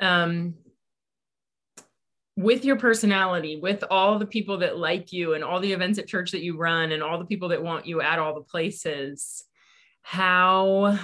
Um, 0.00 0.54
with 2.36 2.64
your 2.64 2.76
personality, 2.76 3.58
with 3.60 3.82
all 3.90 4.18
the 4.18 4.26
people 4.26 4.58
that 4.58 4.76
like 4.76 5.12
you 5.12 5.34
and 5.34 5.42
all 5.42 5.58
the 5.58 5.72
events 5.72 5.98
at 5.98 6.06
church 6.06 6.32
that 6.32 6.42
you 6.42 6.56
run 6.58 6.92
and 6.92 7.02
all 7.02 7.18
the 7.18 7.24
people 7.24 7.48
that 7.48 7.62
want 7.62 7.86
you 7.86 8.02
at 8.02 8.18
all 8.18 8.34
the 8.34 8.42
places, 8.42 9.44
how, 10.02 10.98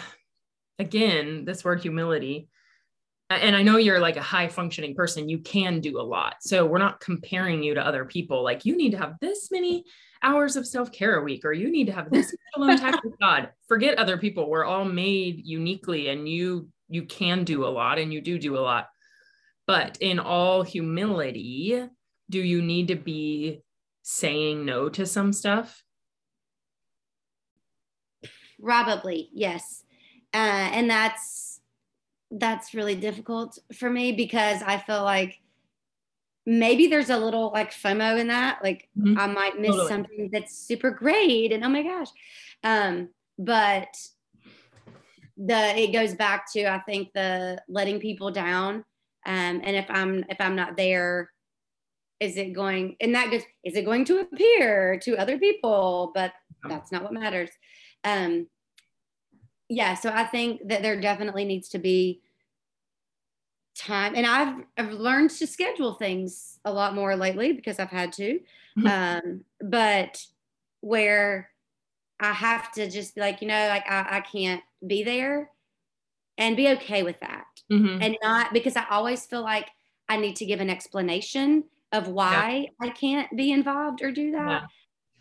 again, 0.78 1.44
this 1.44 1.64
word 1.64 1.80
humility, 1.80 2.48
and 3.40 3.56
I 3.56 3.62
know 3.62 3.76
you're 3.76 4.00
like 4.00 4.16
a 4.16 4.22
high 4.22 4.48
functioning 4.48 4.94
person, 4.94 5.28
you 5.28 5.38
can 5.38 5.80
do 5.80 6.00
a 6.00 6.02
lot. 6.02 6.36
So 6.40 6.66
we're 6.66 6.78
not 6.78 7.00
comparing 7.00 7.62
you 7.62 7.74
to 7.74 7.86
other 7.86 8.04
people. 8.04 8.42
Like 8.42 8.64
you 8.64 8.76
need 8.76 8.90
to 8.90 8.98
have 8.98 9.16
this 9.20 9.50
many 9.50 9.84
hours 10.22 10.56
of 10.56 10.66
self 10.66 10.92
care 10.92 11.16
a 11.16 11.22
week, 11.22 11.44
or 11.44 11.52
you 11.52 11.70
need 11.70 11.86
to 11.86 11.92
have 11.92 12.10
this 12.10 12.34
alone 12.56 12.78
time 12.78 12.98
with 13.04 13.18
God. 13.20 13.50
Forget 13.68 13.98
other 13.98 14.18
people. 14.18 14.48
We're 14.48 14.64
all 14.64 14.84
made 14.84 15.46
uniquely, 15.46 16.08
and 16.08 16.28
you 16.28 16.68
you 16.88 17.04
can 17.04 17.44
do 17.44 17.64
a 17.64 17.68
lot, 17.70 17.98
and 17.98 18.12
you 18.12 18.20
do 18.20 18.38
do 18.38 18.58
a 18.58 18.60
lot. 18.60 18.88
But 19.66 19.98
in 20.00 20.18
all 20.18 20.62
humility, 20.62 21.88
do 22.28 22.40
you 22.40 22.62
need 22.62 22.88
to 22.88 22.96
be 22.96 23.62
saying 24.02 24.64
no 24.64 24.88
to 24.88 25.06
some 25.06 25.32
stuff? 25.32 25.82
Probably, 28.62 29.28
yes. 29.32 29.84
Uh, 30.34 30.70
and 30.72 30.88
that's 30.88 31.60
that's 32.30 32.72
really 32.72 32.94
difficult 32.94 33.58
for 33.74 33.90
me 33.90 34.12
because 34.12 34.62
I 34.62 34.78
feel 34.78 35.02
like 35.02 35.38
maybe 36.46 36.86
there's 36.86 37.10
a 37.10 37.18
little 37.18 37.50
like 37.52 37.72
FOMO 37.72 38.18
in 38.18 38.28
that. 38.28 38.60
Like 38.62 38.88
mm-hmm. 38.98 39.18
I 39.18 39.26
might 39.26 39.60
miss 39.60 39.70
totally. 39.70 39.88
something 39.88 40.30
that's 40.32 40.56
super 40.56 40.90
great 40.90 41.52
and 41.52 41.64
oh 41.64 41.68
my 41.68 41.82
gosh. 41.82 42.08
Um, 42.64 43.08
but 43.38 43.88
the 45.36 45.78
it 45.78 45.92
goes 45.92 46.14
back 46.14 46.50
to 46.52 46.66
I 46.66 46.80
think 46.80 47.12
the 47.12 47.60
letting 47.68 48.00
people 48.00 48.30
down. 48.30 48.84
Um, 49.24 49.60
and 49.64 49.76
if 49.76 49.86
I'm 49.88 50.24
if 50.28 50.40
I'm 50.40 50.56
not 50.56 50.76
there, 50.76 51.30
is 52.20 52.36
it 52.36 52.52
going 52.52 52.96
and 53.00 53.14
that 53.14 53.30
goes, 53.30 53.42
is 53.64 53.76
it 53.76 53.84
going 53.84 54.04
to 54.06 54.20
appear 54.20 54.98
to 55.00 55.16
other 55.16 55.38
people? 55.38 56.12
But 56.14 56.32
that's 56.68 56.92
not 56.92 57.02
what 57.02 57.12
matters. 57.12 57.50
Um 58.04 58.46
yeah, 59.68 59.94
so 59.94 60.10
I 60.10 60.24
think 60.24 60.68
that 60.68 60.82
there 60.82 61.00
definitely 61.00 61.44
needs 61.44 61.68
to 61.70 61.78
be 61.78 62.20
time 63.76 64.14
and 64.14 64.26
I've 64.26 64.64
I've 64.76 64.92
learned 64.92 65.30
to 65.30 65.46
schedule 65.46 65.94
things 65.94 66.58
a 66.64 66.72
lot 66.72 66.94
more 66.94 67.16
lately 67.16 67.52
because 67.52 67.78
I've 67.78 67.88
had 67.88 68.12
to. 68.14 68.40
Mm-hmm. 68.78 68.86
Um, 68.86 69.44
but 69.60 70.24
where 70.80 71.50
I 72.20 72.32
have 72.32 72.70
to 72.72 72.88
just 72.90 73.14
be 73.14 73.20
like, 73.20 73.40
you 73.40 73.48
know, 73.48 73.68
like 73.68 73.84
I, 73.88 74.18
I 74.18 74.20
can't 74.20 74.62
be 74.86 75.02
there 75.02 75.50
and 76.42 76.56
be 76.56 76.68
okay 76.70 77.04
with 77.04 77.20
that. 77.20 77.44
Mm-hmm. 77.70 78.02
And 78.02 78.16
not 78.20 78.52
because 78.52 78.76
I 78.76 78.84
always 78.90 79.24
feel 79.24 79.42
like 79.42 79.68
I 80.08 80.16
need 80.16 80.34
to 80.36 80.44
give 80.44 80.60
an 80.60 80.68
explanation 80.68 81.64
of 81.92 82.08
why 82.08 82.66
yeah. 82.80 82.88
I 82.88 82.90
can't 82.90 83.34
be 83.36 83.52
involved 83.52 84.02
or 84.02 84.10
do 84.10 84.32
that. 84.32 84.62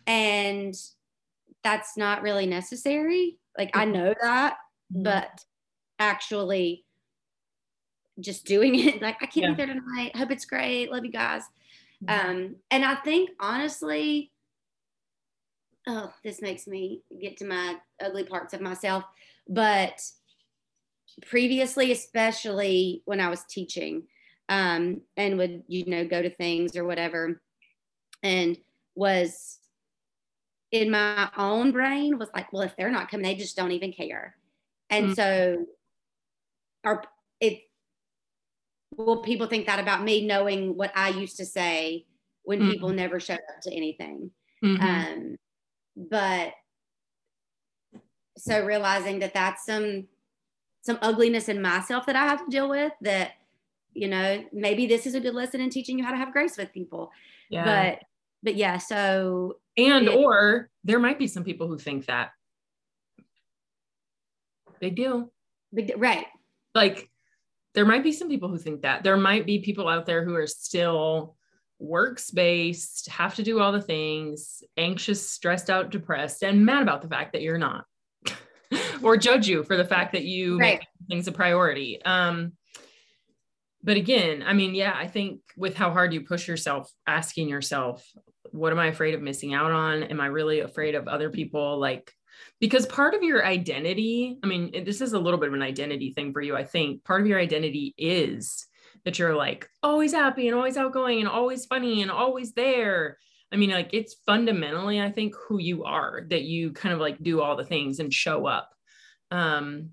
Yeah. 0.08 0.12
And 0.12 0.74
that's 1.62 1.96
not 1.96 2.22
really 2.22 2.46
necessary. 2.46 3.38
Like 3.56 3.70
I 3.76 3.84
mm-hmm. 3.84 3.92
know 3.92 4.14
that, 4.20 4.56
mm-hmm. 4.92 5.04
but 5.04 5.44
actually 6.00 6.84
just 8.20 8.44
doing 8.44 8.74
it. 8.78 9.00
Like, 9.00 9.22
I 9.22 9.26
can't 9.26 9.36
yeah. 9.46 9.50
be 9.50 9.54
there 9.54 9.74
tonight. 9.74 10.16
Hope 10.16 10.32
it's 10.32 10.44
great. 10.44 10.90
Love 10.90 11.04
you 11.04 11.12
guys. 11.12 11.42
Mm-hmm. 12.04 12.30
Um, 12.30 12.56
and 12.72 12.84
I 12.84 12.96
think 12.96 13.30
honestly, 13.38 14.32
oh, 15.86 16.12
this 16.24 16.42
makes 16.42 16.66
me 16.66 17.02
get 17.20 17.36
to 17.36 17.44
my 17.44 17.76
ugly 18.04 18.24
parts 18.24 18.54
of 18.54 18.60
myself. 18.60 19.04
But 19.48 20.00
previously, 21.26 21.92
especially 21.92 23.02
when 23.04 23.20
I 23.20 23.28
was 23.28 23.44
teaching, 23.44 24.04
um, 24.48 25.00
and 25.16 25.38
would, 25.38 25.62
you 25.68 25.86
know, 25.86 26.06
go 26.06 26.22
to 26.22 26.30
things 26.30 26.76
or 26.76 26.84
whatever, 26.84 27.40
and 28.22 28.56
was 28.94 29.58
in 30.70 30.90
my 30.90 31.28
own 31.36 31.70
brain 31.70 32.18
was 32.18 32.30
like, 32.34 32.52
well, 32.52 32.62
if 32.62 32.76
they're 32.76 32.90
not 32.90 33.10
coming, 33.10 33.24
they 33.24 33.34
just 33.34 33.56
don't 33.56 33.72
even 33.72 33.92
care. 33.92 34.34
And 34.90 35.06
mm-hmm. 35.06 35.14
so, 35.14 35.66
our 36.84 37.02
it 37.40 37.60
will 38.96 39.22
people 39.22 39.46
think 39.46 39.66
that 39.66 39.80
about 39.80 40.02
me 40.02 40.26
knowing 40.26 40.76
what 40.76 40.92
I 40.94 41.10
used 41.10 41.36
to 41.38 41.46
say 41.46 42.06
when 42.42 42.60
mm-hmm. 42.60 42.70
people 42.70 42.88
never 42.90 43.20
showed 43.20 43.34
up 43.34 43.60
to 43.62 43.74
anything? 43.74 44.30
Mm-hmm. 44.64 44.82
Um, 44.82 45.36
but 45.96 46.52
so 48.36 48.64
realizing 48.64 49.18
that 49.20 49.34
that's 49.34 49.64
some 49.66 50.06
some 50.82 50.98
ugliness 51.00 51.48
in 51.48 51.62
myself 51.62 52.06
that 52.06 52.16
I 52.16 52.24
have 52.24 52.44
to 52.44 52.50
deal 52.50 52.68
with 52.68 52.92
that 53.00 53.32
you 53.94 54.08
know 54.08 54.44
maybe 54.52 54.86
this 54.86 55.06
is 55.06 55.14
a 55.14 55.20
good 55.20 55.34
lesson 55.34 55.60
in 55.60 55.70
teaching 55.70 55.98
you 55.98 56.04
how 56.04 56.12
to 56.12 56.16
have 56.16 56.32
grace 56.32 56.56
with 56.56 56.72
people. 56.72 57.10
Yeah. 57.48 57.64
but 57.64 58.04
but 58.42 58.54
yeah 58.54 58.78
so 58.78 59.56
and 59.76 60.06
it, 60.06 60.14
or 60.14 60.70
there 60.84 60.98
might 60.98 61.18
be 61.18 61.26
some 61.26 61.44
people 61.44 61.68
who 61.68 61.78
think 61.78 62.06
that. 62.06 62.30
Big 64.80 64.96
deal 64.96 65.32
big, 65.74 65.92
right. 65.96 66.26
Like 66.74 67.08
there 67.74 67.86
might 67.86 68.02
be 68.02 68.12
some 68.12 68.28
people 68.28 68.48
who 68.48 68.58
think 68.58 68.82
that. 68.82 69.02
There 69.02 69.16
might 69.16 69.46
be 69.46 69.60
people 69.60 69.88
out 69.88 70.06
there 70.06 70.24
who 70.24 70.34
are 70.34 70.46
still 70.46 71.36
works 71.78 72.30
based, 72.30 73.08
have 73.08 73.34
to 73.34 73.42
do 73.42 73.60
all 73.60 73.72
the 73.72 73.82
things, 73.82 74.62
anxious, 74.76 75.28
stressed 75.28 75.70
out, 75.70 75.90
depressed, 75.90 76.42
and 76.42 76.64
mad 76.64 76.82
about 76.82 77.02
the 77.02 77.08
fact 77.08 77.32
that 77.32 77.42
you're 77.42 77.58
not, 77.58 77.84
or 79.02 79.16
judge 79.16 79.48
you 79.48 79.62
for 79.64 79.76
the 79.76 79.84
fact 79.84 80.12
that 80.12 80.24
you 80.24 80.58
right. 80.58 80.80
make 80.80 80.88
things 81.08 81.28
a 81.28 81.32
priority. 81.32 82.02
Um, 82.04 82.52
but 83.82 83.96
again, 83.96 84.44
I 84.46 84.52
mean, 84.52 84.74
yeah, 84.74 84.94
I 84.96 85.08
think 85.08 85.40
with 85.56 85.74
how 85.74 85.90
hard 85.90 86.12
you 86.12 86.20
push 86.20 86.46
yourself, 86.46 86.90
asking 87.06 87.48
yourself, 87.48 88.06
what 88.52 88.72
am 88.72 88.78
I 88.78 88.86
afraid 88.86 89.14
of 89.14 89.22
missing 89.22 89.54
out 89.54 89.72
on? 89.72 90.04
Am 90.04 90.20
I 90.20 90.26
really 90.26 90.60
afraid 90.60 90.94
of 90.94 91.08
other 91.08 91.30
people 91.30 91.78
like 91.78 92.12
because 92.60 92.86
part 92.86 93.14
of 93.14 93.22
your 93.22 93.44
identity, 93.44 94.38
I 94.42 94.46
mean, 94.46 94.84
this 94.84 95.00
is 95.00 95.12
a 95.12 95.18
little 95.18 95.38
bit 95.38 95.48
of 95.48 95.54
an 95.54 95.62
identity 95.62 96.12
thing 96.12 96.32
for 96.32 96.40
you, 96.40 96.56
I 96.56 96.64
think. 96.64 97.04
Part 97.04 97.20
of 97.20 97.26
your 97.26 97.38
identity 97.38 97.94
is 97.98 98.66
that 99.04 99.18
you're 99.18 99.34
like 99.34 99.68
always 99.82 100.12
happy 100.12 100.46
and 100.46 100.56
always 100.56 100.76
outgoing 100.76 101.20
and 101.20 101.28
always 101.28 101.66
funny 101.66 102.02
and 102.02 102.10
always 102.10 102.52
there. 102.52 103.18
I 103.52 103.56
mean, 103.56 103.70
like 103.70 103.90
it's 103.92 104.16
fundamentally, 104.26 105.00
I 105.00 105.10
think, 105.10 105.34
who 105.48 105.58
you 105.58 105.84
are 105.84 106.22
that 106.30 106.42
you 106.42 106.72
kind 106.72 106.94
of 106.94 107.00
like 107.00 107.22
do 107.22 107.40
all 107.42 107.56
the 107.56 107.64
things 107.64 107.98
and 107.98 108.12
show 108.12 108.46
up. 108.46 108.70
Um, 109.32 109.90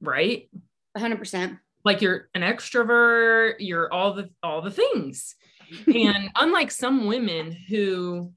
right? 0.00 0.48
100%. 0.96 1.58
Like 1.84 2.00
you're 2.02 2.28
an 2.34 2.42
extrovert, 2.42 3.54
you're 3.58 3.92
all 3.92 4.14
the 4.14 4.30
all 4.42 4.62
the 4.62 4.70
things. 4.70 5.34
and 5.86 6.30
unlike 6.36 6.70
some 6.70 7.06
women 7.06 7.52
who 7.52 8.32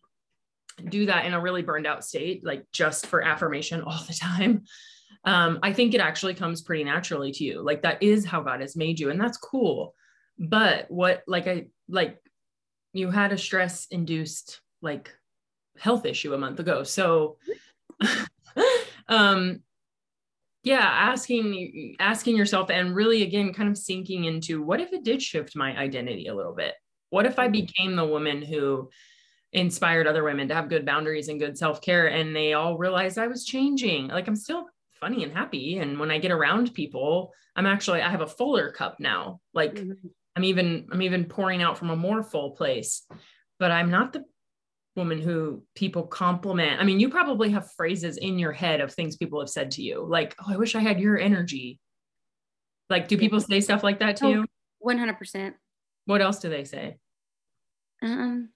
do 0.89 1.06
that 1.06 1.26
in 1.26 1.34
a 1.34 1.39
really 1.39 1.62
burned 1.62 1.88
out 1.88 2.04
state, 2.04 2.46
like 2.46 2.66
just 2.72 3.06
for 3.06 3.22
affirmation 3.22 3.82
all 3.86 4.04
the 4.08 4.14
time, 4.14 4.64
um, 5.24 5.60
I 5.62 5.74
think 5.74 5.94
it 5.94 6.02
actually 6.02 6.34
comes 6.34 6.62
pretty 6.62 6.84
naturally 6.84 7.32
to 7.34 7.44
you. 7.44 7.62
Like 7.62 7.84
that 7.84 8.02
is 8.02 8.26
how 8.26 8.42
God 8.42 8.62
has 8.62 8.76
made 8.76 9.00
you, 9.00 9.10
and 9.10 9.20
that's 9.20 9.38
cool. 9.38 9.94
But 10.39 10.89
what, 10.89 11.22
like, 11.28 11.48
I 11.48 11.68
like 11.88 12.18
you 12.94 13.12
had 13.12 13.32
a 13.32 13.38
stress 13.38 13.88
induced 13.92 14.62
like 14.82 15.12
health 15.78 16.06
issue 16.06 16.34
a 16.34 16.38
month 16.38 16.60
ago. 16.60 16.84
So, 16.84 17.38
um, 19.08 19.62
yeah, 20.64 20.80
asking 20.80 21.95
asking 21.99 22.38
yourself 22.38 22.70
and 22.70 22.95
really 22.95 23.24
again 23.24 23.53
kind 23.53 23.70
of 23.70 23.78
sinking 23.78 24.26
into 24.26 24.62
what 24.62 24.80
if 24.80 24.93
it 24.93 25.03
did 25.03 25.22
shift 25.22 25.55
my 25.55 25.76
identity 25.78 26.28
a 26.28 26.36
little 26.36 26.53
bit? 26.53 26.74
What 27.09 27.26
if 27.26 27.39
I 27.39 27.45
mm-hmm. 27.45 27.51
became 27.51 27.95
the 27.95 28.05
woman 28.05 28.41
who 28.41 28.89
inspired 29.53 30.07
other 30.07 30.24
women 30.24 30.47
to 30.47 30.55
have 30.55 30.70
good 30.70 30.86
boundaries 30.86 31.28
and 31.28 31.39
good 31.39 31.57
self-care 31.57 32.07
and 32.07 32.36
they 32.36 32.53
all 32.53 32.78
realized 32.78 33.18
I 33.18 33.28
was 33.28 33.45
changing. 33.45 34.07
Like 34.07 34.28
I'm 34.28 34.36
still 34.36 34.66
funny 34.99 35.24
and 35.24 35.34
happy 35.34 35.80
and 35.80 35.99
when 35.99 36.12
I 36.12 36.20
get 36.20 36.32
around 36.32 36.74
people, 36.74 37.34
I'm 37.55 37.66
actually 37.66 38.01
I 38.01 38.09
have 38.09 38.22
a 38.22 38.28
fuller 38.28 38.72
cup 38.72 38.99
now. 38.99 39.41
Like 39.53 39.76
mm-hmm. 39.76 40.07
I'm 40.36 40.43
even 40.43 40.88
I'm 40.91 41.01
even 41.01 41.26
pouring 41.26 41.62
out 41.62 41.78
from 41.78 41.89
a 41.89 41.95
more 41.95 42.24
full 42.24 42.51
place. 42.51 43.03
But 43.59 43.72
I'm 43.72 43.91
not 43.91 44.14
the 44.14 44.24
woman 44.96 45.22
who 45.22 45.64
people 45.76 46.04
compliment. 46.04 46.80
I 46.80 46.84
mean, 46.84 47.00
you 47.00 47.10
probably 47.10 47.50
have 47.52 47.72
phrases 47.72 48.18
in 48.18 48.38
your 48.38 48.52
head 48.52 48.82
of 48.82 48.94
things 48.94 49.16
people 49.16 49.39
have 49.39 49.50
said 49.50 49.72
to 49.72 49.82
you, 49.82 50.06
like, 50.06 50.36
"Oh, 50.39 50.54
I 50.54 50.58
wish 50.58 50.76
I 50.76 50.80
had 50.80 51.00
your 51.00 51.18
energy." 51.18 51.80
Like, 52.89 53.08
do 53.08 53.18
people 53.18 53.39
say 53.39 53.62
stuff 53.62 53.84
like 53.84 54.00
that 54.00 54.18
to 54.18 54.26
oh, 54.26 54.30
you? 54.30 54.46
100%. 54.86 55.54
What 56.06 56.22
else 56.22 56.39
do 56.39 56.50
they 56.50 56.66
say? 56.66 56.98
Um, 58.02 58.50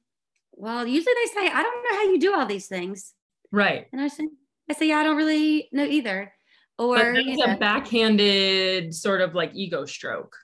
well, 0.51 0.85
usually 0.85 1.13
they 1.23 1.41
say, 1.41 1.47
I 1.47 1.63
don't 1.63 1.83
know 1.83 1.97
how 1.97 2.03
you 2.11 2.19
do 2.19 2.35
all 2.35 2.45
these 2.45 2.67
things. 2.67 3.13
Right. 3.51 3.87
And 3.93 4.01
I 4.01 4.09
say, 4.09 4.27
I 4.69 4.73
say, 4.73 4.89
yeah, 4.89 4.97
I 4.97 5.03
don't 5.03 5.15
really 5.15 5.69
know 5.71 5.85
either. 5.85 6.33
Or 6.77 6.97
But 6.97 7.13
that's 7.13 7.27
you 7.27 7.37
know, 7.37 7.53
a 7.53 7.57
backhanded 7.57 8.93
sort 8.93 9.21
of 9.21 9.33
like 9.33 9.51
ego 9.53 9.85
stroke, 9.85 10.35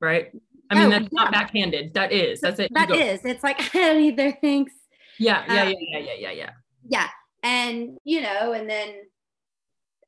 right? 0.00 0.30
I 0.70 0.74
mean, 0.76 0.86
Oh, 0.86 0.90
that's 0.90 1.12
not 1.12 1.32
backhanded. 1.32 1.94
That 1.94 2.12
is. 2.12 2.40
That's 2.40 2.60
it. 2.60 2.70
that 2.74 2.90
is. 2.92 3.24
It's 3.24 3.42
like 3.42 3.60
I 3.74 3.78
don't 3.78 4.02
either. 4.02 4.32
Thanks. 4.40 4.72
Yeah, 5.18 5.44
yeah, 5.46 5.62
uh, 5.62 5.66
yeah, 5.66 5.74
yeah, 5.78 5.98
yeah, 5.98 6.14
yeah, 6.18 6.30
yeah. 6.30 6.50
Yeah. 6.86 7.08
And 7.42 7.98
you 8.04 8.20
know, 8.20 8.52
and 8.52 8.68
then 8.68 8.90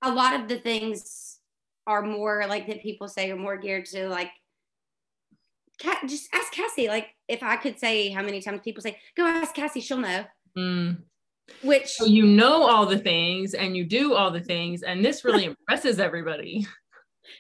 a 0.03 0.13
lot 0.13 0.41
of 0.41 0.49
the 0.49 0.59
things 0.59 1.39
are 1.87 2.03
more 2.03 2.47
like 2.49 2.67
that 2.67 2.83
people 2.83 3.09
say 3.09 3.31
are 3.31 3.37
more 3.37 3.57
geared 3.57 3.87
to 3.87 4.09
like 4.09 4.31
Cat, 5.79 5.99
just 6.07 6.29
ask 6.33 6.53
Cassie. 6.53 6.89
Like 6.89 7.09
if 7.29 7.43
I 7.43 7.57
could 7.57 7.79
say 7.79 8.09
how 8.09 8.23
many 8.23 8.41
times 8.41 8.61
people 8.65 8.83
say, 8.83 8.99
go 9.17 9.27
ask 9.27 9.55
Cassie, 9.55 9.81
she'll 9.81 9.99
know. 9.99 10.25
Mm. 10.57 11.03
Which 11.63 11.89
So 11.89 12.07
you 12.07 12.25
know 12.25 12.65
all 12.65 12.87
the 12.87 12.99
things 12.99 13.55
and 13.55 13.77
you 13.77 13.85
do 13.85 14.15
all 14.15 14.31
the 14.31 14.41
things, 14.41 14.83
and 14.83 15.05
this 15.05 15.25
really 15.25 15.45
impresses 15.69 16.01
everybody. 16.01 16.67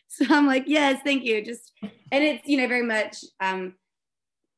so 0.09 0.27
I'm 0.29 0.47
like, 0.47 0.64
yes, 0.67 1.01
thank 1.03 1.25
you. 1.25 1.45
Just 1.45 1.73
and 1.83 2.23
it's 2.23 2.47
you 2.47 2.59
know 2.59 2.69
very 2.69 2.83
much. 2.83 3.17
Um, 3.41 3.75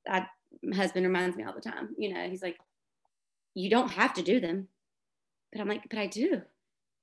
I, 0.08 0.26
my 0.62 0.76
husband 0.76 1.06
reminds 1.06 1.36
me 1.36 1.44
all 1.44 1.54
the 1.54 1.60
time. 1.60 1.90
You 1.98 2.12
know, 2.14 2.28
he's 2.28 2.42
like, 2.42 2.56
you 3.58 3.70
don't 3.70 3.90
have 3.90 4.14
to 4.14 4.22
do 4.22 4.40
them, 4.40 4.68
but 5.52 5.60
I'm 5.60 5.68
like, 5.68 5.84
but 5.90 5.98
I 5.98 6.06
do, 6.06 6.42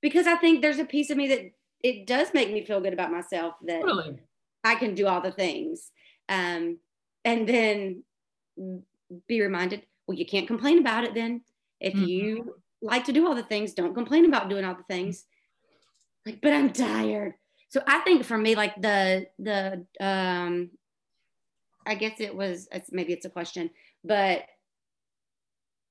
because 0.02 0.28
I 0.28 0.36
think 0.36 0.62
there's 0.62 0.80
a 0.80 0.86
piece 0.86 1.10
of 1.12 1.18
me 1.18 1.28
that 1.30 1.52
it 1.84 2.08
does 2.08 2.34
make 2.34 2.52
me 2.52 2.66
feel 2.66 2.82
good 2.82 2.94
about 2.94 3.12
myself 3.12 3.56
that. 3.68 3.84
I 4.64 4.76
can 4.76 4.96
do 4.96 5.08
all 5.08 5.22
the 5.22 5.32
things, 5.32 5.92
um, 6.30 6.80
and 7.24 7.48
then 7.48 8.04
be 9.28 9.42
reminded, 9.42 9.86
well, 10.08 10.18
you 10.18 10.26
can't 10.26 10.48
complain 10.48 10.80
about 10.80 11.04
it. 11.04 11.14
Then 11.14 11.42
if 11.80 11.94
Mhm. 11.94 12.08
you 12.08 12.62
like 12.82 13.06
to 13.06 13.14
do 13.14 13.28
all 13.28 13.36
the 13.36 13.44
things, 13.44 13.74
don't 13.74 13.94
complain 13.94 14.26
about 14.26 14.50
doing 14.50 14.66
all 14.66 14.76
the 14.76 14.84
things. 14.84 15.26
Like, 16.26 16.42
but 16.42 16.54
I'm 16.54 16.74
tired. 16.74 17.36
So 17.70 17.82
I 17.88 18.00
think 18.00 18.24
for 18.26 18.38
me, 18.38 18.56
like 18.56 18.76
the 18.82 19.28
the 19.38 19.86
um, 20.00 20.72
I 21.86 21.96
guess 21.96 22.20
it 22.20 22.36
was 22.36 22.68
it's, 22.72 22.92
maybe 22.92 23.14
it's 23.14 23.26
a 23.26 23.30
question, 23.30 23.70
but 24.04 24.46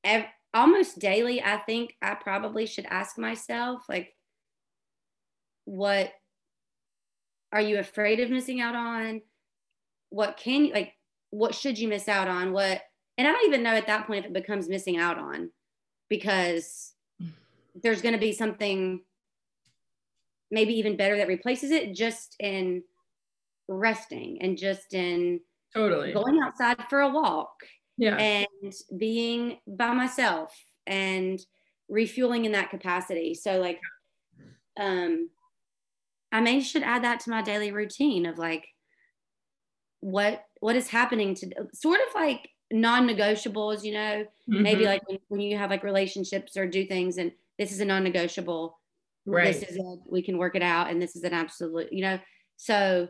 ev- 0.04 0.26
almost 0.54 0.98
daily, 0.98 1.42
I 1.42 1.58
think 1.58 1.96
I 2.00 2.14
probably 2.14 2.66
should 2.66 2.86
ask 2.86 3.18
myself, 3.18 3.82
like, 3.88 4.14
what 5.64 6.12
are 7.52 7.60
you 7.60 7.78
afraid 7.78 8.20
of 8.20 8.30
missing 8.30 8.60
out 8.60 8.74
on? 8.74 9.22
What 10.10 10.36
can 10.36 10.66
you 10.66 10.72
like? 10.72 10.92
What 11.30 11.54
should 11.54 11.78
you 11.78 11.88
miss 11.88 12.08
out 12.08 12.28
on? 12.28 12.52
What? 12.52 12.80
And 13.18 13.26
I 13.26 13.32
don't 13.32 13.46
even 13.46 13.62
know 13.62 13.74
at 13.74 13.86
that 13.88 14.06
point 14.06 14.24
if 14.24 14.30
it 14.30 14.32
becomes 14.32 14.68
missing 14.68 14.96
out 14.96 15.18
on, 15.18 15.50
because 16.08 16.92
there's 17.82 18.02
going 18.02 18.14
to 18.14 18.20
be 18.20 18.32
something 18.32 19.00
maybe 20.50 20.74
even 20.74 20.96
better 20.96 21.16
that 21.16 21.28
replaces 21.28 21.70
it 21.70 21.94
just 21.94 22.36
in 22.38 22.82
resting 23.66 24.38
and 24.40 24.56
just 24.56 24.94
in 24.94 25.40
Totally. 25.74 26.12
going 26.12 26.38
outside 26.40 26.84
for 26.88 27.00
a 27.00 27.08
walk 27.08 27.50
Yeah. 27.96 28.16
and 28.16 28.72
being 28.96 29.58
by 29.66 29.92
myself 29.92 30.54
and 30.86 31.40
refueling 31.88 32.44
in 32.44 32.52
that 32.52 32.70
capacity. 32.70 33.34
So 33.34 33.58
like 33.60 33.80
um 34.78 35.30
I 36.32 36.40
may 36.40 36.60
should 36.60 36.82
add 36.82 37.04
that 37.04 37.20
to 37.20 37.30
my 37.30 37.42
daily 37.42 37.70
routine 37.70 38.26
of 38.26 38.38
like 38.38 38.66
what 40.00 40.44
what 40.60 40.76
is 40.76 40.88
happening 40.88 41.34
to 41.36 41.50
sort 41.72 42.00
of 42.00 42.14
like 42.14 42.48
non-negotiables, 42.72 43.84
you 43.84 43.92
know, 43.92 44.24
maybe 44.48 44.84
Mhm. 44.84 44.86
like 44.86 45.08
when, 45.08 45.18
when 45.28 45.40
you 45.40 45.56
have 45.56 45.70
like 45.70 45.84
relationships 45.84 46.56
or 46.56 46.66
do 46.66 46.86
things 46.86 47.18
and 47.18 47.32
this 47.58 47.70
is 47.72 47.80
a 47.80 47.84
non-negotiable 47.84 48.78
right. 49.26 49.44
this 49.54 49.62
is 49.62 49.76
a, 49.76 49.96
we 50.10 50.22
can 50.22 50.38
work 50.38 50.56
it 50.56 50.62
out 50.62 50.90
and 50.90 51.00
this 51.00 51.14
is 51.16 51.22
an 51.22 51.32
absolute 51.32 51.90
you 51.92 52.02
know 52.02 52.18
so 52.56 53.08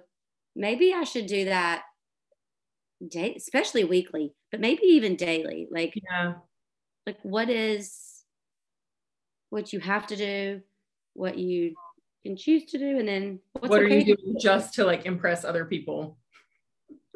maybe 0.55 0.93
i 0.93 1.03
should 1.03 1.27
do 1.27 1.47
that 1.47 1.83
day 3.09 3.35
especially 3.37 3.85
weekly 3.85 4.35
but 4.51 4.61
maybe 4.61 4.83
even 4.85 5.17
daily 5.17 5.69
like 5.71 5.95
yeah. 6.11 6.35
like 7.07 7.19
what 7.23 7.51
is 7.51 8.23
what 9.51 9.73
you 9.73 9.81
have 9.81 10.07
to 10.07 10.17
do 10.17 10.61
what 11.15 11.39
you 11.39 11.75
can 12.25 12.37
choose 12.37 12.65
to 12.65 12.79
do 12.79 12.99
and 12.99 13.07
then 13.07 13.39
what's 13.53 13.69
what 13.69 13.83
are 13.83 13.87
okay 13.87 14.03
you 14.03 14.17
doing 14.17 14.37
just 14.41 14.75
to 14.75 14.85
like 14.85 15.07
impress 15.07 15.45
other 15.45 15.65
people? 15.65 16.19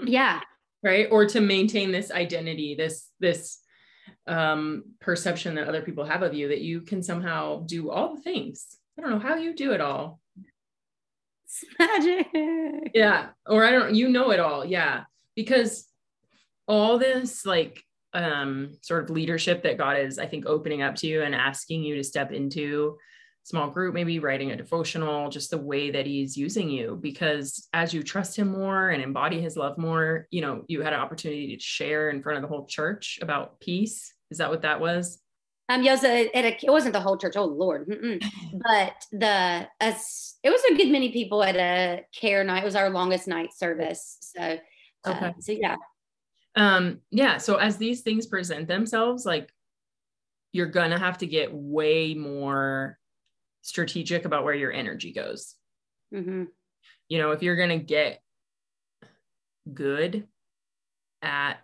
yeah. 0.05 0.41
Right? 0.83 1.09
Or 1.11 1.27
to 1.27 1.41
maintain 1.41 1.91
this 1.91 2.11
identity 2.11 2.77
this 2.77 3.09
this 3.19 3.59
um 4.27 4.85
perception 5.01 5.55
that 5.57 5.69
other 5.69 5.83
people 5.83 6.05
have 6.05 6.23
of 6.23 6.35
you 6.35 6.49
that 6.49 6.61
you 6.61 6.83
can 6.83 7.03
somehow 7.03 7.65
do 7.67 7.91
all 7.91 8.15
the 8.15 8.23
things. 8.23 8.67
I 8.97 9.03
don't 9.03 9.11
know 9.11 9.19
how 9.19 9.37
you 9.37 9.55
do 9.55 9.73
it 9.73 9.81
all. 9.81 10.21
It's 11.45 11.65
magic. 11.79 12.29
Yeah. 12.95 13.29
Or 13.47 13.65
i 13.65 13.71
don't 13.71 13.95
you 13.95 14.09
know 14.09 14.31
it 14.31 14.41
all. 14.41 14.65
Yeah 14.65 15.05
because 15.39 15.87
all 16.67 16.99
this 16.99 17.47
like 17.47 17.81
um 18.13 18.73
sort 18.83 19.05
of 19.05 19.11
leadership 19.11 19.63
that 19.63 19.79
god 19.79 19.97
is 19.97 20.19
i 20.19 20.27
think 20.27 20.47
opening 20.47 20.83
up 20.83 20.97
to 20.97 21.07
you 21.07 21.23
and 21.23 21.33
asking 21.33 21.81
you 21.85 21.95
to 21.95 22.03
step 22.03 22.33
into 22.33 22.99
small 23.45 23.71
group 23.71 23.95
maybe 23.95 24.19
writing 24.19 24.51
a 24.51 24.57
devotional 24.57 25.31
just 25.31 25.51
the 25.53 25.57
way 25.57 25.93
that 25.93 26.07
he's 26.07 26.37
using 26.37 26.69
you 26.69 26.99
because 27.01 27.69
as 27.73 27.95
you 27.95 28.03
trust 28.03 28.37
him 28.37 28.49
more 28.49 28.91
and 28.91 29.01
embody 29.01 29.41
his 29.41 29.57
love 29.57 29.79
more 29.79 30.27
you 30.33 30.41
know 30.41 30.65
you 30.67 30.83
had 30.83 30.93
an 30.93 30.99
opportunity 30.99 31.55
to 31.55 31.63
share 31.63 32.11
in 32.11 32.21
front 32.21 32.37
of 32.37 32.43
the 32.43 32.49
whole 32.49 32.67
church 32.67 33.21
about 33.23 33.61
peace 33.61 34.13
is 34.33 34.39
that 34.39 34.51
what 34.51 34.63
that 34.63 34.81
was 34.81 35.21
Um, 35.71 35.83
yeah, 35.83 35.99
it, 36.03 36.31
it, 36.35 36.65
it 36.65 36.71
wasn't 36.71 36.95
the 36.95 37.01
whole 37.01 37.19
church. 37.19 37.37
Oh 37.37 37.45
Lord, 37.45 37.89
Mm-mm. 37.89 38.25
but 38.67 38.95
the 39.13 39.69
us, 39.87 40.39
it 40.43 40.49
was 40.49 40.63
a 40.65 40.75
good 40.75 40.89
many 40.91 41.13
people 41.13 41.43
at 41.43 41.57
a 41.57 42.07
care 42.19 42.43
night. 42.43 42.63
It 42.63 42.65
was 42.65 42.75
our 42.75 42.89
longest 42.89 43.29
night 43.29 43.51
service. 43.53 44.17
So, 44.21 44.59
Okay. 45.07 45.33
so 45.41 45.53
yeah, 45.53 45.77
um 46.57 47.01
yeah 47.11 47.39
so 47.39 47.57
as 47.57 47.77
these 47.77 48.01
things 48.01 48.27
present 48.27 48.67
themselves 48.67 49.25
like 49.25 49.53
you're 50.53 50.67
gonna 50.67 50.99
have 50.99 51.19
to 51.19 51.27
get 51.27 51.53
way 51.53 52.15
more 52.15 52.99
strategic 53.63 54.25
about 54.25 54.45
where 54.45 54.55
your 54.55 54.73
energy 54.73 55.13
goes 55.13 55.55
Mm-hmm. 56.13 56.45
you 57.09 57.19
know 57.19 57.33
if 57.33 57.43
you're 57.43 57.57
gonna 57.57 57.79
get 57.79 58.23
good 59.73 60.27
at 61.21 61.59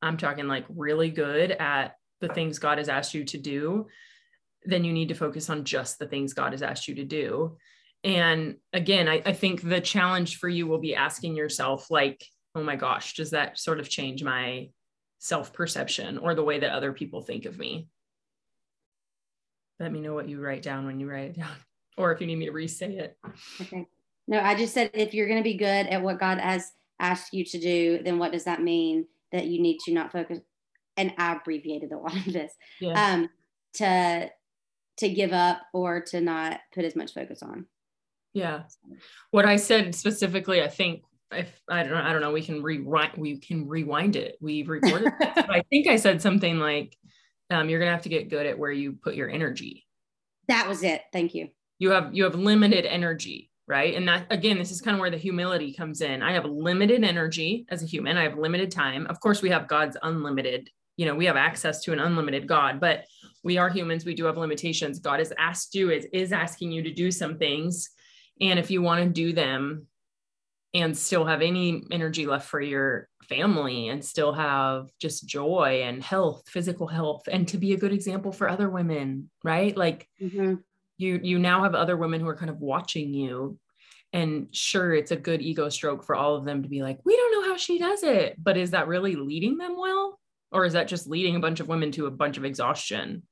i'm 0.00 0.16
talking 0.16 0.48
like 0.48 0.64
really 0.70 1.10
good 1.10 1.50
at 1.50 1.96
the 2.22 2.28
things 2.28 2.58
god 2.58 2.78
has 2.78 2.88
asked 2.88 3.12
you 3.12 3.24
to 3.24 3.36
do 3.38 3.86
then 4.64 4.84
you 4.84 4.92
need 4.92 5.08
to 5.08 5.14
focus 5.14 5.50
on 5.50 5.64
just 5.64 5.98
the 5.98 6.06
things 6.06 6.32
god 6.32 6.52
has 6.52 6.62
asked 6.62 6.88
you 6.88 6.94
to 6.94 7.04
do 7.04 7.56
and 8.04 8.56
again 8.72 9.06
I, 9.08 9.20
I 9.26 9.32
think 9.34 9.60
the 9.60 9.80
challenge 9.82 10.38
for 10.38 10.48
you 10.48 10.66
will 10.66 10.78
be 10.80 10.94
asking 10.94 11.36
yourself 11.36 11.90
like 11.90 12.24
oh 12.54 12.62
my 12.62 12.76
gosh 12.76 13.14
does 13.14 13.30
that 13.30 13.58
sort 13.58 13.80
of 13.80 13.88
change 13.88 14.22
my 14.22 14.68
self 15.18 15.52
perception 15.52 16.18
or 16.18 16.34
the 16.34 16.44
way 16.44 16.58
that 16.58 16.72
other 16.72 16.92
people 16.92 17.20
think 17.20 17.44
of 17.44 17.58
me 17.58 17.88
let 19.78 19.92
me 19.92 20.00
know 20.00 20.14
what 20.14 20.28
you 20.28 20.40
write 20.40 20.62
down 20.62 20.86
when 20.86 21.00
you 21.00 21.08
write 21.08 21.30
it 21.30 21.36
down 21.36 21.52
or 21.96 22.12
if 22.12 22.20
you 22.20 22.26
need 22.26 22.36
me 22.36 22.46
to 22.46 22.52
re-say 22.52 22.96
it 22.96 23.16
okay. 23.60 23.86
No, 24.30 24.38
I 24.38 24.54
just 24.54 24.72
said 24.72 24.92
if 24.94 25.12
you're 25.12 25.26
going 25.26 25.40
to 25.40 25.44
be 25.44 25.56
good 25.56 25.88
at 25.88 26.02
what 26.02 26.20
God 26.20 26.38
has 26.38 26.70
asked 27.00 27.34
you 27.34 27.44
to 27.46 27.58
do, 27.58 28.00
then 28.04 28.16
what 28.20 28.30
does 28.30 28.44
that 28.44 28.62
mean 28.62 29.06
that 29.32 29.46
you 29.46 29.60
need 29.60 29.78
to 29.86 29.92
not 29.92 30.12
focus? 30.12 30.38
And 30.96 31.12
I 31.18 31.34
abbreviated 31.34 31.90
a 31.90 31.98
lot 31.98 32.14
of 32.14 32.32
this 32.32 32.52
yeah 32.80 33.12
um, 33.12 33.28
to 33.74 34.30
to 34.98 35.08
give 35.08 35.32
up 35.32 35.62
or 35.72 36.00
to 36.00 36.20
not 36.20 36.60
put 36.72 36.84
as 36.84 36.94
much 36.94 37.12
focus 37.12 37.42
on. 37.42 37.66
Yeah. 38.32 38.62
What 39.32 39.46
I 39.46 39.56
said 39.56 39.96
specifically, 39.96 40.62
I 40.62 40.68
think 40.68 41.02
if 41.32 41.60
I 41.68 41.82
don't 41.82 41.92
know, 41.92 42.02
I 42.02 42.12
don't 42.12 42.22
know, 42.22 42.32
we 42.32 42.42
can 42.42 42.62
rewind 42.62 43.12
we 43.16 43.38
can 43.38 43.68
rewind 43.68 44.16
it. 44.16 44.36
We've 44.40 44.68
recorded 44.68 45.12
I 45.20 45.62
think 45.70 45.86
I 45.86 45.96
said 45.96 46.22
something 46.22 46.58
like 46.58 46.96
um, 47.50 47.68
you're 47.68 47.80
gonna 47.80 47.90
have 47.90 48.02
to 48.02 48.08
get 48.08 48.30
good 48.30 48.46
at 48.46 48.58
where 48.58 48.70
you 48.70 48.92
put 48.92 49.14
your 49.14 49.28
energy. 49.28 49.86
That 50.48 50.68
was 50.68 50.82
it. 50.82 51.02
Thank 51.12 51.34
you. 51.34 51.48
You 51.78 51.90
have 51.90 52.14
you 52.14 52.24
have 52.24 52.34
limited 52.34 52.84
energy, 52.86 53.50
right? 53.66 53.94
And 53.94 54.08
that 54.08 54.26
again, 54.30 54.58
this 54.58 54.70
is 54.70 54.80
kind 54.80 54.94
of 54.96 55.00
where 55.00 55.10
the 55.10 55.16
humility 55.16 55.72
comes 55.72 56.00
in. 56.00 56.22
I 56.22 56.32
have 56.32 56.44
limited 56.44 57.04
energy 57.04 57.66
as 57.70 57.82
a 57.82 57.86
human, 57.86 58.16
I 58.16 58.24
have 58.24 58.38
limited 58.38 58.70
time. 58.70 59.06
Of 59.06 59.20
course, 59.20 59.42
we 59.42 59.50
have 59.50 59.68
God's 59.68 59.96
unlimited, 60.02 60.70
you 60.96 61.06
know, 61.06 61.14
we 61.14 61.26
have 61.26 61.36
access 61.36 61.82
to 61.84 61.92
an 61.92 62.00
unlimited 62.00 62.46
God, 62.46 62.80
but 62.80 63.04
we 63.42 63.56
are 63.56 63.70
humans, 63.70 64.04
we 64.04 64.14
do 64.14 64.24
have 64.26 64.36
limitations. 64.36 64.98
God 64.98 65.18
has 65.18 65.32
asked 65.38 65.74
you, 65.74 65.90
is, 65.90 66.06
is 66.12 66.32
asking 66.32 66.72
you 66.72 66.82
to 66.82 66.92
do 66.92 67.10
some 67.10 67.38
things. 67.38 67.90
And 68.40 68.58
if 68.58 68.70
you 68.70 68.82
want 68.82 69.02
to 69.02 69.10
do 69.10 69.32
them 69.32 69.86
and 70.74 70.96
still 70.96 71.24
have 71.24 71.42
any 71.42 71.82
energy 71.90 72.26
left 72.26 72.48
for 72.48 72.60
your 72.60 73.08
family 73.28 73.88
and 73.88 74.04
still 74.04 74.32
have 74.32 74.88
just 75.00 75.26
joy 75.26 75.82
and 75.84 76.02
health, 76.02 76.44
physical 76.48 76.86
health, 76.86 77.28
and 77.30 77.48
to 77.48 77.58
be 77.58 77.72
a 77.72 77.76
good 77.78 77.92
example 77.92 78.32
for 78.32 78.48
other 78.48 78.68
women, 78.70 79.30
right? 79.44 79.76
Like 79.76 80.08
Mhm. 80.20 80.62
you 80.98 81.20
you 81.22 81.38
now 81.38 81.62
have 81.64 81.74
other 81.74 81.96
women 81.96 82.20
who 82.20 82.28
are 82.28 82.36
kind 82.36 82.50
of 82.50 82.58
watching 82.60 83.12
you 83.14 83.58
And 84.12 84.48
sure, 84.54 84.92
it's 84.94 85.12
a 85.12 85.16
good 85.16 85.40
ego 85.40 85.68
stroke 85.68 86.02
for 86.04 86.16
all 86.16 86.34
of 86.34 86.44
them 86.44 86.64
to 86.64 86.68
be 86.68 86.82
like, 86.82 86.98
we 87.04 87.14
don't 87.16 87.32
know 87.32 87.48
how 87.48 87.56
she 87.56 87.78
does 87.78 88.02
it. 88.02 88.34
But 88.42 88.56
is 88.56 88.72
that 88.72 88.88
really 88.88 89.14
leading 89.14 89.56
them 89.56 89.76
well? 89.78 90.18
Or 90.50 90.64
is 90.64 90.72
that 90.72 90.88
just 90.88 91.06
leading 91.06 91.36
a 91.36 91.40
bunch 91.40 91.60
of 91.60 91.68
women 91.68 91.92
to 91.92 92.06
a 92.06 92.10
bunch 92.10 92.36
of 92.36 92.44
exhaustion? 92.44 93.22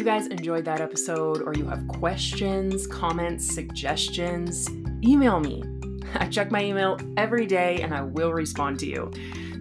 You 0.00 0.06
guys 0.06 0.28
enjoyed 0.28 0.64
that 0.64 0.80
episode 0.80 1.42
or 1.42 1.52
you 1.52 1.66
have 1.66 1.86
questions, 1.86 2.86
comments, 2.86 3.46
suggestions, 3.46 4.66
email 5.04 5.40
me. 5.40 5.62
I 6.14 6.26
check 6.26 6.50
my 6.50 6.64
email 6.64 6.98
every 7.18 7.44
day 7.44 7.82
and 7.82 7.94
I 7.94 8.00
will 8.00 8.32
respond 8.32 8.78
to 8.78 8.86
you. 8.86 9.10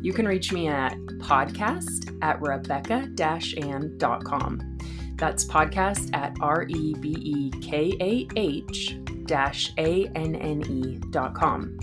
You 0.01 0.13
can 0.13 0.25
reach 0.25 0.53
me 0.53 0.69
at 0.69 0.95
podcast 1.17 2.17
at 2.21 2.41
rebekah-anne.com. 2.41 4.77
That's 5.17 5.43
podcast 5.43 6.15
at 6.15 6.37
R 6.39 6.65
E 6.69 6.93
B 6.93 7.17
E 7.19 7.51
K 7.59 7.97
A 7.99 8.25
H 8.39 8.97
dash 9.25 9.73
A 9.77 10.05
N 10.15 10.35
N 10.35 10.63
E 10.71 10.99
dot 11.09 11.35
com. 11.35 11.77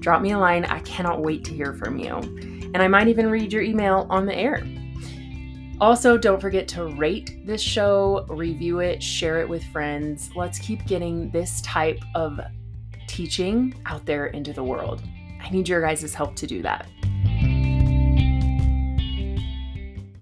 Drop 0.00 0.22
me 0.22 0.30
a 0.30 0.38
line. 0.38 0.64
I 0.64 0.80
cannot 0.80 1.20
wait 1.20 1.44
to 1.44 1.52
hear 1.52 1.74
from 1.74 1.98
you. 1.98 2.14
And 2.72 2.78
I 2.78 2.88
might 2.88 3.08
even 3.08 3.28
read 3.28 3.52
your 3.52 3.60
email 3.60 4.06
on 4.08 4.24
the 4.24 4.34
air. 4.34 4.66
Also, 5.80 6.18
don't 6.18 6.40
forget 6.40 6.66
to 6.66 6.86
rate 6.86 7.46
this 7.46 7.62
show, 7.62 8.26
review 8.28 8.80
it, 8.80 9.00
share 9.00 9.40
it 9.40 9.48
with 9.48 9.62
friends. 9.66 10.30
Let's 10.34 10.58
keep 10.58 10.84
getting 10.86 11.30
this 11.30 11.60
type 11.60 12.00
of 12.16 12.40
teaching 13.06 13.80
out 13.86 14.04
there 14.04 14.26
into 14.26 14.52
the 14.52 14.64
world. 14.64 15.02
I 15.40 15.48
need 15.50 15.68
your 15.68 15.80
guys' 15.80 16.12
help 16.12 16.34
to 16.36 16.48
do 16.48 16.62
that. 16.62 16.88